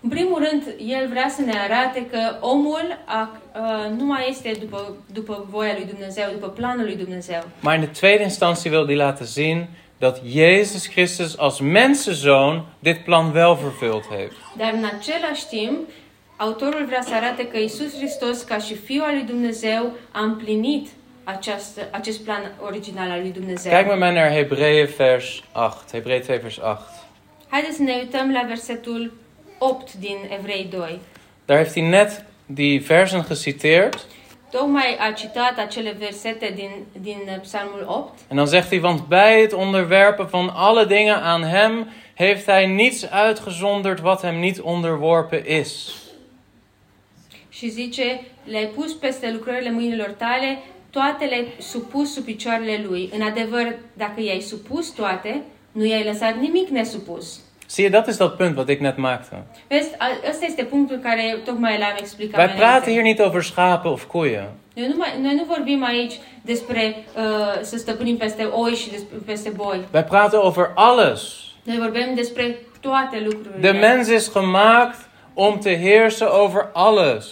În 0.00 0.08
primul 0.08 0.48
rând, 0.50 0.62
el 0.86 1.08
vrea 1.08 1.28
să 1.28 1.42
ne 1.42 1.58
arate 1.58 2.06
că 2.10 2.36
omul 2.40 2.98
a, 3.04 3.40
uh, 3.54 3.98
nu 3.98 4.04
mai 4.04 4.26
este 4.28 4.52
după, 4.60 4.96
după 5.12 5.46
voia 5.50 5.72
lui 5.76 5.84
Dumnezeu, 5.84 6.24
după 6.32 6.48
planul 6.48 6.84
lui 6.84 6.96
Dumnezeu. 6.96 7.42
Maar 7.60 7.74
in 7.74 7.80
de 7.80 7.90
tweede 8.00 8.22
instantie 8.22 8.70
wil 8.70 8.86
hij 8.86 8.96
laten 8.96 9.26
zien 9.26 9.66
dat 9.98 10.20
Jezus 10.26 10.86
Christus 10.86 11.38
als 11.38 11.60
mensenzoon 11.60 12.64
dit 12.78 12.98
plan 13.04 13.32
wel 13.34 13.54
vervuld 13.54 14.04
heeft. 14.04 14.36
Dar 14.56 14.72
în 14.72 14.84
același 14.84 15.46
timp, 15.48 15.88
autorul 16.36 16.84
vrea 16.86 17.02
să 17.02 17.14
arate 17.14 17.46
că 17.48 17.56
Isus 17.56 17.96
Hristos, 17.96 18.42
ca 18.42 18.58
și 18.58 18.74
Fiul 18.74 19.04
al 19.04 19.14
lui 19.14 19.24
Dumnezeu, 19.24 19.92
a 20.10 20.22
împlinit 20.22 20.88
această, 21.24 21.88
acest 21.90 22.20
plan 22.20 22.52
original 22.64 23.10
al 23.10 23.20
lui 23.20 23.32
Dumnezeu. 23.32 23.72
Kijk 23.72 23.86
met 23.86 23.98
mij 23.98 24.12
naar 24.12 24.30
Hebreeën 24.30 24.96
vers 24.96 25.42
8. 25.52 25.90
Hebreeën 25.92 26.26
2 26.26 26.38
vers 26.38 26.56
8. 26.56 26.80
Haideți 27.48 27.76
să 27.76 27.82
ne 27.82 27.94
uităm 28.02 28.32
la 28.32 28.44
versetul 28.46 29.12
8 29.58 30.00
din 30.00 30.16
Evrei 30.30 30.68
2. 30.68 30.98
Daar 31.44 31.56
heeft 31.56 31.74
hij 31.74 31.82
net 31.82 32.24
die 32.46 32.84
versen 32.84 33.24
geciteerd. 33.24 34.06
Tocmai 34.50 34.96
a 34.98 35.12
citat 35.12 35.58
acele 35.58 35.94
versete 35.98 36.52
din, 36.54 36.86
din 36.92 37.18
Psalmul 37.42 37.82
8 37.82 38.24
En 38.28 38.36
dan 38.36 38.48
zegt 38.48 38.70
hij, 38.70 38.80
want 38.80 39.08
bij 39.08 39.40
het 39.40 39.52
onderwerpen 39.52 40.30
van 40.30 40.54
alle 40.54 40.86
dingen 40.86 41.20
aan 41.22 41.42
hem 41.42 41.86
heeft 42.14 42.46
hij 42.46 42.66
niets 42.66 43.10
uitgezonderd 43.10 44.00
wat 44.00 44.22
hem 44.22 44.38
niet 44.38 44.60
onderworpen 44.60 45.46
is. 45.46 46.02
și 47.58 47.68
zice, 47.68 48.20
le-ai 48.44 48.66
pus 48.66 48.92
peste 48.92 49.30
lucrările 49.30 49.70
mâinilor 49.70 50.14
tale, 50.18 50.58
toate 50.90 51.24
le-ai 51.24 51.54
supus 51.58 52.12
sub 52.12 52.24
picioarele 52.24 52.84
lui. 52.88 53.10
În 53.12 53.22
adevăr, 53.22 53.78
dacă 53.92 54.20
i-ai 54.20 54.40
supus 54.40 54.88
toate, 54.88 55.42
nu 55.72 55.84
i-ai 55.84 56.04
lăsat 56.04 56.36
nimic 56.36 56.68
nesupus. 56.68 57.40
Zie 57.68 57.84
je, 57.84 57.90
dat 57.90 58.06
is 58.06 58.16
dat 58.16 58.36
punt 58.36 58.56
wat 58.56 58.68
ik 58.68 58.80
net 58.80 58.96
maakte. 58.96 59.36
Vezi, 59.68 59.88
ăsta 60.30 60.46
este 60.46 60.64
punctul 60.64 60.96
care 60.96 61.38
tocmai 61.44 61.78
l-am 61.78 61.94
explicat. 61.98 62.36
Wij 62.36 62.56
praten 62.56 62.92
hier 62.92 63.02
niet 63.02 63.20
over 63.20 63.42
schapen 63.42 63.90
of 63.90 64.04
koeien. 64.04 64.48
Noi 64.74 64.88
nu, 64.88 64.96
mai, 64.96 65.18
noi 65.22 65.34
nu 65.34 65.44
vorbim 65.44 65.84
aici 65.84 66.14
despre 66.42 67.04
uh, 67.16 67.22
să 67.62 67.76
stăpânim 67.76 68.16
peste 68.16 68.42
oi 68.42 68.74
și 68.74 68.90
despre, 68.90 69.16
peste 69.26 69.48
boi. 69.48 69.84
Wij 69.92 70.04
praten 70.04 70.38
over 70.42 70.72
alles. 70.74 71.20
Noi 71.62 71.78
vorbim 71.78 72.14
despre 72.14 72.58
toate 72.80 73.20
lucrurile. 73.24 73.72
De 73.72 73.78
mens 73.78 74.08
is 74.08 74.32
gemaakt 74.32 75.07
om 75.40 75.58
te 75.58 75.76
heersen 75.76 76.28
over 76.28 76.70
alles. 76.72 77.26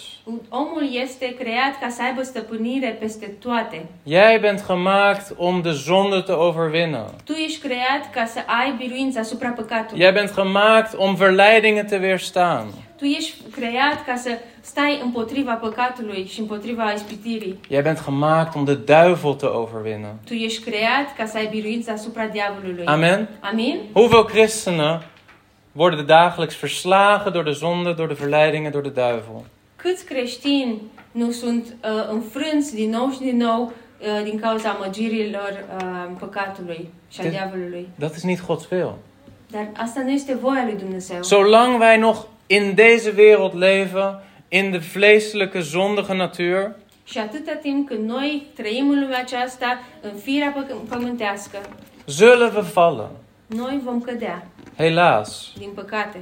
Omul 0.49 0.89
este 1.01 1.35
creat 1.39 1.79
ca 1.79 1.89
să 1.89 2.01
aibă 2.01 2.23
stăpânire 2.23 2.97
peste 2.99 3.25
toate. 3.25 3.85
Jij 4.03 4.39
bent 4.41 4.65
gemaakt 4.67 5.33
om 5.37 5.61
de 5.61 5.71
zonde 5.71 6.21
te 6.21 6.31
overwinnen. 6.31 7.05
Tu 7.23 7.31
ești 7.31 7.59
creat 7.59 8.13
ca 8.13 8.25
să 8.25 8.39
ai 8.45 8.73
biruință 8.77 9.19
asupra 9.19 9.49
păcatului. 9.49 10.03
Jij 10.03 10.13
bent 10.13 10.35
gemaakt 10.35 10.93
om 10.97 11.15
verleidingen 11.15 11.85
te 11.85 11.97
weerstaan. 11.97 12.65
Tu 12.97 13.05
ești 13.05 13.35
creat 13.51 14.05
ca 14.05 14.15
să 14.15 14.29
stai 14.61 14.99
împotriva 15.03 15.53
păcatului 15.53 16.27
și 16.29 16.39
împotriva 16.39 16.91
ispitirii. 16.91 17.59
Jij 17.69 17.81
bent 17.83 18.05
gemaakt 18.05 18.55
om 18.55 18.63
de 18.63 18.73
duivel 18.73 19.33
te 19.33 19.45
overwinnen. 19.45 20.15
Tu 20.25 20.33
ești 20.33 20.69
creat 20.69 21.15
ca 21.17 21.25
să 21.25 21.37
ai 21.37 21.47
biruință 21.51 21.91
asupra 21.91 22.25
diavolului. 22.25 22.85
Amen. 22.85 23.29
Amin? 23.39 23.79
Hoeveel 23.93 24.23
christenen 24.23 25.01
worden 25.77 26.05
dagelijks 26.05 26.55
verslagen 26.59 27.31
door 27.31 27.43
de 27.43 27.51
zonde, 27.51 27.93
door 27.93 28.07
de 28.07 28.13
verleidingen, 28.13 28.71
door 28.71 28.81
de 28.81 28.89
duivel? 28.89 29.43
Câți 29.75 30.05
creștini 30.05 30.81
nu 31.11 31.31
sunt 31.31 31.65
uh, 31.65 32.09
înfrânți 32.11 32.75
din 32.75 32.89
nou 32.89 33.11
și 33.11 33.19
din 33.19 33.37
nou 33.37 33.61
uh, 33.99 34.23
din 34.23 34.39
cauza 34.39 34.69
amăgirilor 34.69 35.65
uh, 35.81 36.11
păcatului 36.19 36.89
și 37.09 37.21
a 37.21 37.29
diavolului? 37.29 37.87
Dat 37.95 38.15
is 38.15 38.23
niet 38.23 38.45
Gods 38.45 38.69
wil. 38.71 38.93
Dar 39.51 39.69
asta 39.77 40.01
nu 40.01 40.09
este 40.11 40.35
voia 40.35 40.63
lui 40.63 40.75
Dumnezeu. 40.75 41.21
Zolang 41.23 41.81
wij 41.81 41.97
nog 41.97 42.25
in 42.47 42.73
deze 42.75 43.13
wereld 43.17 43.53
leven, 43.55 44.19
in 44.49 44.71
de 44.71 44.77
vleeselijke 44.77 45.59
zondige 45.59 46.13
natuur, 46.13 46.75
Și 47.03 47.17
atâta 47.17 47.51
timp 47.61 47.87
când 47.87 48.09
noi 48.09 48.47
trăim 48.55 48.89
în 48.89 48.99
lumea 48.99 49.19
aceasta, 49.19 49.79
în 50.01 50.11
firea 50.23 50.53
pă- 50.55 50.89
pământească, 50.89 51.57
zullen 52.07 52.51
we 52.55 52.61
vallen. 52.73 53.09
Noi 53.47 53.81
vom 53.83 54.01
cădea, 54.01 54.47
Helaas. 54.77 55.51
din 55.57 55.69
păcate. 55.75 56.21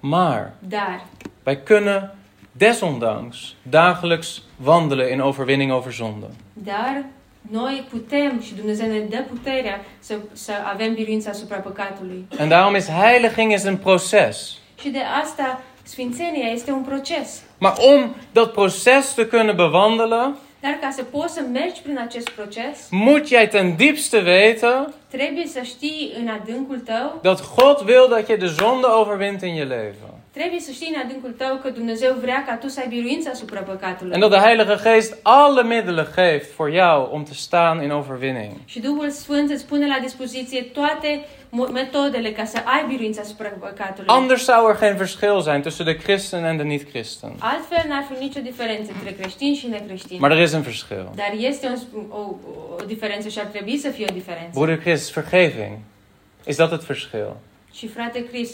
Maar 0.00 0.52
Dar 0.68 1.04
wij 1.46 1.58
kunnen 1.64 2.14
desondanks 2.52 3.36
dagelijks 3.62 4.42
wandelen 4.64 5.12
in 5.12 5.20
overwinning 5.20 5.72
over 5.72 5.92
zonde. 5.92 6.26
Dar 6.52 7.04
noi 7.50 7.86
putem 7.90 8.40
și 8.40 8.54
Dumnezeu 8.54 8.88
ne 8.88 8.98
dă 8.98 9.24
puterea 9.28 9.80
să, 9.98 10.14
să 10.32 10.52
avem 10.72 10.94
biruința 10.94 11.30
asupra 11.30 11.56
păcatului. 11.56 12.26
En 12.38 12.48
daarom 12.48 12.74
is 12.74 12.88
heiliging 12.88 13.52
is 13.52 13.62
een 13.62 13.76
proces. 13.76 14.56
Și 14.80 14.88
de 14.88 15.00
asta 15.22 15.62
Sfințenia 15.82 16.48
este 16.52 16.70
un 16.70 16.82
proces. 16.82 17.42
Maar 17.58 17.74
om 17.94 18.14
dat 18.32 18.52
proces 18.52 19.14
te 19.14 19.26
kunnen 19.26 19.56
bewandelen, 19.56 20.36
Dar 20.60 20.78
ca 20.80 20.90
să 20.90 21.02
poți 21.02 21.34
să 21.34 21.40
mergi 21.52 21.80
prin 21.82 21.98
acest 21.98 22.28
proces, 22.30 22.88
moet 22.90 23.26
jij 23.26 23.48
ten 23.48 23.76
diepste 23.76 24.18
weten 24.18 24.92
trebuie 25.12 25.46
să 25.46 25.60
știi 25.62 26.12
în 26.20 26.28
adâncul 26.28 26.78
tău, 26.78 27.18
dat 27.22 27.54
God 27.54 27.88
wil 27.88 28.06
dat 28.08 28.26
je 28.26 28.36
de 28.36 28.46
zonde 28.46 28.86
overwint 29.00 29.42
in 29.42 29.56
je 29.56 29.64
leven. 29.64 30.11
Trebuie 30.32 30.60
să 30.60 30.70
știi 30.70 30.92
în 30.94 31.00
adâncul 31.04 31.30
tău 31.30 31.56
că 31.62 31.68
Dumnezeu 31.70 32.14
vrea 32.20 32.44
ca 32.46 32.54
tu 32.54 32.68
să 32.68 32.80
ai 32.80 32.88
biruință 32.88 33.28
asupra 33.32 33.60
păcatului. 33.60 34.12
En 34.14 34.20
dat 34.20 34.30
de 34.30 34.36
Heilige 34.36 34.76
Geest 34.82 35.16
alle 35.22 35.62
middelen 35.62 36.06
geeft 36.16 36.54
voor 36.56 36.70
jou 36.70 37.08
om 37.12 37.22
te 37.22 37.34
staan 37.34 37.82
in 37.82 37.90
overwinning. 37.90 38.52
Și 38.64 38.80
Duhul 38.80 39.10
Sfânt 39.10 39.50
îți 39.50 39.66
pune 39.66 39.86
la 39.86 39.98
dispoziție 40.02 40.62
toate 40.62 41.24
metodele 41.72 42.32
ca 42.32 42.44
să 42.44 42.58
ai 42.64 42.84
biruință 42.88 43.20
asupra 43.20 43.48
păcatului. 43.48 44.08
Anders 44.08 44.44
zou 44.44 44.68
er 44.68 44.78
geen 44.78 44.96
verschil 44.96 45.40
zijn 45.40 45.62
tussen 45.62 45.86
de 45.86 45.96
christen 45.96 46.44
en 46.44 46.56
de 46.56 46.62
niet-christen. 46.62 47.32
Altfel 47.38 47.84
n-ar 47.88 48.04
fi 48.10 48.22
nicio 48.22 48.40
diferență 48.40 48.90
între 48.94 49.10
creștini 49.18 49.54
și 49.54 49.66
necreștini. 49.66 50.20
Maar 50.20 50.30
er 50.30 50.42
is 50.42 50.52
een 50.52 50.60
verschil. 50.60 51.10
Dar 51.14 51.32
este 51.36 51.66
un, 51.66 52.02
o, 52.08 52.34
o 52.80 52.84
diferență 52.86 53.28
și 53.28 53.38
ar 53.38 53.44
trebui 53.46 53.76
să 53.76 53.88
fie 53.88 54.06
o 54.08 54.12
diferență. 54.12 54.50
Broeder 54.52 54.78
Chris, 54.78 55.10
vergeving. 55.10 55.78
Is 56.46 56.56
dat 56.56 56.70
het 56.70 56.84
verschil? 56.84 57.36
Și 57.72 57.86
frate 57.88 58.24
Chris, 58.24 58.50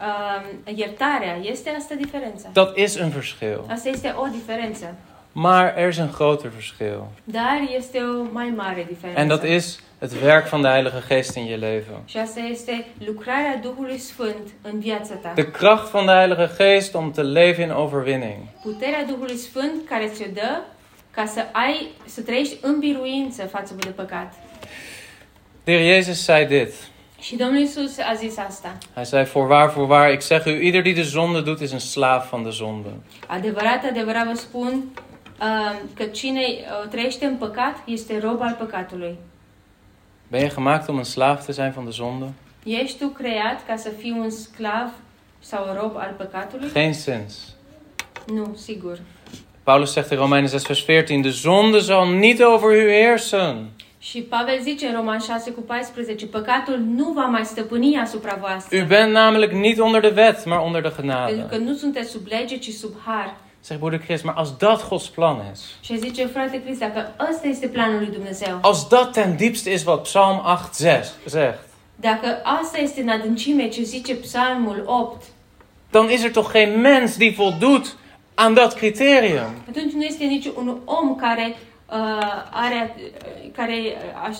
um, 0.00 0.74
iertarea, 0.74 1.36
este 1.42 1.70
asta 1.78 1.94
diferența? 1.94 2.48
Dat 2.52 2.76
is 2.76 2.94
een 2.94 3.08
verschil. 3.08 3.64
Asta 3.68 3.88
este 3.88 4.14
o 4.16 4.26
diferență. 4.26 4.94
Maar 5.32 5.76
er 5.76 5.88
is 5.88 5.96
een 5.96 6.10
groter 6.12 6.50
verschil. 6.50 7.02
Dar 7.24 7.60
este 7.76 7.98
o 7.98 8.32
mai 8.32 8.52
mare 8.56 8.86
diferență. 8.88 9.20
En 9.20 9.28
dat 9.28 9.44
is 9.44 9.80
het 9.98 10.12
werk 10.22 10.48
van 10.48 10.62
de 10.62 10.68
Heilige 10.68 11.02
Geest 11.08 11.36
in 11.36 11.46
je 11.46 11.56
leven. 11.56 12.02
Și 12.04 12.18
asta 12.18 12.40
este 12.40 12.86
lucrarea 13.06 13.58
Duhului 13.62 13.98
Sfânt 13.98 14.48
în 14.62 14.78
viața 14.78 15.14
ta. 15.14 15.32
De 15.34 15.50
kracht 15.50 15.90
van 15.90 16.06
de 16.06 16.12
Heilige 16.12 16.50
Geest 16.56 16.94
om 16.94 17.10
te 17.10 17.22
leven 17.22 17.68
in 17.68 17.74
overwinning. 17.74 18.38
Puterea 18.62 19.04
Duhului 19.04 19.36
Sfânt 19.36 19.88
care 19.88 20.06
ți-o 20.06 20.26
dă 20.34 20.60
ca 21.10 21.26
să 21.26 21.40
ai, 21.52 21.88
să 22.04 22.20
trăiești 22.20 22.56
în 22.60 22.78
biruință 22.78 23.42
față 23.42 23.74
de 23.78 23.88
păcat. 23.88 24.34
De 25.64 25.72
Heer 25.72 26.02
Jezus 26.02 26.24
zei 26.24 26.46
dit. 26.46 26.72
Și 27.20 27.36
Domnul 27.36 27.60
Isus 27.60 27.98
a 27.98 28.14
zis 28.14 28.38
asta. 28.38 28.76
Hij 28.94 29.04
zei, 29.04 29.24
voorwaar, 29.24 29.72
voorwaar, 29.72 30.12
ik 30.12 30.20
zeg 30.20 30.44
u, 30.46 30.50
ieder 30.50 30.82
die 30.82 30.94
de 30.94 31.02
zonde 31.02 31.40
doet, 31.40 31.60
is 31.60 31.72
een 31.72 31.78
slaaf 31.78 32.30
van 32.30 32.42
de 32.42 32.50
zonde. 32.50 32.88
Adevărat, 33.26 33.84
adevărat 33.84 34.26
vă 34.26 34.34
spun 34.34 34.84
uh, 35.40 35.80
că 35.94 36.04
cine 36.04 36.40
uh, 36.40 36.88
trăiește 36.88 37.24
în 37.24 37.36
păcat 37.36 37.82
este 37.84 38.18
rob 38.18 38.40
al 38.40 38.56
păcatului. 38.58 39.18
Ben 40.28 40.40
je 40.40 40.54
gemaakt 40.54 40.88
om 40.88 40.96
een 40.96 41.04
slaaf 41.04 41.44
te 41.44 41.52
zijn 41.52 41.72
van 41.72 41.84
de 41.84 41.90
zonde? 41.90 42.32
Ești 42.64 42.98
tu 42.98 43.08
creat 43.08 43.66
ca 43.66 43.76
să 43.76 43.88
fii 43.88 44.16
un 44.18 44.30
sclav 44.30 44.90
sau 45.38 45.76
rob 45.80 45.96
al 45.96 46.14
păcatului? 46.16 46.70
Geen 46.72 46.92
sens. 46.92 47.54
Nu, 48.26 48.56
sigur. 48.56 48.98
Paulus 49.62 49.92
zegt 49.92 50.10
in 50.10 50.16
Romeinen 50.16 50.48
6, 50.48 50.66
vers 50.66 50.80
14: 50.80 51.22
De 51.22 51.28
zonde 51.28 51.78
zal 51.78 52.06
niet 52.06 52.40
over 52.40 52.70
u 52.70 52.88
heersen. 52.88 53.70
Și 54.10 54.20
Pavel 54.22 54.58
zice 54.62 54.86
în 54.86 54.94
Roman 54.94 55.18
6 55.18 55.50
cu 55.50 55.60
14, 55.60 56.26
păcatul 56.26 56.78
nu 56.94 57.12
va 57.12 57.24
mai 57.24 57.44
stăpâni 57.44 57.96
asupra 57.96 58.36
voastră. 58.40 58.78
U 58.82 58.84
bent 58.86 59.12
namelijk 59.12 59.52
niet 59.52 59.80
onder 59.80 60.00
de 60.00 60.12
wet, 60.16 60.44
maar 60.44 60.60
onder 60.60 60.82
de 60.82 60.88
Pentru 60.88 61.14
că 61.16 61.36
genade. 61.36 61.56
nu 61.64 61.74
sunteți 61.74 62.10
sub 62.10 62.26
lege, 62.26 62.56
ci 62.56 62.70
sub 62.70 62.92
har. 63.04 63.36
Zegt 63.64 63.80
broeder 63.80 64.00
Chris, 64.00 64.22
maar 64.22 64.34
als 64.36 64.56
dat 64.56 64.88
Gods 64.88 65.08
plan 65.08 65.36
is, 65.52 65.60
Și 65.80 65.98
zice, 65.98 66.26
frate 66.26 66.62
Crist, 66.62 66.78
dacă 66.80 67.14
ăsta 67.30 67.46
este 67.48 67.66
planul 67.66 67.98
lui 67.98 68.10
Dumnezeu, 68.12 68.58
als 68.62 68.88
dat 68.88 69.12
ten 69.12 69.36
diepste 69.36 69.70
is 69.70 69.84
wat 69.84 70.02
Psalm 70.02 70.42
8 70.62 70.74
zes- 70.74 71.14
zegt, 71.26 71.64
dacă 71.96 72.40
asta 72.42 72.78
este 72.78 73.00
în 73.00 73.08
adâncime 73.08 73.68
ce 73.68 73.82
zice 73.82 74.14
Psalmul 74.14 74.82
8, 74.86 75.22
dan 75.90 76.10
is 76.10 76.24
er 76.24 76.30
toch 76.30 76.52
geen 76.52 76.80
mens 76.80 77.16
die 77.16 77.34
voldoet 77.36 77.96
aan 78.34 78.54
dat 78.54 78.74
criterium. 78.74 79.50
Atunci 79.68 79.92
nu 79.92 80.02
este 80.02 80.24
nici 80.24 80.46
un 80.56 80.76
om 80.84 81.16
care 81.16 81.56
are, 82.50 82.94
uh, 82.96 83.50
care 83.56 83.74
uh, 83.74 84.28
aș, 84.28 84.36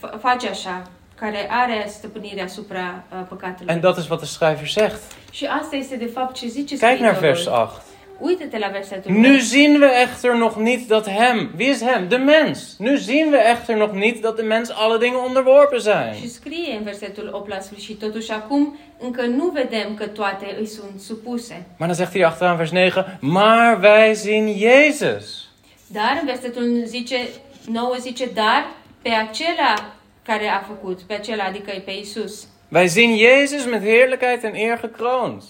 fa- 0.00 0.18
face 0.20 0.48
așa, 0.48 0.82
care 1.14 1.46
are 1.50 1.84
stăpânirea 1.88 2.44
asupra 2.44 3.02
uh, 3.12 3.18
păcatului. 3.28 3.74
En 3.74 3.80
dat 3.80 3.98
is 3.98 4.08
wat 4.08 4.18
de 4.20 4.24
schrijver 4.26 4.68
zegt. 4.68 5.00
Și 5.30 5.44
asta 5.46 5.76
este 5.76 5.96
de 5.96 6.06
fapt 6.06 6.34
ce 6.34 6.46
zice 6.46 6.76
Kijk 6.76 6.98
naar 6.98 7.18
vers 7.18 7.38
Scriitorul. 7.40 7.62
8. 7.72 7.82
Uită-te 8.20 8.58
la 8.58 8.68
versetul 8.68 9.10
Nu 9.12 9.32
8. 9.34 9.40
zien 9.42 9.80
we 9.80 9.86
echter 10.02 10.34
nog 10.36 10.56
niet 10.56 10.88
dat 10.88 11.08
hem, 11.08 11.50
wie 11.56 11.68
is 11.68 11.80
hem? 11.82 12.08
De 12.08 12.16
mens. 12.16 12.74
Nu 12.78 12.96
zien 12.96 13.30
we 13.30 13.38
echter 13.50 13.76
nog 13.76 13.90
niet 13.92 14.22
dat 14.22 14.36
de 14.36 14.42
mens 14.42 14.70
alle 14.74 14.98
dingen 14.98 15.18
onderworpen 15.26 15.78
Și 15.78 15.84
zijn. 15.84 16.14
scrie 16.28 16.76
în 16.76 16.82
versetul 16.84 17.30
8 17.32 17.48
la 17.48 17.60
sfârșit, 17.60 17.98
totuși 17.98 18.32
acum 18.32 18.76
încă 18.98 19.22
nu 19.26 19.50
vedem 19.54 19.94
că 19.94 20.06
toate 20.06 20.56
îi 20.58 20.66
sunt 20.66 21.00
supuse. 21.00 21.66
Maar 21.76 21.88
dan 21.88 21.96
zegt 21.96 22.12
hij 22.12 22.24
achteraan 22.24 22.56
vers 22.56 22.70
9, 22.70 23.18
maar 23.20 23.78
wij 23.82 24.14
zien 24.14 24.56
Jezus. 24.56 25.47
Dar 25.92 26.18
în 26.20 26.26
versetul 26.26 26.82
zice, 26.84 27.28
9 27.66 27.96
zice, 28.00 28.26
dar 28.34 28.70
pe 29.02 29.08
acela 29.08 29.92
care 30.22 30.48
a 30.48 30.58
făcut, 30.58 31.00
pe 31.00 31.14
acela, 31.14 31.44
adică 31.44 31.82
pe 31.84 31.90
Isus. 31.90 32.46
Wij 32.72 32.88
zien 32.88 33.16
Jezus 33.16 33.64
met 33.64 33.82
heerlijkheid 33.82 34.44
en 34.44 34.54
eer 34.54 34.80
gekroond. 34.80 35.42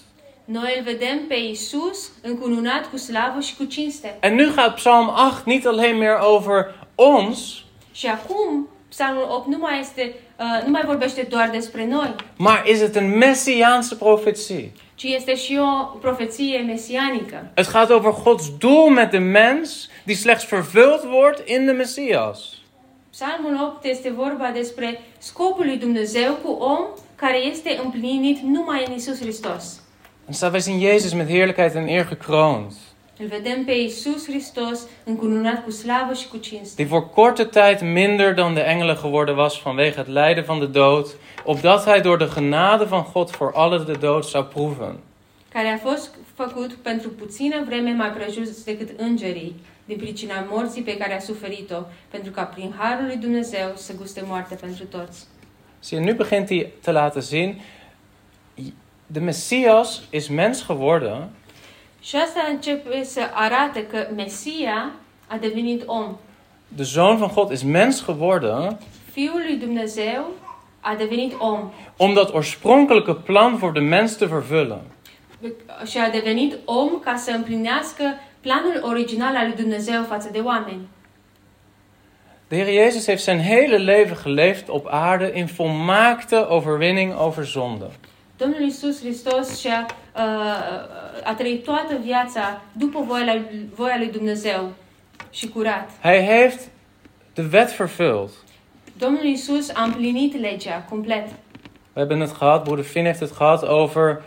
Noi 0.45 0.73
îl 0.77 0.83
vedem 0.83 1.19
pe 1.27 1.35
Isus 1.35 2.11
încununat 2.21 2.89
cu 2.89 2.97
slavă 2.97 3.39
și 3.39 3.55
cu 3.55 3.63
cinste. 3.63 4.17
En 4.19 4.35
nu 4.35 4.51
gaat 4.55 4.75
Psalm 4.75 5.07
8 5.07 5.45
niet 5.45 5.65
alleen 5.65 5.97
meer 5.97 6.17
over 6.21 6.87
ons, 6.95 7.63
Și 7.91 8.07
acum, 8.07 8.67
Psalmul 8.89 9.27
8 9.29 9.47
nu 9.47 9.57
mai, 9.57 9.79
este, 9.79 10.15
uh, 10.39 10.65
nu 10.65 10.71
mai 10.71 10.81
vorbește 10.85 11.27
doar 11.29 11.49
despre 11.49 11.85
noi, 11.85 12.15
maar 12.37 12.63
is 12.67 12.79
het 12.81 12.95
een 12.95 13.17
messiaanse 13.17 13.95
profetie. 13.95 14.71
ci 14.95 15.03
este 15.03 15.35
și 15.35 15.59
o 15.61 15.97
profeție 15.97 16.57
mesianică. 16.57 17.51
Het 17.55 17.71
gaat 17.71 17.89
over 17.89 18.13
Gods 18.23 18.57
doel 18.57 18.89
met 18.89 19.11
de 19.11 19.17
mens, 19.17 19.89
die 20.09 20.17
slechts 20.17 20.45
vervuld 20.45 21.03
wordt 21.03 21.39
in 21.45 21.65
de 21.65 21.73
Messias. 21.73 22.61
Psalmul 23.11 23.55
8 23.75 23.85
este 23.85 24.11
vorba 24.11 24.51
despre 24.53 24.99
scopul 25.17 25.65
lui 25.65 25.77
Dumnezeu 25.77 26.33
cu 26.43 26.51
om 26.51 26.79
care 27.15 27.37
este 27.37 27.79
împlinit 27.83 28.39
numai 28.39 28.83
în 28.87 28.93
Isus 28.93 29.19
Hristos. 29.19 29.81
En 30.27 30.33
staat, 30.33 30.51
wij 30.51 30.61
zien 30.61 30.79
Jezus 30.79 31.13
met 31.13 31.27
heerlijkheid 31.27 31.75
en 31.75 31.87
eer 31.87 32.07
gekroond. 32.07 32.71
Îl 33.19 33.27
vedem 33.27 33.63
pe 33.65 33.71
Isus 33.71 34.25
Hristos 34.25 34.79
încununat 35.03 35.63
cu 35.63 35.71
slavă 35.71 36.13
și 36.13 36.27
cu 36.27 36.37
cinste. 36.37 36.83
Die 36.83 36.85
voor 36.85 37.09
korte 37.09 37.43
tijd 37.43 37.81
minder 37.81 38.33
dan 38.33 38.53
de 38.53 38.61
engelen 38.61 38.97
geworden 39.01 39.35
was 39.35 39.61
vanwege 39.61 39.95
het 39.95 40.07
lijden 40.07 40.43
van 40.43 40.59
de 40.59 40.67
dood, 40.67 41.15
opdat 41.43 41.85
hij 41.85 42.01
door 42.01 42.17
de 42.17 42.29
genade 42.33 42.83
van 42.83 43.03
God 43.13 43.29
voor 43.29 43.53
alle 43.53 43.83
de 43.83 43.97
dood 43.99 44.23
zou 44.23 44.43
proeven. 44.43 44.99
care 45.49 45.67
a 45.67 45.77
fost 45.77 46.15
făcut 46.33 46.73
pentru 46.73 47.09
puțină 47.09 47.63
vreme 47.65 47.91
mai 47.91 48.09
prejos 48.09 48.63
decât 48.63 48.99
îngerii, 48.99 49.55
din 49.89 49.97
pricina 49.97 50.45
morții 50.49 50.81
pe 50.81 50.97
care 50.97 51.15
a 51.15 51.19
suferit-o, 51.19 51.75
pentru 52.09 52.31
ca 52.31 52.43
prin 52.43 52.73
harul 52.77 53.05
lui 53.05 53.15
Dumnezeu 53.15 53.71
să 53.75 53.93
guste 53.95 54.23
moarte 54.27 54.55
pentru 54.55 54.85
toți. 54.85 55.25
Zie 55.83 55.97
je, 55.97 56.03
nu 56.03 56.13
begint 56.13 56.47
hij 56.47 56.67
te 56.81 56.91
laten 56.91 57.21
zien, 57.21 57.61
de 59.07 59.19
Messias 59.19 60.01
is 60.09 60.27
mens 60.27 60.65
geworden 60.65 61.29
Și 62.01 62.15
asta 62.15 62.47
începe 62.49 63.03
să 63.03 63.21
arate 63.33 63.87
că 63.87 64.07
Mesia 64.15 64.91
a 65.27 65.37
devenit 65.37 65.83
om. 65.85 66.17
De 66.67 66.83
Zoon 66.83 67.17
van 67.17 67.31
God 67.33 67.51
is 67.51 67.63
mens 67.63 68.05
geworden 68.05 68.77
Fiul 69.11 69.41
lui 69.47 69.57
Dumnezeu 69.57 70.25
a 70.79 70.95
devenit 70.95 71.33
om 71.39 71.71
om 71.97 72.13
dat 72.13 72.33
oorspronkelijke 72.33 73.13
plan 73.13 73.55
voor 73.55 73.71
de 73.71 73.79
mens 73.79 74.15
te 74.15 74.25
vervullen. 74.25 74.81
și 75.85 75.97
a 75.97 76.09
devenit 76.09 76.57
om 76.65 76.99
ca 76.99 77.15
să 77.15 77.31
împlinească 77.31 78.03
planul 78.41 78.79
original 78.83 79.35
al 79.35 79.45
lui 79.45 79.55
Dumnezeu 79.55 80.03
față 80.03 80.29
de 80.31 80.39
oameni. 80.39 80.87
De 82.47 82.55
Heer 82.55 82.73
Jezus 82.73 83.05
heeft 83.05 83.23
zijn 83.23 83.39
hele 83.39 83.77
leven 83.77 84.17
geleefd 84.17 84.69
op 84.69 84.87
aarde 84.87 85.31
in 85.33 85.47
volmaakte 85.47 86.47
overwinning 86.47 87.19
over 87.19 87.45
zonde. 87.45 87.85
Domnul 88.37 88.61
Isus 88.61 88.99
Hristos 88.99 89.59
și-a 89.59 89.85
uh, 90.15 90.21
a 91.23 91.33
trăit 91.37 91.63
toată 91.63 91.97
viața 92.03 92.61
după 92.71 93.03
voia 93.07 93.45
voia 93.75 93.97
lui 93.97 94.11
Dumnezeu 94.11 94.71
și 95.29 95.49
curat. 95.49 95.89
Hij 96.01 96.25
heeft 96.25 96.69
de 97.33 97.47
wet 97.51 97.75
vervuld. 97.77 98.29
Domnul 98.97 99.23
Isus 99.23 99.69
a 99.73 99.83
împlinit 99.83 100.39
legea 100.39 100.85
complet. 100.89 101.27
We 101.93 102.05
hebben 102.05 102.19
het 102.19 102.31
gehad, 102.31 102.63
broeder 102.63 102.85
Finn 102.85 103.05
heeft 103.05 103.19
het 103.19 103.31
gehad 103.31 103.67
over 103.67 104.21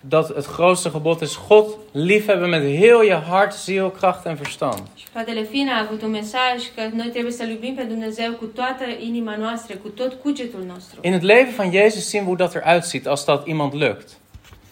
dat 0.00 0.34
het 0.34 0.46
grootste 0.46 0.90
gebod 0.90 1.20
is 1.20 1.36
God 1.36 1.76
liefhebben 1.92 2.48
met 2.48 2.62
heel 2.62 3.02
je 3.02 3.14
hart, 3.14 3.54
ziel, 3.54 3.90
kracht 3.90 4.24
en 4.24 4.36
verstand. 4.36 4.82
Și 4.94 5.06
fratele 5.12 5.42
Fina 5.42 5.72
a 5.72 5.80
avut 5.80 6.02
un 6.02 6.10
mesaj 6.10 6.62
că 6.74 6.82
noi 6.92 7.08
trebuie 7.08 7.32
să-L 7.32 7.48
iubim 7.48 7.74
pe 7.74 7.82
Dumnezeu 7.82 8.32
cu 8.32 8.44
toată 8.44 8.84
inima 8.98 9.36
noastră, 9.36 9.76
cu 9.76 9.88
tot 9.88 10.12
cugetul 10.12 10.64
nostru. 10.66 10.98
In 11.02 11.12
het 11.12 11.22
leven 11.22 11.54
van 11.56 11.70
Jezus 11.70 12.08
zien 12.08 12.20
we 12.20 12.26
hoe 12.26 12.36
dat 12.36 12.54
eruit 12.54 12.84
ziet 12.84 13.06
als 13.06 13.24
dat 13.24 13.46
iemand 13.46 13.72
lukt. 13.74 14.19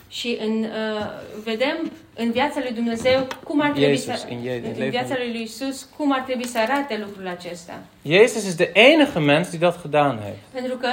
Și 0.09 0.39
în, 0.41 0.63
uh, 0.63 1.07
vedem 1.45 1.91
în 2.15 2.31
viața 2.31 2.61
lui 2.63 2.73
Dumnezeu 2.73 3.27
cum 3.45 3.61
ar 3.61 3.71
trebui 3.71 3.97
Jezus, 3.97 4.21
să... 4.21 4.27
in, 4.29 4.41
je, 4.45 4.55
in 4.55 4.63
het 4.63 4.73
În 4.73 4.79
leven 4.79 4.91
viața 4.91 5.15
van... 5.15 5.19
lui 5.33 5.43
Isus, 5.43 5.89
cum 5.97 6.13
ar 6.13 6.21
trebui 6.21 6.47
să 6.47 6.59
arate 6.59 7.03
lucrul 7.07 7.29
acesta. 7.29 7.79
Jezus 8.07 8.45
is 8.47 8.55
de 8.55 8.71
enige 8.75 9.19
mens 9.19 9.49
die 9.51 9.59
dat 9.59 9.81
gedaan 9.83 10.19
heeft. 10.23 10.39
Pentru 10.53 10.77
că 10.77 10.89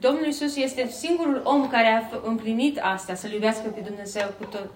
Domnul 0.00 0.26
Isus 0.26 0.56
este 0.56 0.88
singurul 0.98 1.40
om 1.44 1.68
care 1.68 1.86
a 1.86 2.08
f- 2.08 2.22
împlinit 2.24 2.78
asta, 2.82 3.14
să-L 3.14 3.32
iubească 3.32 3.68
pe 3.74 3.80
Dumnezeu 3.86 4.26
cu 4.38 4.44
tot. 4.44 4.70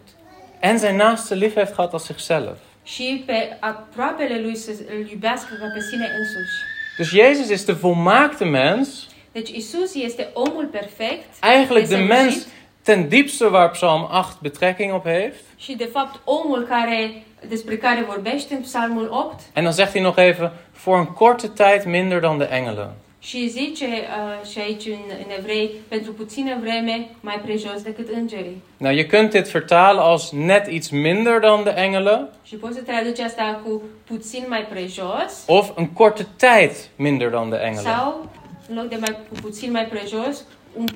En 0.60 0.78
zijn 0.78 0.96
naaste 0.96 1.34
lief 1.34 1.54
heeft 1.54 1.74
gehad 1.74 1.92
als 1.92 2.06
zichzelf. 2.06 2.56
Și 2.82 3.22
pe 3.26 3.56
aproapele 3.60 4.40
lui 4.40 4.56
să 4.56 4.70
îl 4.98 5.08
iubească 5.10 5.54
ca 5.60 5.66
pe 5.74 5.80
sine 5.90 6.08
însuși. 6.18 6.56
Dus 6.98 7.08
Jezus 7.08 7.48
is 7.50 7.64
de 7.64 7.72
volmaakte 7.72 8.44
mens. 8.44 8.88
Deci 9.32 9.50
Isus 9.50 9.94
este 9.94 10.28
omul 10.32 10.64
perfect, 10.64 11.24
Eigenlijk 11.40 11.88
de 11.88 11.94
desăvârșit 11.94 12.22
mens 12.24 12.46
ten 12.82 13.08
diepste 13.08 13.44
waar 13.50 13.70
Psalm 13.70 14.02
8 14.10 14.40
betrekking 14.40 14.94
op 14.94 15.04
heeft. 15.06 15.44
și 15.56 15.74
de 15.76 15.84
fapt 15.92 16.20
omul 16.24 16.66
care, 16.68 17.22
despre 17.48 17.76
care 17.76 18.04
vorbește 18.08 18.54
în 18.54 18.60
Psalmul 18.60 19.08
8 19.10 19.40
En 19.54 19.62
dan 19.62 19.72
zegt 19.72 19.92
hij 19.92 20.02
nog 20.02 20.18
even, 20.18 20.52
voor 20.72 20.98
een 20.98 21.06
korte 21.12 21.48
tijd 21.48 21.84
minder 21.84 22.20
dan 22.20 22.38
de 22.38 22.48
engelen. 22.50 22.90
și 23.22 23.48
zice 23.48 23.86
uh, 23.86 24.48
și 24.50 24.58
aici 24.58 24.86
în, 24.86 24.98
în 25.08 25.30
evrei, 25.38 25.70
pentru 25.88 26.12
puțină 26.12 26.56
vreme 26.60 27.08
mai 27.20 27.40
prejos 27.44 27.82
decât 27.82 28.08
îngerii. 28.14 28.62
Nou, 28.76 28.94
je 28.94 29.06
kunt 29.06 29.30
dit 29.30 29.48
vertalen 29.50 30.02
als 30.02 30.30
net 30.30 30.66
iets 30.66 30.88
minder 30.88 31.38
dan 31.40 31.62
de 31.64 31.72
engelen. 31.76 32.28
Și 32.44 32.54
poți 32.56 32.74
să 32.74 32.82
traduci 32.82 33.18
asta 33.18 33.60
cu 33.64 33.82
puțin 34.06 34.44
mai 34.48 34.66
prejos 34.70 35.44
Of 35.46 35.70
een 35.76 35.86
korte 35.92 36.26
tijd 36.36 36.72
minder 36.96 37.28
dan 37.28 37.50
de 37.50 37.56
engelen. 37.56 37.92
sau, 37.92 38.28
în 38.68 38.76
loc 38.76 38.88
de 38.88 38.96
mai, 39.00 39.16
puțin 39.40 39.70
mai 39.70 39.84
prejos, 39.86 40.44
un, 40.76 40.86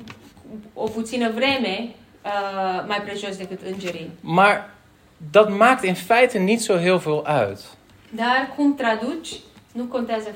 o 0.73 0.87
puțină 0.87 1.31
vreme 1.35 1.87
uh, 2.25 2.83
mai 2.87 3.01
prejos 3.05 3.37
decât 3.37 3.59
îngerii. 3.71 4.09
Maar 4.21 4.69
dat 5.31 5.57
maakt 5.57 5.83
in 5.83 5.93
feite 5.93 6.37
niet 6.37 6.61
zo 6.61 6.77
heel 6.77 6.97
veel 6.97 7.23
uit. 7.47 7.59
Dar 8.09 8.53
cum 8.55 8.75
traduci, 8.75 9.29
nu 9.71 9.83
contează 9.83 10.29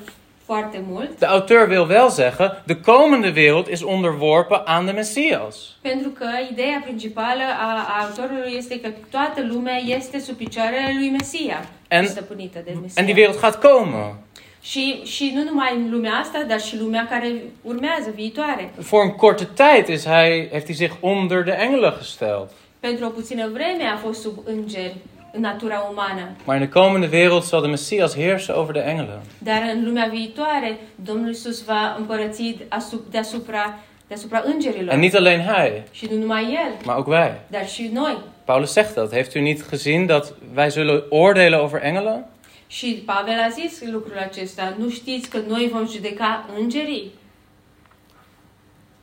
foarte 0.46 0.84
mult, 0.88 1.20
De 1.20 1.26
auteur 1.26 1.68
wil 1.70 1.88
wel 1.90 2.10
zeggen, 2.10 2.62
de 2.66 2.80
komende 2.80 3.32
wereld 3.36 3.68
is 3.68 3.82
onderworpen 3.84 4.62
aan 4.66 4.86
de 4.86 4.92
Messias. 4.92 5.56
pentru 5.82 6.10
că 6.10 6.26
ideea 6.52 6.80
principală 6.84 7.42
a, 7.60 7.86
a 7.88 8.06
autorului 8.06 8.54
este 8.58 8.80
că 8.80 8.90
toată 9.10 9.42
lumea 9.48 9.76
este 9.76 10.20
sub 10.20 10.36
picioarele 10.36 10.94
lui 10.98 11.10
Mesia, 11.10 11.66
En, 11.88 12.06
stăpânită 12.08 12.60
de 12.66 12.78
Mesia. 12.82 13.02
en 13.02 13.06
die 13.06 13.14
wereld 13.22 13.40
gaat 13.40 13.56
komen. 13.56 14.16
Și, 14.62 15.02
și 15.04 15.32
nu 15.36 15.44
numai 15.44 15.76
în 15.76 15.90
lumea 15.92 16.12
asta, 16.14 16.44
dar 16.48 16.60
și 16.62 16.78
lumea 16.78 17.08
care 17.10 17.32
urmează, 17.62 18.10
viitoare. 18.16 18.70
Voor 18.78 19.04
een 19.04 19.12
korte 19.16 19.48
tijd 19.54 19.88
is 19.88 20.06
hij, 20.06 20.48
heeft 20.52 20.66
hij 20.66 20.76
zich 20.76 20.94
onder 21.00 21.44
de 21.44 21.52
engelen 21.60 21.94
gesteld. 21.98 22.50
Pentru 22.80 23.06
o 23.06 23.10
puțină 23.10 23.50
vreme 23.54 23.84
a 23.94 23.98
fost 23.98 24.22
sub 24.22 24.38
îngeri 24.46 24.96
în 25.34 25.42
natura 25.42 25.88
umană. 25.92 26.30
Maar 26.46 26.56
in 26.56 26.62
de 26.64 26.70
komende 26.80 27.18
wereld 27.18 27.44
zal 27.44 27.62
de 27.62 27.68
Messias 27.68 28.16
heersen 28.16 28.56
over 28.56 28.74
de 28.74 28.80
engelen. 28.88 29.20
Dar 29.38 29.62
în 29.74 29.84
lumea 29.84 30.08
viitoare, 30.12 30.78
Domnul 30.96 31.30
Isus 31.30 31.64
va 31.64 31.96
împărăți 31.98 32.56
asup- 32.70 33.12
deasupra, 33.12 33.80
deasupra 34.08 34.42
îngerilor. 34.46 34.94
En 34.94 35.00
niet 35.00 35.16
alleen 35.16 35.40
hij, 35.42 35.84
Și 35.92 36.08
nu 36.12 36.18
numai 36.18 36.44
El, 36.44 36.74
maar 36.86 36.98
ook 36.98 37.08
wij. 37.08 37.32
dar 37.48 37.68
și 37.68 37.90
noi. 37.94 38.18
Paulus 38.46 38.72
zegt 38.74 38.94
dat. 38.96 39.12
Heeft 39.14 39.34
u 39.34 39.40
niet 39.40 39.62
gezien 39.70 40.06
dat 40.06 40.34
wij 40.56 40.70
zullen 40.70 41.04
oordelen 41.10 41.60
over 41.60 41.82
engelen? 41.82 42.26
Și 42.72 43.04
Pavel 43.06 43.40
a 43.40 43.50
zis 43.50 43.82
lucrul 43.92 44.18
acesta. 44.18 44.76
Nu 44.78 44.90
știți 44.90 45.30
că 45.30 45.38
noi 45.48 45.70
vom 45.74 45.88
judeca 45.88 46.46
îngerii? 46.60 47.12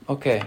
Oké, 0.06 0.46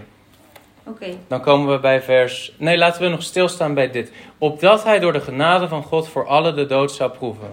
Ok. 0.86 0.98
dan 1.28 1.40
komen 1.40 1.66
we 1.66 1.76
bij 1.76 1.98
vers. 2.06 2.52
Nee, 2.56 2.76
laten 2.76 3.02
we 3.02 3.08
nog 3.10 3.20
stilstaan 3.22 3.74
bij 3.74 3.88
dit. 3.88 4.08
Opdat 4.38 4.82
hij 4.84 4.98
door 4.98 5.12
de 5.12 5.22
genade 5.24 5.64
van 5.66 5.84
God 5.90 6.04
voor 6.06 6.24
alle 6.28 6.50
de 6.50 6.64
dood 6.64 6.90
zou 6.90 7.10
proeven. 7.10 7.50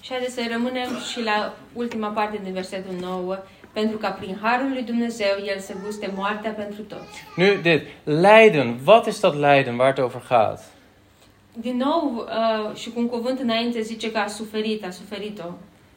Și 0.00 0.10
haideți 0.10 0.34
să 0.34 0.40
rămânem 0.52 0.88
și 1.12 1.22
la 1.22 1.54
ultima 1.72 2.08
parte 2.08 2.40
din 2.42 2.52
versetul 2.52 2.94
9. 3.00 3.38
pentru 3.72 3.96
ca 3.98 4.08
prin 4.10 4.38
harul 4.42 4.68
lui 4.72 4.82
Dumnezeu 4.82 5.36
el 5.46 5.58
să 5.58 5.72
guste 5.84 6.10
moartea 6.14 6.50
pentru 6.50 6.82
toți. 6.82 7.24
Nu 7.36 7.54
dit, 7.62 7.82
lijden. 8.04 8.78
Wat 8.86 9.06
is 9.06 9.20
dat 9.20 9.34
lijden 9.34 9.78
waar 9.78 9.88
het 9.94 10.04
over 10.04 10.22
gaat? 10.28 10.60
Din 11.60 11.76
nou, 11.76 12.26
uh, 12.28 12.76
și 12.76 12.90
cu 12.90 13.00
un 13.00 13.06
cuvânt 13.08 13.40
înainte 13.40 13.80
zice 13.80 14.10
că 14.10 14.18
a 14.18 14.26
suferit, 14.26 14.84
a 14.86 14.90
suferit-o. 14.90 15.44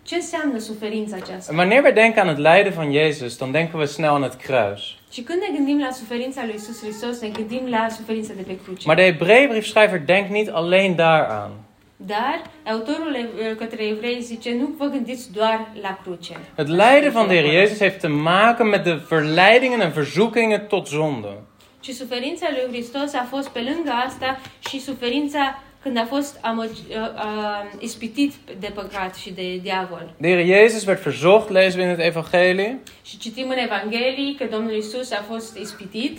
Ce 0.03 0.15
înseamnă 0.15 0.57
suferința 0.59 1.15
aceasta? 1.15 1.53
Wanneer 1.55 1.83
we 1.83 1.91
denken 1.91 2.27
aan 2.27 2.35
het 2.35 2.37
lijden 2.37 2.73
van 2.75 2.91
Jezus, 2.91 3.37
dan 3.37 3.51
denken 3.51 3.79
we 3.79 3.85
snel 3.85 4.09
aan 4.09 4.21
het 4.21 4.33
kruis. 4.35 4.81
Și 5.11 5.21
când 5.21 5.39
ne 5.39 5.55
gândim 5.55 5.79
la 5.79 5.91
suferința 5.91 6.41
lui 6.45 6.53
Isus 6.55 6.81
Hristos, 6.81 7.21
ne 7.21 7.27
gândim 7.27 7.67
la 7.69 7.87
suferința 7.89 8.33
de 8.33 8.41
pe 8.41 8.57
cruce. 8.63 8.83
Maar 8.87 8.95
de 8.95 9.03
Hebreeënbriefschrijver 9.03 9.99
denkt 10.05 10.31
niet 10.31 10.49
alleen 10.49 10.95
daaraan. 10.95 11.51
Dar 11.97 12.41
autorul 12.65 13.15
ev- 13.15 13.57
către 13.57 13.83
evrei 13.83 14.21
zice, 14.21 14.53
nu 14.59 14.69
vă 14.77 14.85
gândiți 14.85 15.31
doar 15.33 15.71
la 15.81 15.99
cruce. 16.03 16.35
Het 16.55 16.67
lijden 16.67 17.11
van 17.11 17.27
de 17.27 17.33
Heer 17.33 17.51
Jezus 17.51 17.79
heeft 17.79 17.99
te 17.99 18.07
maken 18.07 18.69
met 18.69 18.83
de 18.83 19.01
verleidingen 19.07 19.79
en 19.81 19.91
verzoekingen 19.91 20.67
tot 20.67 20.87
zonde. 20.87 21.33
Ci 21.79 21.89
suferința 21.91 22.47
lui 22.51 22.67
Hristos 22.71 23.13
a 23.13 23.25
fost 23.29 23.47
pe 23.49 23.59
lângă 23.59 23.91
asta 24.05 24.39
și 24.69 24.79
suferința 24.79 25.61
când 25.83 25.97
a 25.97 26.05
fost 26.05 26.39
amăg, 26.41 26.69
uh, 26.69 26.95
uh, 26.95 27.79
ispitit 27.79 28.33
de 28.59 28.71
păcat 28.73 29.15
și 29.15 29.31
de 29.31 29.59
diavol. 29.63 30.13
De 30.17 30.27
Heer 30.27 30.45
Jezus 30.45 30.85
werd 30.85 31.01
verzocht, 31.01 31.49
lezen 31.49 31.79
we 31.79 31.89
in 31.89 31.95
het 31.95 32.05
Evangelie. 32.05 32.79
Și 33.05 33.17
citim 33.17 33.49
în 33.49 33.57
Evanghelii 33.57 34.35
că 34.37 34.45
Domnul 34.51 34.75
Isus 34.75 35.11
a 35.11 35.23
fost 35.27 35.57
ispitit 35.57 36.17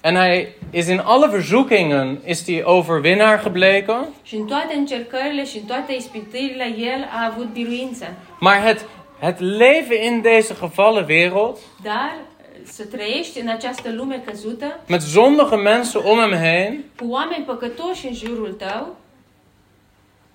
En 0.00 0.14
hij 0.14 0.54
is 0.70 0.88
in 0.88 1.00
alle 1.00 1.28
verzoekingen 1.28 2.20
is 2.26 2.44
hij 2.44 2.62
overwinnaar 2.64 3.42
gebleken. 3.42 4.06
și 4.22 4.34
în 4.36 4.46
toate 4.46 4.74
încercările 4.76 5.44
și 5.44 5.56
în 5.56 5.64
toate 5.64 5.92
ispitirile 5.92 6.74
El 6.78 7.08
a 7.10 7.32
avut 7.32 7.52
biruință. 7.52 8.04
Maar 8.40 8.60
het, 8.62 8.86
het 9.20 9.38
leven 9.38 10.02
in 10.02 10.20
deze 10.20 10.54
gevallen 10.60 11.04
wereld, 11.08 11.56
uh, 11.84 11.92
să 12.68 12.84
trăiești 12.84 13.40
în 13.40 13.48
această 13.48 13.92
lume 13.92 14.22
căzută, 14.26 14.80
met 14.86 15.00
zondige 15.00 15.56
mensen 15.56 16.00
om 16.04 16.18
hem 16.18 16.32
heen, 16.32 16.84
cu 16.96 17.06
oameni 17.08 17.44
păcătoși 17.44 18.06
în 18.06 18.14
jurul 18.14 18.52
tău, 18.52 18.96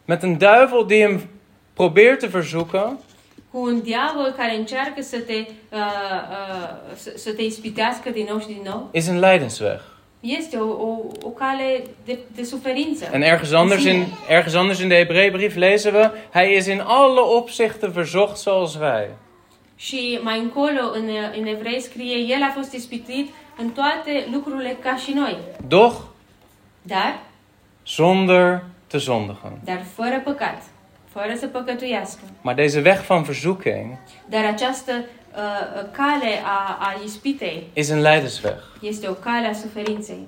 met 0.05 0.23
een 0.23 0.37
duivel 0.37 0.85
die 0.87 0.99
hem 0.99 1.29
probeert 1.73 2.19
te 2.19 2.27
verzoeken, 2.27 2.97
cu 3.51 3.59
un 3.59 3.81
diavol 3.81 4.33
care 4.37 4.55
încearcă 4.55 5.01
să 5.01 5.19
te, 5.19 5.33
uh, 5.33 5.77
uh, 5.79 6.95
să, 6.95 7.13
să 7.15 7.33
te 7.33 7.41
ispitească 7.41 8.09
din 8.09 8.25
nou 8.29 8.39
și 8.39 8.47
din 8.47 8.61
nou, 8.63 8.89
is 8.91 9.07
een 9.07 9.19
lijdensweg. 9.19 9.81
este 10.23 10.57
o, 10.57 10.69
o, 10.69 10.97
o 11.21 11.29
cale 11.29 11.83
de, 12.05 12.19
de 12.35 12.43
suferință. 12.43 13.09
En 13.11 13.21
ergens 13.21 13.51
anders, 13.51 13.83
in, 13.83 14.05
ergens 14.27 14.55
anders 14.55 14.79
in 14.79 14.87
de 14.87 14.95
Hebreeënbrief 14.95 15.55
lezen 15.55 15.93
we, 15.93 16.11
hij 16.29 16.53
is 16.53 16.67
in 16.67 16.79
alle 16.79 17.21
opzichten 17.21 17.91
verzocht 17.91 18.37
zoals 18.37 18.77
wij. 18.77 19.07
Și 19.75 20.19
mai 20.21 20.39
încolo, 20.39 20.81
în, 20.93 21.09
în 21.39 21.45
evrei, 21.45 21.81
scrie, 21.81 22.15
el 22.17 22.41
a 22.41 22.51
fost 22.55 22.73
ispitit 22.73 23.29
în 23.57 23.69
toate 23.69 24.27
lucrurile 24.31 24.77
ca 24.81 24.95
și 24.95 25.13
noi. 25.13 25.37
Doch 25.67 25.95
Dar, 26.81 27.19
zonder 27.87 28.63
te 28.87 28.97
zondigen. 28.97 29.59
dar 29.63 29.83
fără 29.95 30.21
păcat, 30.23 30.61
fără 31.09 31.33
să 31.39 31.47
păcătuiască. 31.47 32.19
Maar 32.41 32.55
deze 32.55 32.81
weg 32.85 32.97
van 33.07 33.23
verzoeking 33.23 33.97
Dar 34.29 34.45
această 34.45 34.91
uh, 34.91 35.89
cale 35.91 36.41
a, 36.43 36.77
a 36.79 37.01
ispitei 37.05 37.69
is 37.73 37.89
een 37.89 38.01
lijdensweg. 38.01 38.57
este 38.81 39.07
o 39.07 39.13
cale 39.13 39.47
a 39.47 39.53
suferinței. 39.53 40.27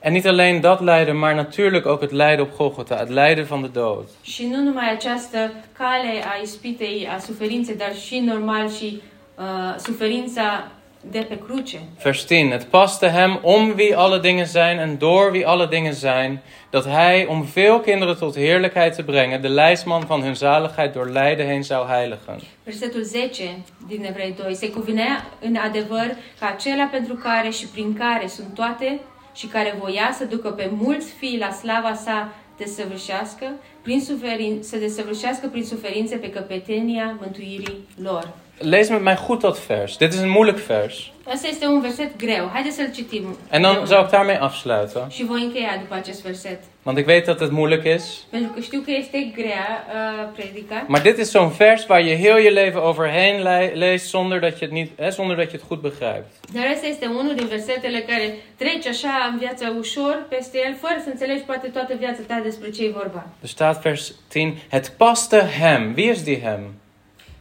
En 0.00 0.12
niet 0.12 0.26
alleen 0.26 0.60
dat 0.60 0.80
lijden, 0.80 1.18
maar 1.18 1.34
natuurlijk 1.34 1.86
ook 1.86 2.00
het 2.00 2.12
lijden 2.12 2.44
op 2.44 2.52
Golgotha, 2.54 2.96
het 2.96 3.08
lijden 3.08 3.46
van 3.46 3.62
de 3.62 3.70
dood. 3.70 4.08
Și 4.22 4.46
nu 4.46 4.62
numai 4.62 4.90
această 4.90 5.52
cale 5.72 6.24
a 6.24 6.42
ispitei, 6.42 7.08
a 7.14 7.18
suferinței, 7.18 7.76
dar 7.76 7.94
și 7.94 8.18
normal 8.18 8.70
și 8.70 9.00
uh, 9.38 9.44
suferința 9.76 10.66
de 11.10 11.18
pe 11.28 11.38
cruce. 11.38 11.78
Vers 12.02 12.26
10. 12.26 12.48
Het 12.50 12.64
paste 12.64 13.08
hem 13.08 13.38
om 13.42 13.72
wie 13.76 13.96
alle 13.96 14.18
dingen 14.18 14.46
zijn 14.46 14.78
en 14.78 14.98
door 14.98 15.30
wie 15.30 15.46
alle 15.46 15.66
dingen 15.66 15.94
zijn, 15.94 16.42
dat 16.70 16.84
hij, 16.84 17.26
om 17.26 17.44
veel 17.44 17.80
kinderen 17.80 18.18
tot 18.18 18.34
heerlijkheid 18.34 18.94
te 18.94 19.02
brengen, 19.02 19.42
de 19.42 19.48
leidsman 19.48 20.06
van 20.06 20.22
hun 20.22 20.36
zaligheid 20.36 20.92
door 20.92 21.06
lijden 21.06 21.46
heen 21.46 21.64
zou 21.64 21.86
heiligen. 21.86 22.40
Versetul 22.62 23.04
10 23.04 23.58
din 23.88 24.04
Evrei 24.04 24.34
2. 24.42 24.54
Se 24.54 24.70
cuvinea 24.70 25.26
în 25.40 25.56
adevăr 25.56 26.16
ca 26.40 26.46
acela 26.46 26.84
pentru 26.84 27.14
care 27.14 27.50
și 27.50 27.66
prin 27.66 27.94
care 27.98 28.26
sunt 28.26 28.54
toate 28.54 29.00
și 29.34 29.46
care 29.46 29.76
voia 29.78 30.14
să 30.18 30.24
ducă 30.24 30.50
pe 30.50 30.70
mulți 30.72 31.12
fii 31.12 31.38
la 31.38 31.50
slava 31.50 31.94
sa 31.94 32.32
desăvârșească, 32.56 33.46
prin 33.82 34.00
suferin, 34.00 34.62
să 34.62 34.76
desăvârșească 34.76 35.46
prin 35.46 35.64
suferințe 35.64 36.16
pe 36.16 36.30
căpetenia 36.30 37.16
mântuirii 37.20 37.88
lor. 38.02 38.34
Lees 38.60 38.88
met 38.88 39.02
mij 39.02 39.16
goed 39.16 39.40
dat 39.40 39.58
vers. 39.60 39.96
Dit 39.96 40.12
is 40.14 40.20
een 40.20 40.28
moeilijk 40.28 40.58
vers. 40.58 41.12
Asta 41.24 41.48
este 41.48 41.66
un 41.66 41.80
verset 41.80 42.10
greu. 42.16 42.48
Haideți 42.52 42.76
să-l 42.76 42.90
citim. 42.94 43.36
En 43.50 43.62
dan 43.62 43.86
zou 43.86 44.04
ik 44.04 44.10
daarmee 44.10 44.38
afsluiten. 44.40 45.08
Și 45.10 45.24
voi 45.24 45.42
încheia 45.42 45.76
după 45.80 45.94
acest 45.94 46.22
verset. 46.22 46.58
Want 46.82 46.98
ik 46.98 47.06
weet 47.06 47.24
dat 47.24 47.38
het 47.40 47.50
moeilijk 47.50 47.84
is. 47.84 48.24
Pentru 48.30 48.50
că 48.54 48.60
știu 48.60 48.80
că 48.80 48.90
este 48.90 49.32
grea 49.34 49.84
uh, 49.94 50.28
predica. 50.36 50.84
Maar 50.86 51.02
dit 51.02 51.16
is 51.18 51.30
zo'n 51.30 51.48
vers 51.56 51.86
waar 51.88 52.02
je 52.02 52.16
heel 52.16 52.38
je 52.38 52.50
leven 52.50 52.82
overheen 52.82 53.42
le- 53.42 53.72
leest 53.74 54.08
zonder 54.08 54.40
dat 54.40 54.58
je 54.58 54.64
het, 54.64 54.70
niet, 54.74 54.90
hè, 55.00 55.08
zonder 55.10 55.36
dat 55.36 55.50
je 55.50 55.56
het 55.56 55.66
goed 55.66 55.80
begrijpt. 55.80 56.30
Dar 56.52 56.64
ăsta 56.74 56.86
este 56.86 57.06
unul 57.06 57.34
din 57.34 57.46
versetele 57.46 57.98
care 58.00 58.38
treci 58.56 58.86
așa 58.86 59.28
în 59.32 59.38
viața 59.38 59.74
ușor 59.78 60.26
peste 60.28 60.58
el, 60.66 60.74
fără 60.80 60.96
să 61.04 61.08
înțelegi 61.10 61.42
poate 61.42 61.66
toată 61.68 61.94
viața 61.98 62.20
ta 62.26 62.40
despre 62.42 62.70
ce 62.70 62.84
e 62.84 62.90
vorba. 62.90 63.26
Er 63.42 63.48
staat 63.48 63.82
vers 63.82 64.12
10. 64.30 64.54
Het 64.70 64.88
paste 64.96 65.48
hem. 65.60 65.92
Wie 65.96 66.10
is 66.10 66.22
die 66.22 66.40
hem? 66.42 66.60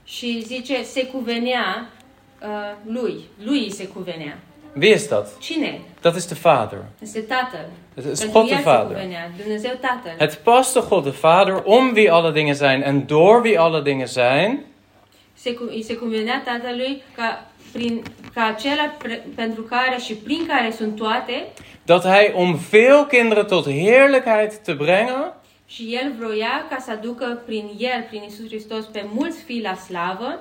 Și 0.08 0.42
zice, 0.46 0.84
se 0.84 1.06
cuvenea 1.06 1.90
uh, 2.42 2.48
lui. 2.94 3.20
Lui 3.44 3.72
se 3.72 3.88
cuvenea. 3.88 4.38
Wie 4.80 4.94
is 4.94 5.08
dat? 5.08 5.38
Cine? 5.40 5.82
Dat 6.02 6.16
is 6.16 6.28
de 6.28 6.36
Vader. 6.42 6.80
Este 7.02 7.20
Tatăl. 7.20 7.70
Het 7.96 8.06
is 8.06 8.32
God 8.32 8.48
de 8.48 8.60
Vader. 8.64 8.98
Dumnezeu 9.38 9.72
Tatăl. 9.82 10.14
Het 10.18 10.36
paste 10.36 10.80
God 10.80 11.04
de 11.04 11.10
Vader 11.10 11.64
om 11.64 11.94
wie 11.94 12.12
alle 12.12 12.32
dingen 12.32 12.56
zijn 12.56 12.84
en 12.84 13.06
door 13.06 13.42
wie 13.42 13.60
alle 13.60 13.82
dingen 13.82 14.08
zijn, 14.08 14.66
Se, 15.84 15.96
cuvenea 15.96 16.42
Tatălui 16.46 17.02
ca, 17.16 17.52
prin, 17.72 18.04
ca 18.34 18.46
acela 18.46 18.96
pre, 18.98 19.26
pentru 19.36 19.62
care 19.62 19.98
și 20.00 20.14
prin 20.14 20.46
care 20.48 20.72
sunt 20.72 20.96
toate 20.96 21.48
dat 21.86 22.04
hij 22.04 22.32
om 22.36 22.60
veel 22.70 23.06
kinderen 23.06 23.48
tot 23.48 23.66
heerlijkheid 23.66 24.54
te 24.64 24.76
brengen, 24.76 25.34
și 25.68 26.00
el 26.02 26.14
vroia 26.20 26.66
ca 26.70 26.78
să 26.80 26.92
aducă 26.92 27.42
prin 27.46 27.70
el, 27.78 28.06
prin 28.10 28.24
Isus 28.28 28.48
Hristos, 28.48 28.86
pe 28.86 29.06
mulți 29.14 29.44
fii 29.44 29.62
la 29.62 29.76
slavă 29.76 30.40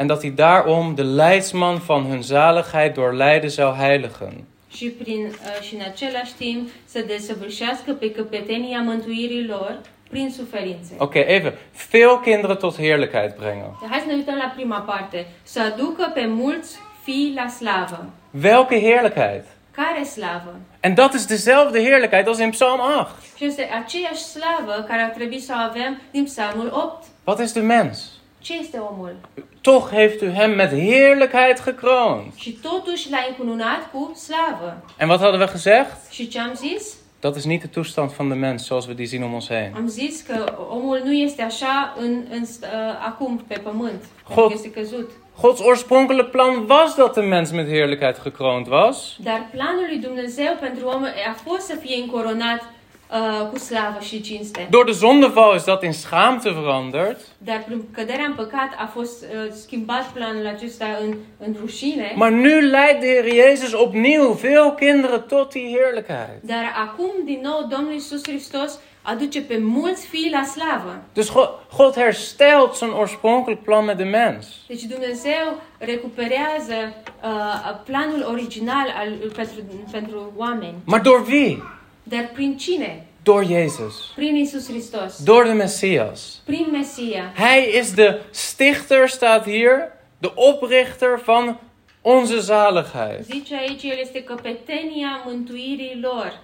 en 0.00 0.06
dat 0.06 0.22
hij 0.22 0.34
daarom 0.34 0.94
de 0.94 1.02
leidsman 1.02 1.78
van 1.86 2.04
hun 2.04 2.22
zaligheid 2.22 2.94
door 2.94 3.12
lijden 3.12 3.50
zou 3.50 3.72
heiligen. 3.72 4.44
și, 4.72 4.88
prin, 4.88 5.26
uh, 5.26 5.62
și 5.62 5.74
în 5.74 5.80
același 5.90 6.34
timp 6.34 6.68
să 6.84 7.04
desăvârșească 7.06 7.92
pe 7.92 8.10
căpetenia 8.10 8.80
mântuirii 8.80 9.46
lor 9.46 9.80
prin 10.10 10.30
suferințe. 10.30 10.94
Oké, 10.98 11.18
even. 11.18 11.52
Veel 11.90 12.20
kinderen 12.24 12.56
tot 12.56 12.76
heerlijkheid 12.76 13.34
brengen. 13.38 13.76
Hai 13.90 13.98
să 13.98 14.06
ne 14.06 14.14
uităm 14.14 14.36
la 14.36 14.52
prima 14.54 14.78
parte. 14.78 15.26
Să 15.42 15.60
aducă 15.60 16.10
pe 16.14 16.26
mulți 16.26 16.78
fii 17.02 17.32
la 17.36 17.48
slavă. 17.48 18.10
Welke 18.42 18.80
heerlijkheid? 18.80 19.44
Care 19.84 20.04
slavă? 20.04 20.54
En 20.80 20.94
dat 20.94 21.14
is 21.14 21.26
dezelfde 21.26 21.82
heerlijkheid 21.82 22.26
als 22.26 22.38
in 22.38 22.50
Psalm 22.50 22.80
8. 23.00 23.10
Și 23.36 23.44
este 23.44 23.68
aceeași 23.84 24.22
slavă 24.22 24.84
care 24.88 25.02
ar 25.02 25.10
trebui 25.10 25.40
să 25.40 25.52
o 25.56 25.60
avem 25.68 26.00
din 26.10 26.24
Psalmul 26.24 26.70
8. 26.72 27.04
Wat 27.24 27.40
is 27.40 27.52
de 27.52 27.60
mens? 27.60 28.12
Ce 28.38 28.58
este 28.58 28.78
omul? 28.78 29.16
Toch 29.60 29.90
heeft 29.90 30.20
u 30.20 30.32
hem 30.32 30.50
met 30.50 30.70
heerlijkheid 30.70 31.64
gekroond. 31.64 32.34
Și 32.34 32.50
totuși 32.52 33.10
l-a 33.10 33.24
încununat 33.28 33.90
cu 33.92 34.12
slavă. 34.16 34.84
En 34.98 35.08
wat 35.08 35.20
hadden 35.20 35.40
we 35.40 35.46
gezegd? 35.46 35.96
Și 36.10 36.28
ce 36.28 36.38
am 36.38 36.54
zis? 36.54 36.94
Dat 37.20 37.36
is 37.36 37.44
niet 37.44 37.60
de 37.60 37.66
toestand 37.66 38.10
van 38.10 38.28
de 38.28 38.34
mens 38.34 38.64
zoals 38.64 38.86
we 38.86 38.94
die 38.94 39.06
zien 39.06 39.22
om 39.22 39.32
ons 39.32 39.48
heen. 39.48 39.72
Am 39.76 39.86
zis 39.86 40.20
că 40.20 40.58
omul 40.70 41.00
nu 41.04 41.12
este 41.12 41.42
așa 41.42 41.94
în, 41.98 42.24
în, 42.30 42.42
uh, 42.42 42.68
acum 43.06 43.44
pe 43.48 43.58
pământ. 43.58 44.04
God. 44.34 44.50
este 44.52 44.70
căzut. 44.70 45.10
Gods 45.40 45.60
oorspronkelijke 45.60 46.30
plan 46.30 46.66
was 46.68 46.94
dat 46.94 47.14
de 47.14 47.20
mens 47.20 47.50
met 47.52 47.68
heerlijkheid 47.68 48.22
gekroond 48.22 48.66
was. 48.68 49.16
Dar 49.22 49.48
planul 49.50 49.84
lui 49.88 49.98
Dumnezeu 49.98 50.56
pentru 50.60 50.86
om 50.86 51.04
a 51.04 51.32
fost 51.44 51.66
să 51.66 51.74
fie 51.74 51.96
încoronat 52.02 52.62
uh, 52.62 53.48
cu 53.50 53.58
slavă 53.58 53.98
și 54.00 54.20
cinste. 54.20 54.66
Door 54.70 54.84
de 54.84 54.92
zondeval 54.92 55.54
is 55.56 55.64
dat 55.64 55.82
in 55.82 55.92
schaamte 55.92 56.50
veranderd. 56.50 57.20
Dar 57.38 57.62
prin 57.66 57.82
căderea 57.92 58.24
în 58.24 58.34
păcat 58.34 58.70
a 58.78 58.86
fost 58.86 59.22
uh, 59.22 59.52
schimbat 59.52 60.06
planul 60.06 60.46
acesta 60.46 60.86
în, 61.02 61.14
în 61.38 61.56
rușine. 61.60 62.12
Maar 62.16 62.30
nu 62.30 62.58
leidt 62.58 63.00
de 63.00 63.06
Heer 63.06 63.48
Jezus 63.48 63.72
opnieuw 63.72 64.32
veel 64.32 64.74
kinderen 64.74 65.24
tot 65.28 65.52
die 65.52 65.76
heerlijkheid. 65.76 66.40
Dar 66.40 66.72
acum, 66.86 67.10
din 67.24 67.40
nou, 67.42 67.66
Domnul 67.70 67.92
Isus 67.92 68.22
Hristos 68.22 68.78
aduce 69.02 69.40
pe 69.40 69.58
mulți 69.58 70.06
fii 70.06 70.30
la 70.30 70.42
slavă. 70.42 71.02
Dus 71.12 71.32
God, 71.32 71.48
God 71.76 71.94
herstelt 71.94 72.74
zijn 72.74 72.90
oorspronkelijk 72.90 73.62
plan 73.62 73.84
met 73.84 73.96
de 73.96 74.04
mens. 74.04 74.46
Deci 74.66 74.82
Dumnezeu 74.82 75.60
recuperează 75.78 76.92
uh, 77.24 77.80
planul 77.84 78.26
original 78.28 78.86
al, 78.96 79.30
pentru, 79.34 79.54
pentru 79.90 80.32
oameni. 80.36 80.74
Maar 80.84 81.02
door 81.02 81.26
wie? 81.26 81.62
Dar 82.02 82.30
prin 82.32 82.56
cine? 82.56 83.04
Door 83.22 83.44
Jezus. 83.44 84.12
Prin 84.14 84.36
Isus 84.36 84.68
Hristos. 84.68 85.16
Door 85.16 85.44
de 85.44 85.52
Messias. 85.52 86.40
Prin 86.44 86.66
Mesia. 86.70 87.32
Hij 87.34 87.68
is 87.68 87.92
de 87.94 88.20
stichter, 88.30 89.08
staat 89.08 89.44
hier, 89.44 89.92
de 90.18 90.32
oprichter 90.34 91.20
van 91.24 91.58
onze 92.00 92.40
zaligheid. 92.40 93.24
Zice 93.24 93.56
aici, 93.56 93.82
El 93.82 93.98
este 93.98 94.22
căpetenia 94.22 95.22
mântuirii 95.24 95.98
lor, 96.00 96.38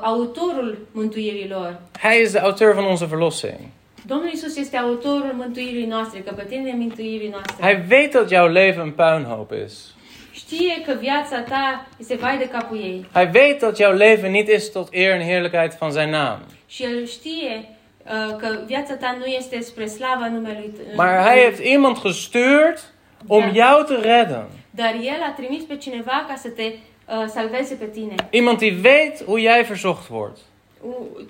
autorul 0.00 0.78
mântuirii 0.92 1.48
lor. 1.48 1.76
Hij 1.98 2.20
is 2.20 2.30
de 2.32 2.38
auteur 2.38 2.74
van 2.74 2.84
onze 2.84 3.06
verlossing. 3.06 3.58
Domnul 4.06 4.30
Isus 4.32 4.56
este 4.56 4.76
autorul 4.76 5.32
mântuirii 5.36 5.86
noastre, 5.86 6.20
căpetenia 6.20 6.74
mântuirii 6.76 7.28
noastre. 7.28 7.56
Hij 7.64 7.84
weet 7.90 8.12
dat 8.12 8.30
jouw 8.30 8.46
leven 8.48 8.82
een 8.82 8.92
puinhoop 8.92 9.52
is. 9.66 9.94
Știe 10.32 10.82
că 10.86 10.92
viața 11.00 11.40
ta 11.40 11.86
este 11.98 12.14
vai 12.14 12.38
de 12.38 12.48
capul 12.48 12.76
ei. 12.78 13.06
Hij 13.12 13.30
weet 13.32 13.60
dat 13.60 13.76
jouw 13.78 13.92
leven 13.92 14.30
niet 14.30 14.48
is 14.48 14.70
tot 14.70 14.88
eer 14.90 15.12
en 15.14 15.20
heerlijkheid 15.20 15.74
van 15.78 15.90
zijn 15.90 16.10
naam. 16.10 16.38
Și 16.66 16.82
El 16.84 17.06
știe 17.06 17.68
uh, 18.06 18.36
că 18.36 18.58
viața 18.66 18.94
ta 18.94 19.16
nu 19.18 19.24
este 19.24 19.60
spre 19.60 19.86
slava 19.86 20.28
numelui 20.28 20.72
t- 20.76 20.94
Maar 20.96 21.22
hij 21.26 21.38
heeft 21.38 21.60
iemand 21.64 21.98
gestuurd 22.00 22.82
om 23.26 23.42
Ja. 23.42 23.50
jou 23.52 23.84
te 23.84 23.94
redden. 23.94 24.46
Dar 24.70 24.94
El 24.94 25.22
a 25.22 25.32
trimis 25.36 25.62
pe 25.62 25.76
cineva 25.76 26.24
ca 26.28 26.34
să 26.36 26.48
te 26.48 26.72
uh, 27.08 27.24
salveze 27.34 27.74
pe 27.74 27.84
tine. 27.84 28.14
Iemand 28.30 28.58
die 28.58 28.80
weet 28.82 29.22
hoe 29.24 29.40
jij 29.40 29.62
verzocht 29.64 30.08
wordt. 30.08 30.38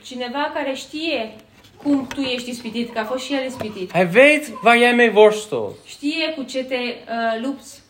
Cineva 0.03 0.51
care 0.55 0.75
știe 0.75 1.33
cum 1.83 2.07
tu 2.15 2.21
ești 2.21 2.51
ispitit, 2.51 2.93
că 2.93 2.99
a 2.99 3.05
fost 3.05 3.25
și 3.25 3.35
El 3.35 3.47
ispitit. 3.47 3.93
Hij 3.93 4.09
weet 4.15 4.53
waar 4.63 4.77
jij 4.77 4.93
mee 4.95 5.11
worstelt. 5.15 5.75
Știe 5.87 6.33
cu 6.37 6.43
ce 6.43 6.65
te 6.65 6.75
uh, 6.75 7.43
lupți. 7.43 7.83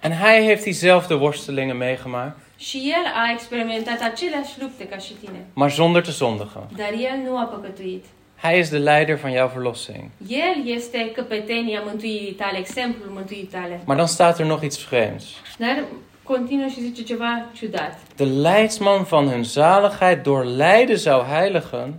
En 0.00 0.12
hij 0.12 0.44
heeft 0.44 0.62
diezelfde 0.62 1.14
worstelingen 1.14 1.76
meegemaakt, 1.76 2.38
Și 2.58 2.94
El 2.96 3.04
a 3.14 3.32
experimentat 3.32 4.00
aceleași 4.02 4.60
lupte 4.60 4.86
ca 4.86 4.98
și 4.98 5.12
tine. 5.12 5.46
maar 5.54 5.70
zonder 5.72 6.02
te 6.02 6.10
zondigen. 6.10 6.62
Dar 6.76 6.92
El 6.92 7.16
nu 7.24 7.38
a 7.38 7.42
păcătuit. 7.44 8.04
Hij 8.40 8.58
is 8.58 8.68
de 8.68 8.78
leider 8.78 9.16
van 9.16 9.32
jouw 9.32 9.48
verlossing. 9.54 10.04
El 10.28 10.66
este 10.76 11.10
căpetenia 11.14 11.80
mântuirii 11.84 12.32
tale, 12.32 12.58
exemplul 12.58 13.10
mântuirii 13.12 13.44
tale. 13.46 13.80
Maar 13.84 13.96
dan 13.96 14.06
staat 14.06 14.38
er 14.38 14.46
nog 14.46 14.62
iets 14.62 14.84
vreemds. 14.84 15.24
Dar 15.58 15.84
continuă 16.26 16.66
și 16.68 16.80
zice 16.80 17.02
ceva 17.02 17.46
ciudat. 17.52 17.98
De 18.16 18.24
leidsman 18.24 19.02
van 19.02 19.28
hun 19.28 19.42
zaligheid 19.44 20.22
door 20.22 20.44
lijden 20.44 20.96
zou 20.96 21.20
heiligen, 21.20 21.94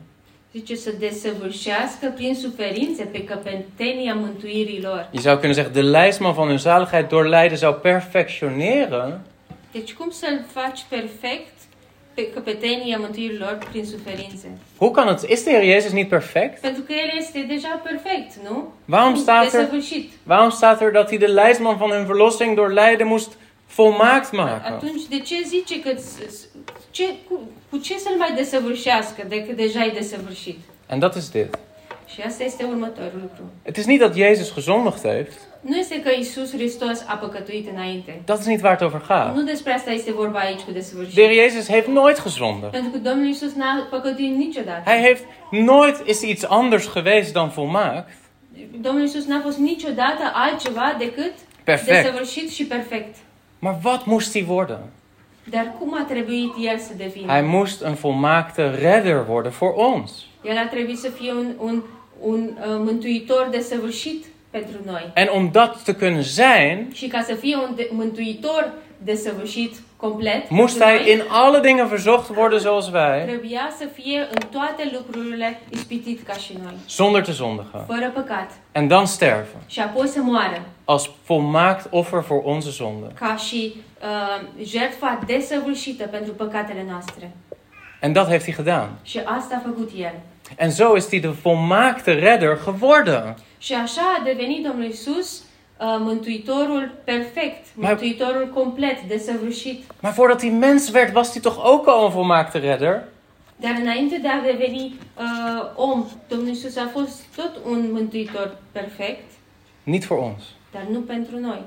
Zice 0.54 0.76
să 0.76 0.92
desăvârșească 1.00 2.12
prin 2.16 2.36
suferințe 2.36 3.04
pe 3.04 3.24
căpetenia 3.24 4.14
mântuirii 4.14 4.82
lor. 4.82 5.10
je 5.14 5.20
zou 5.20 5.36
kunnen 5.36 5.54
zeggen, 5.54 5.74
de 5.74 5.82
leidsman 5.82 6.34
van 6.34 6.48
hun 6.48 6.58
zaligheid 6.58 7.08
door 7.08 7.26
lijden 7.28 7.58
zou 7.58 7.74
perfectioneren. 7.74 9.20
Deci 9.72 9.94
cum 9.94 10.10
să-l 10.10 10.46
faci 10.54 10.86
perfect 10.90 11.54
pe 12.14 12.30
căpetenia 12.30 12.98
mântuirii 12.98 13.38
lor 13.38 13.58
prin 13.70 13.86
suferințe? 13.86 14.48
Hoe 14.78 14.92
kan 14.92 15.08
het? 15.08 15.22
Is 15.30 15.44
de 15.44 15.50
Heer 15.52 15.64
Jezus 15.64 15.92
niet 15.92 16.10
perfect? 16.10 16.62
Pentru 16.62 16.82
că 16.82 16.94
El 16.94 17.18
este 17.18 17.46
deja 17.48 17.82
perfect, 17.84 18.50
nu? 18.50 18.74
Waarom 18.86 19.16
staat 19.16 19.54
er, 19.54 19.70
waarom 20.24 20.50
staat 20.50 20.82
er 20.82 20.92
dat 20.92 21.10
hij 21.10 21.18
de 21.18 21.26
leidsman 21.28 21.78
van 21.78 21.90
hun 21.92 22.06
verlossing 22.06 22.56
door 22.56 22.72
lijden 22.74 23.08
moest 23.08 23.38
volmaakt 23.78 24.32
maken? 24.32 24.74
Atunci 24.74 25.02
de 25.10 25.20
ce 25.20 25.36
zice 25.48 25.80
că 25.80 25.90
s- 25.98 26.32
s- 26.36 26.48
ce, 26.92 27.04
cu, 27.30 27.40
cu 27.70 27.78
ce 27.78 27.98
să-l 27.98 28.18
mai 28.18 28.34
desăvârșească 28.36 29.22
decât 29.28 29.56
deja 29.56 29.84
e 29.86 29.90
desăvârșit? 30.02 30.58
En 30.90 31.00
dat 31.00 31.16
is 31.16 31.30
dit. 31.30 31.58
Și 32.14 32.22
asta 32.22 32.44
este 32.44 32.64
următorul 32.64 33.20
lucru. 33.22 33.44
Het 33.64 33.78
is 33.78 33.86
niet 33.86 34.00
dat 34.00 34.16
Jezus 34.16 34.54
gezondigd 34.54 35.02
heeft. 35.02 35.38
Nu 35.62 35.76
este 35.78 36.02
că 36.02 36.10
Isus 36.20 36.52
Hristos 36.52 37.04
a 37.08 37.16
păcătuit 37.16 37.68
înainte. 37.74 38.22
Dat 38.26 38.40
is 38.40 38.46
niet 38.46 38.62
waar 38.64 38.74
het 38.78 38.82
over 38.88 39.02
gaat. 39.08 39.36
Nu 39.36 39.44
despre 39.44 39.74
asta 39.74 39.92
este 39.92 40.12
vorba 40.12 40.40
aici 40.40 40.60
cu 40.60 40.72
De. 40.72 40.86
Heer 41.16 41.34
Jezus 41.50 41.68
heeft 41.68 41.88
nooit 41.88 42.24
gezondigd. 42.24 42.72
Pentru 42.72 42.92
că 42.92 42.98
Domnul 42.98 43.28
Isus 43.28 43.54
n-a 43.54 43.88
păcătuit 43.90 44.36
niciodată. 44.36 44.90
Hij 44.90 45.02
heeft 45.02 45.24
nooit 45.52 45.96
is 46.06 46.22
iets 46.22 46.44
anders 46.48 46.94
geweest 46.94 47.34
dan 47.34 47.50
volmaakt. 47.50 48.10
Domnul 48.82 49.04
Isus 49.04 49.26
n-a 49.26 49.42
fost 49.44 49.58
niciodată 49.58 50.32
altceva 50.34 50.96
decât 50.98 51.34
Perfect. 51.64 52.02
desăvârșit 52.02 52.50
și 52.52 52.66
perfect. 52.66 53.16
Maar 53.60 53.78
wat 53.84 54.06
moest 54.06 54.34
hij 54.34 54.46
worden? 54.46 54.80
Dar 55.50 55.74
cum 55.80 55.94
a 55.94 56.04
trebuit 56.08 56.52
El 56.62 56.78
să 56.78 56.94
devină? 56.98 57.32
Hij 57.32 57.42
moest 57.42 57.82
een 57.82 57.94
volmaakte 57.94 58.70
redder 58.70 59.26
worden 59.30 59.52
voor 59.52 59.74
ons. 59.76 60.12
El 60.44 60.58
a 60.58 60.68
trebuit 60.68 60.98
să 60.98 61.10
fie 61.10 61.32
un, 61.32 61.54
un, 61.60 61.84
un 62.20 62.40
uh, 62.60 62.66
mântuitor 62.66 63.48
desăvârșit 63.52 64.26
pentru 64.50 64.76
noi. 64.86 65.12
En 65.14 65.28
om 65.34 65.50
dat 65.52 65.84
te 65.84 65.94
kunnen 65.96 66.22
zijn, 66.24 66.88
Și 66.94 67.08
ca 67.08 67.22
să 67.22 67.34
fie 67.34 67.56
un 67.56 67.74
de- 67.76 67.90
mântuitor 67.92 68.74
desăvârșit 69.04 69.76
complet, 69.98 70.50
moest 70.50 70.82
hij 70.84 71.08
in 71.08 71.22
alle 71.30 71.60
dingen 71.60 71.88
verzocht 71.88 72.30
worden 72.36 72.60
zoals 72.60 72.90
wij, 72.92 73.26
trebuia 73.26 73.70
să 73.78 73.86
fie 73.94 74.28
în 74.32 74.42
toate 74.52 74.92
lucrurile 74.94 75.60
ispitit 75.70 76.28
ca 76.28 76.34
și 76.34 76.58
noi, 76.64 76.74
zonder 76.90 77.22
te 77.26 77.32
zondigen. 77.32 77.84
fără 77.88 78.12
păcat. 78.14 78.52
En 78.72 78.88
dan 78.88 79.06
sterven, 79.06 79.62
Și 79.68 79.80
apoi 79.80 80.08
să 80.08 80.20
moară, 80.22 80.62
als 80.86 81.10
volmaakt 81.26 81.88
offer 81.90 82.20
voor 82.20 82.42
onze 82.44 82.70
zonde. 82.70 83.08
ca 83.20 83.36
și 83.36 83.76
uh, 84.02 84.66
jertfa 84.66 85.20
desăvârșită 85.26 86.06
pentru 86.08 86.34
păcatele 86.34 86.86
noastre. 86.90 87.32
En 88.02 88.14
dat 88.14 88.28
heeft 88.30 88.46
hij 88.46 88.56
gedaan. 88.56 88.90
Și 89.04 89.20
asta 89.26 89.56
a 89.56 89.62
făcut 89.68 89.90
El. 89.98 90.14
En 90.58 90.70
zo 90.70 90.96
is 90.96 91.08
hij 91.10 91.20
de 91.22 91.28
volmaakte 91.28 92.12
redder 92.14 92.58
geworden. 92.66 93.36
Și 93.58 93.74
așa 93.74 94.02
a 94.20 94.24
devenit 94.24 94.64
Domnul 94.66 94.86
Isus 94.86 95.42
mântuitorul 95.80 96.92
perfect, 97.04 97.66
Mai- 97.76 97.90
mântuitorul 97.90 98.52
complet, 98.54 98.98
desăvârșit. 99.08 99.84
Maar 100.02 100.14
voordat 100.14 100.42
hij 100.42 100.50
mens 100.50 100.90
werd, 100.92 101.14
was 101.14 101.32
hij 101.32 101.42
toch 101.42 101.66
ook 101.66 101.88
al 101.88 102.06
een 102.06 102.12
volmaakte 102.12 102.58
redder? 102.58 103.04
Dar 103.60 103.76
înainte 103.82 104.18
de 104.22 104.28
a 104.28 104.42
deveni 104.42 104.96
uh, 105.20 105.26
om, 105.76 106.06
Domnul 106.28 106.50
Isus 106.50 106.78
a 106.78 106.90
fost 106.92 107.24
tot 107.36 107.52
un 107.66 107.90
mântuitor 107.92 108.56
perfect, 108.72 109.32
Niet 109.84 110.06
voor 110.06 110.18
ons. 110.18 110.44
dar 110.72 110.82
nu 110.90 111.00
pentru 111.00 111.40
noi. 111.40 111.62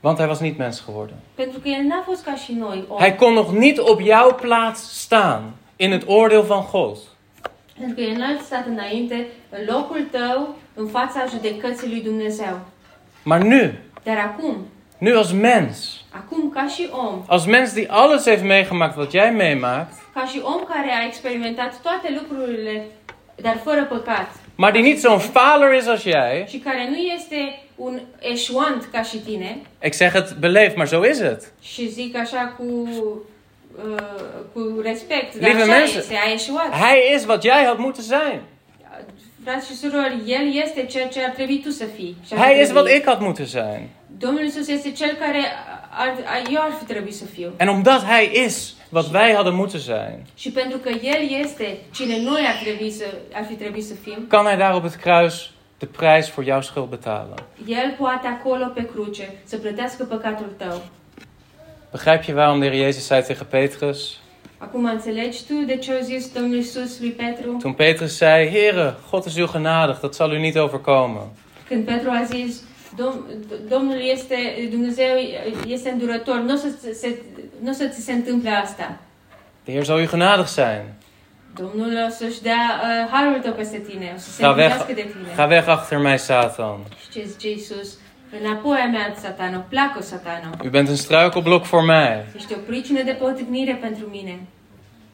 Want 0.00 0.18
hij 0.18 0.26
was 0.26 0.40
niet 0.40 0.56
mens 0.58 0.80
geworden. 0.84 1.16
Pentru 1.34 1.60
că 1.60 1.68
El 1.68 1.82
n-a 1.82 2.02
fost 2.04 2.24
ca 2.24 2.34
și 2.34 2.52
noi 2.52 2.84
om. 2.88 2.98
Hij 2.98 3.14
kon 3.14 3.32
nog 3.32 3.52
niet 3.52 3.78
op 3.80 4.00
jouw 4.00 4.34
plaats 4.34 5.00
staan 5.00 5.42
in 5.76 5.90
het 5.90 6.02
oordeel 6.06 6.42
van 6.42 6.64
God. 6.72 6.96
Pentru 7.78 7.94
că 7.94 8.00
El 8.00 8.16
n-a 8.16 8.38
stat 8.44 8.66
înainte, 8.66 9.26
în 9.50 9.74
locul 9.74 10.06
tău, 10.10 10.54
în 10.74 10.86
fața 10.86 11.24
judecății 11.30 11.88
lui 11.88 12.00
Dumnezeu. 12.02 12.58
Maar 13.22 13.42
nu, 13.44 13.72
Dar 14.02 14.16
acum, 14.18 14.66
nu 14.98 15.16
als 15.16 15.32
mens, 15.32 16.04
acum 16.10 16.50
ca 16.54 16.66
și 16.66 16.88
om, 16.92 17.24
als 17.26 17.46
mens 17.46 17.72
die 17.72 17.90
alles 17.90 18.24
heeft 18.24 18.42
meegemaakt 18.42 18.96
wat 18.96 19.10
jij 19.12 19.30
meemaakt, 19.30 19.92
ca 20.14 20.24
și 20.26 20.40
om 20.42 20.64
care 20.68 20.90
a 21.02 21.06
experimentat 21.06 21.80
toate 21.82 22.20
lucrurile, 22.20 22.84
dar 23.36 23.60
fără 23.64 23.84
păcat, 23.84 24.28
maar 24.54 24.72
die 24.72 24.80
niet 24.82 25.00
zo'n 25.00 25.18
faler 25.18 25.74
is 25.78 25.86
als 25.86 26.02
jij. 26.02 26.44
și 26.48 26.58
care 26.58 26.88
nu 26.90 26.96
este 26.96 27.58
un 27.76 28.00
eșuant 28.18 28.88
ca 28.92 29.02
și 29.02 29.16
tine, 29.18 29.58
Ik 29.82 29.92
zeg 29.92 30.12
het 30.12 30.36
beleefd, 30.38 30.76
maar 30.76 30.86
zo 30.88 31.04
is 31.04 31.20
het. 31.20 31.52
și 31.62 31.88
zic 31.88 32.16
așa 32.16 32.54
cu, 32.58 32.88
uh, 33.84 33.96
cu 34.52 34.80
respect, 34.82 35.34
Lieve 35.40 35.64
mensen. 35.64 36.02
Hij 36.70 37.12
is 37.14 37.24
wat 37.26 37.42
jij 37.42 37.64
had 37.64 37.78
moeten 37.78 38.02
zijn. 38.02 38.40
Frați 39.44 39.66
și 39.66 39.76
surori, 39.76 40.22
El 40.26 40.62
este 40.64 40.86
ceea 40.86 41.08
ce 41.08 41.24
ar 41.24 41.30
trebui 41.30 41.60
tu 41.60 41.70
să 41.70 41.84
fii. 41.84 42.16
Și 42.26 42.34
Hij 42.34 42.60
is 42.62 42.70
wat 42.70 42.88
ik 42.88 43.04
had 43.04 43.20
moeten 43.20 43.46
zijn. 43.46 43.88
Domnul 44.18 44.44
Isus 44.44 44.68
este 44.68 44.90
cel 44.92 45.16
care 45.20 45.42
ar, 45.90 46.08
ar, 46.24 46.42
eu 46.50 46.60
ar 46.60 46.72
fi 46.78 46.84
trebuit 46.84 47.14
să 47.14 47.24
fiu. 47.24 47.52
En 47.56 47.68
omdat 47.68 48.04
hij 48.04 48.30
is 48.44 48.74
wat 48.88 49.12
wij 49.12 49.34
hadden 49.34 49.54
moeten 49.54 49.80
zijn, 49.80 50.26
Și 50.34 50.50
pentru 50.50 50.78
că 50.78 50.88
El 50.88 51.40
este 51.44 51.78
cine 51.92 52.20
noi 52.20 52.40
ar, 52.46 52.54
trebui 52.62 52.90
să, 52.90 53.04
ar 53.32 53.44
fi 53.44 53.54
trebuit 53.54 53.84
să 53.84 53.94
fim, 53.94 54.26
kan 54.28 54.44
hij 54.46 54.56
daar 54.56 54.74
op 54.74 54.82
het 54.82 54.94
kruis 54.94 55.50
de 55.78 55.86
prijs 55.86 56.28
voor 56.30 56.44
jouw 56.44 56.60
schuld 56.60 56.88
betalen. 56.88 57.38
El 57.66 57.94
poate 57.98 58.26
acolo 58.26 58.66
pe 58.66 58.86
cruce 58.92 59.34
să 59.44 59.56
plătească 59.56 60.04
păcatul 60.04 60.52
tău. 60.56 60.82
Begrijp 61.90 62.22
je 62.22 62.32
waarom 62.32 62.60
de 62.60 62.68
Heer 62.68 62.82
Jezus 62.82 63.06
zei 63.06 63.22
tegen 63.22 63.46
Petrus? 63.50 64.21
Acum 64.62 64.84
înțelegi 64.84 65.44
tu 65.46 65.54
de 65.66 65.76
ce 65.76 65.92
a 65.92 66.00
zis 66.00 66.32
Domnul 66.32 66.56
Isus 66.56 67.00
lui 67.00 67.10
Petru? 67.10 67.56
Toen 67.60 67.72
Petrus 67.72 68.16
zei, 68.16 68.48
Heere, 68.48 68.94
God 69.10 69.24
is 69.24 69.36
u 69.36 69.46
genadig, 69.52 69.98
dat 70.00 70.14
zal 70.14 70.30
u 70.32 70.36
niet 70.36 70.56
overkomen. 70.56 71.22
Când 71.68 71.84
Petru 71.84 72.10
a 72.10 72.22
zis, 72.24 72.62
Dom, 72.96 73.14
Domnul 73.68 74.00
este, 74.12 74.36
Dumnezeu 74.70 75.16
este 75.66 75.90
îndurător, 75.90 76.36
nu 76.40 76.52
o 76.52 76.56
să, 76.56 76.68
se, 76.92 77.22
nu 77.60 77.72
să 77.72 77.86
ți 77.86 78.00
se 78.00 78.12
întâmple 78.12 78.50
asta. 78.50 78.98
De 79.64 79.72
Heer 79.72 79.84
zal 79.84 80.00
u 80.00 80.06
genadig 80.06 80.46
zijn. 80.46 80.84
Domnul 81.56 82.04
o 82.06 82.10
să-și 82.10 82.42
dea 82.42 82.80
uh, 82.82 83.10
harul 83.10 83.40
tău 83.40 83.52
peste 83.52 83.78
tine, 83.78 84.12
o 84.16 84.18
să 84.18 84.30
se 84.30 84.42
Ga 84.42 84.50
weg, 84.50 84.86
de 84.86 84.92
tine. 84.94 85.32
ga 85.36 85.44
weg 85.46 85.68
achter 85.68 85.98
mij, 85.98 86.18
Satan. 86.18 86.78
Și 87.00 87.08
ce 87.10 87.24
zice 87.26 87.48
Iisus? 87.48 87.98
U 90.64 90.70
bent 90.70 90.88
een 90.88 90.96
struikelblok 90.96 91.66
voor 91.66 91.84
mij. 91.84 92.24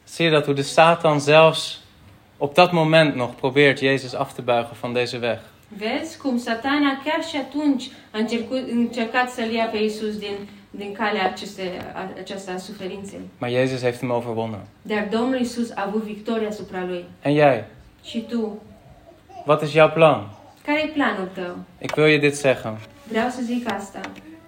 Zie 0.05 0.25
je 0.25 0.31
dat 0.31 0.45
hoe 0.45 0.55
de 0.55 0.63
Satan 0.63 1.21
zelfs 1.21 1.83
op 2.37 2.55
dat 2.55 2.73
moment 2.73 3.15
nog 3.15 3.37
probeert 3.37 3.81
Jezus 3.81 4.15
af 4.15 4.33
te 4.33 4.43
buigen 4.43 4.77
van 4.77 4.93
deze 4.93 5.19
weg? 5.19 5.39
Vezi 5.69 6.19
cum 6.19 6.39
satana 6.39 7.01
chiar 7.05 7.25
și 7.25 7.37
atunci 7.37 7.91
a 8.11 8.19
încercut, 8.19 8.69
încercat 8.71 9.31
să-l 9.31 9.51
ia 9.51 9.65
pe 9.65 9.77
Iisus 9.77 10.19
din, 10.19 10.49
din 10.71 10.93
calea 10.93 11.25
aceste, 11.27 11.93
a, 11.95 12.09
aceasta 12.21 12.53
a 12.53 12.57
suferinței. 12.57 13.21
Maar 13.39 13.51
Jezus 13.51 13.81
heeft 13.83 14.01
hem 14.01 14.11
overwonnen. 14.11 14.61
Dar 14.83 15.09
Domnul 15.11 15.39
Iisus 15.39 15.71
a 15.71 15.85
avut 15.87 16.03
victoria 16.03 16.49
asupra 16.49 16.85
lui. 16.87 17.05
En 17.23 17.33
jij, 17.33 17.65
Și 18.05 18.21
tu, 18.21 18.63
wat 19.45 19.63
is 19.63 19.73
jouw 19.73 19.91
plan? 19.91 20.27
care 20.65 20.83
e 20.83 20.87
planul 20.87 21.29
tău? 21.35 21.57
Ik 21.79 21.95
wil 21.95 22.07
je 22.07 22.19
dit 22.19 22.37
zeggen. 22.37 22.79
Vreau 23.09 23.29
să 23.29 23.39
zic 23.43 23.73
asta. 23.73 24.01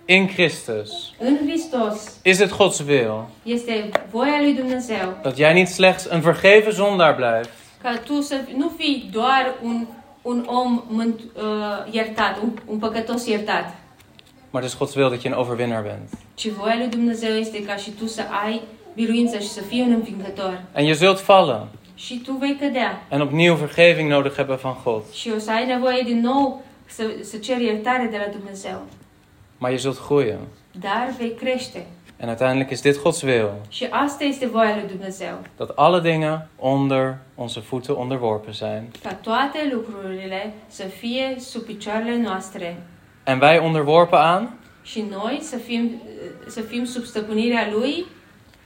In 0.04 0.26
Christus 0.26 0.90
În 1.18 1.38
Hristos 1.46 2.18
is 2.22 2.38
het 2.38 2.56
Gods 2.56 2.78
will 2.78 3.28
este 3.42 3.88
voia 4.10 4.38
lui 4.40 4.52
Dumnezeu 4.54 5.18
dat 5.22 5.36
jij 5.36 5.52
niet 5.52 5.68
slechts 5.68 6.04
een 6.10 6.20
vergeven 6.20 6.72
zondaar 6.72 7.14
blijft, 7.14 7.50
ca 7.82 8.00
tu 8.04 8.20
să 8.20 8.34
nu 8.56 8.72
fii 8.76 9.08
doar 9.12 9.54
un, 9.62 9.86
un 10.22 10.44
om 10.46 10.82
mânt, 10.88 11.20
uh, 11.20 11.92
iertat, 11.94 12.38
un, 12.42 12.50
un 12.66 12.78
păcătos 12.78 13.26
iertat, 13.26 13.74
maar 14.50 14.62
het 14.62 14.70
is 14.72 14.78
Gods 14.78 14.94
will 14.94 15.08
dat 15.10 15.20
je 15.20 15.28
een 15.28 15.34
overwinnaar 15.34 15.82
bent. 15.82 16.08
ci 16.34 16.48
voia 16.48 16.74
lui 16.76 16.88
Dumnezeu 16.88 17.34
este 17.34 17.62
ca 17.64 17.76
și 17.76 17.90
tu 17.90 18.06
să 18.06 18.22
ai 18.44 18.60
biruință 18.94 19.38
și 19.38 19.48
să 19.48 19.60
fii 19.60 19.80
un 19.80 19.92
învingător. 19.92 20.60
En 20.74 20.86
je 20.86 20.92
zult 20.92 21.24
vallen 21.24 21.66
Și 21.94 22.18
tu 22.24 22.32
vei 22.32 22.56
cădea 22.60 23.02
en 23.08 23.20
opnieuw 23.20 23.56
vergeving 23.56 24.10
nodig 24.10 24.34
hebben 24.34 24.58
van 24.62 24.76
God. 24.84 25.02
și 25.12 25.30
o 25.36 25.38
să 25.38 25.50
ai 25.50 25.66
nevoie 25.66 26.02
din 26.04 26.20
nou 26.20 26.62
să, 26.90 27.10
să 27.22 27.36
ceri 27.36 27.64
iertare 27.64 28.08
de 28.10 28.16
la 28.16 28.32
Dumnezeu. 28.32 28.82
Maar 29.58 29.70
je 29.70 29.76
zult 29.76 30.06
groeien. 30.06 30.38
Dar 30.80 31.14
vei 31.18 31.34
crește. 31.34 31.86
En 32.16 32.28
uiteindelijk 32.28 32.70
is 32.70 32.80
dit 32.80 33.02
Gods 33.02 33.22
will. 33.22 33.50
Și 33.68 33.86
asta 33.90 34.24
este 34.24 34.46
voia 34.46 34.74
lui 34.74 34.88
Dumnezeu. 34.88 35.38
Dat 35.56 35.72
alle 35.74 36.00
dingen 36.00 36.48
onder 36.56 37.16
onze 37.34 37.60
voeten 37.60 37.94
onderworpen 37.94 38.52
zijn. 38.52 38.88
Ca 39.02 39.14
toate 39.14 39.70
lucrurile 39.72 40.52
să 40.66 40.82
fie 40.82 41.36
sub 41.38 41.62
picioarele 41.62 42.16
noastre. 42.16 42.82
En 43.24 43.38
wij 43.42 43.58
onderworpen 43.58 44.18
aan 44.18 44.58
Și 44.82 45.04
noi 45.10 45.38
să 45.42 45.56
fim, 45.56 46.02
să 46.46 46.60
fim 46.60 46.84
sub 46.84 47.04
stăpânirea 47.04 47.68
lui, 47.72 48.06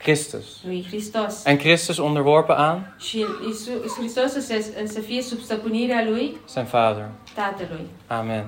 Christus. 0.05 0.45
lui 0.65 0.85
Hristos. 0.87 1.45
En 1.45 1.57
Christus 1.57 1.97
onderworpen 1.97 2.55
aan 2.55 2.95
Și 2.99 3.25
Iisus 3.47 3.97
Hristos 3.97 4.31
să, 4.31 4.63
să 4.85 4.99
fie 4.99 5.21
sub 5.21 5.39
stăpânirea 5.39 6.05
lui, 6.09 6.37
zijn 6.49 6.65
Vader. 6.71 7.09
Tatălui. 7.35 7.85
Amen. 8.07 8.45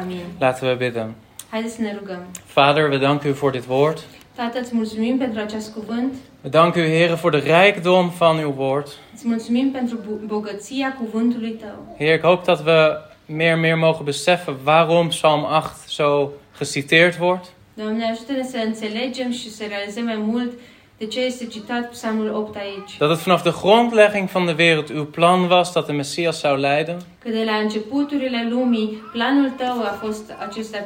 Amin. 0.00 0.24
Laten 0.38 0.68
we 0.68 0.74
bidden. 0.74 1.14
Haideți 1.50 1.74
să 1.74 1.80
ne 1.80 1.96
rugăm. 1.98 2.22
Vader, 2.54 2.90
we 2.90 2.98
danken 2.98 3.30
u 3.30 3.34
voor 3.34 3.50
dit 3.50 3.64
woord. 3.68 3.98
Tată, 4.34 4.58
îți 4.58 4.74
mulțumim 4.74 5.18
pentru 5.18 5.40
acest 5.40 5.72
cuvânt. 5.72 6.14
We 6.44 6.50
danken 6.50 6.82
u, 6.82 6.86
Heer, 6.86 7.14
voor 7.14 7.30
de 7.30 7.38
rijkdom 7.38 8.08
van 8.18 8.44
uw 8.44 8.54
woord. 8.56 8.88
Îți 9.14 9.28
mulțumim 9.28 9.70
pentru 9.70 9.98
bogăția 10.26 10.96
cuvântului 10.98 11.50
tău. 11.50 11.96
Heer, 11.98 12.14
ik 12.14 12.20
hoop 12.20 12.44
dat 12.44 12.66
we 12.66 12.98
meer 13.26 13.52
en 13.52 13.60
meer 13.60 13.76
mogen 13.76 14.04
beseffen 14.04 14.56
waarom 14.64 15.08
Psalm 15.08 15.42
8 15.44 15.70
zo 15.88 16.30
geciteerd 16.58 17.16
wordt. 17.20 17.44
Doamne, 17.74 18.10
ajută-ne 18.10 18.42
să 18.42 18.56
înțelegem 18.66 19.30
și 19.30 19.50
să 19.50 19.64
realizăm 19.68 20.04
mai 20.04 20.16
mult 20.16 20.52
de 21.00 21.06
ce 21.06 21.20
este 21.20 21.46
citat 21.46 21.90
Psalmul 21.90 22.30
8 22.34 22.56
aici. 22.56 22.96
Dat 22.98 23.10
het 23.10 23.18
vanaf 23.18 23.42
de 23.42 23.50
grondlegging 23.50 24.30
van 24.30 24.46
de 24.46 24.54
wereld 24.58 24.88
uw 24.90 25.04
plan 25.06 25.46
was 25.48 25.72
dat 25.72 25.86
de 25.86 25.92
Messias 25.92 26.40
zou 26.40 26.56
lijden. 26.56 26.98
Că 27.22 27.28
de 27.30 27.42
la 27.44 27.52
începuturile 27.56 28.46
lumii, 28.50 29.02
planul 29.12 29.50
tău 29.50 29.80
a 29.82 29.98
fost 30.04 30.32
acesta 30.48 30.78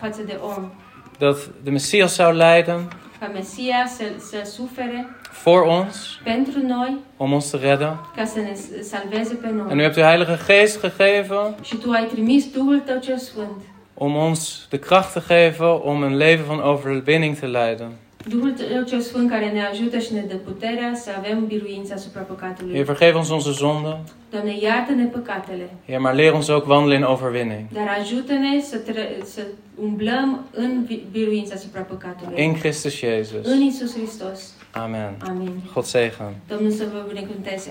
față 0.00 0.22
de 0.26 0.38
om. 0.42 0.70
Dat 1.18 1.36
de 1.62 1.70
Messias 1.70 2.14
zou 2.14 2.32
lijden 2.32 2.88
Ca 3.20 3.26
Mesia 3.34 3.86
să, 3.96 4.02
să 4.18 4.50
sufere 4.50 5.06
voor 5.44 5.62
ons, 5.62 6.18
pentru 6.24 6.58
noi, 6.66 6.96
om 7.16 7.32
ons 7.32 7.50
te 7.50 7.56
redden. 7.56 7.96
ca 8.16 8.24
să 8.24 8.38
ne 8.38 8.54
salveze 8.82 9.34
pe 9.34 9.46
En 9.46 9.58
u 9.58 9.74
noi. 9.74 9.82
hebt 9.82 9.96
uw 9.96 10.02
Heilige 10.02 10.38
Geest 10.46 10.80
gegeven 10.80 11.54
Și 11.62 11.76
tu 11.76 11.90
ai 11.90 12.04
trimis 12.12 12.50
Duhul 12.52 12.78
tău 12.78 12.98
cel 13.00 13.18
Sfânt. 13.18 13.60
om 13.94 14.14
ons 14.16 14.66
de 14.70 14.78
kracht 14.78 15.12
te 15.12 15.20
geven 15.28 15.80
om 15.82 16.02
een 16.02 16.16
leven 16.16 16.44
van 16.46 16.60
overwinning 16.62 17.38
te 17.38 17.46
leiden. 17.46 17.92
Duhul 18.28 18.50
tău 18.52 18.82
cel 18.82 19.00
Sfânt 19.00 19.30
care 19.30 19.50
ne 19.50 19.62
ajută 19.64 19.98
și 19.98 20.12
ne 20.12 20.20
dă 20.20 20.34
puterea 20.34 20.92
să 20.94 21.10
avem 21.18 21.46
biruința 21.46 21.94
asupra 21.94 22.20
păcatului. 22.20 22.72
Heer, 22.74 22.84
vergeef 22.84 23.14
ons 23.14 23.30
onze 23.30 23.50
zonden. 23.50 23.98
Doamne, 24.30 24.56
iartă-ne 24.60 25.04
păcatele, 25.04 25.70
Heer, 25.86 26.00
maar 26.00 26.14
leer 26.14 26.32
ons 26.32 26.48
ook 26.48 26.66
wandelen 26.68 26.98
in 26.98 27.04
overwinning. 27.04 27.64
dar 27.72 27.96
ajută-ne 28.00 28.60
să, 28.60 28.76
tre- 28.78 29.16
să 29.24 29.40
umblăm 29.82 30.44
în 30.50 30.84
vi- 30.84 31.04
biruința 31.10 31.54
asupra 31.54 31.80
păcatului. 31.80 32.42
In 32.44 32.52
Christus 32.58 32.98
Jezus. 32.98 33.46
În 33.46 33.60
Isus 33.60 33.92
Hristos. 33.96 34.52
Amen. 34.72 35.16
Amin. 35.28 35.52
God 35.74 35.84
zegen. 35.84 36.34
Domnul 36.48 36.70
să 36.70 36.84
vă 36.92 37.04
binecuvânteze. 37.08 37.70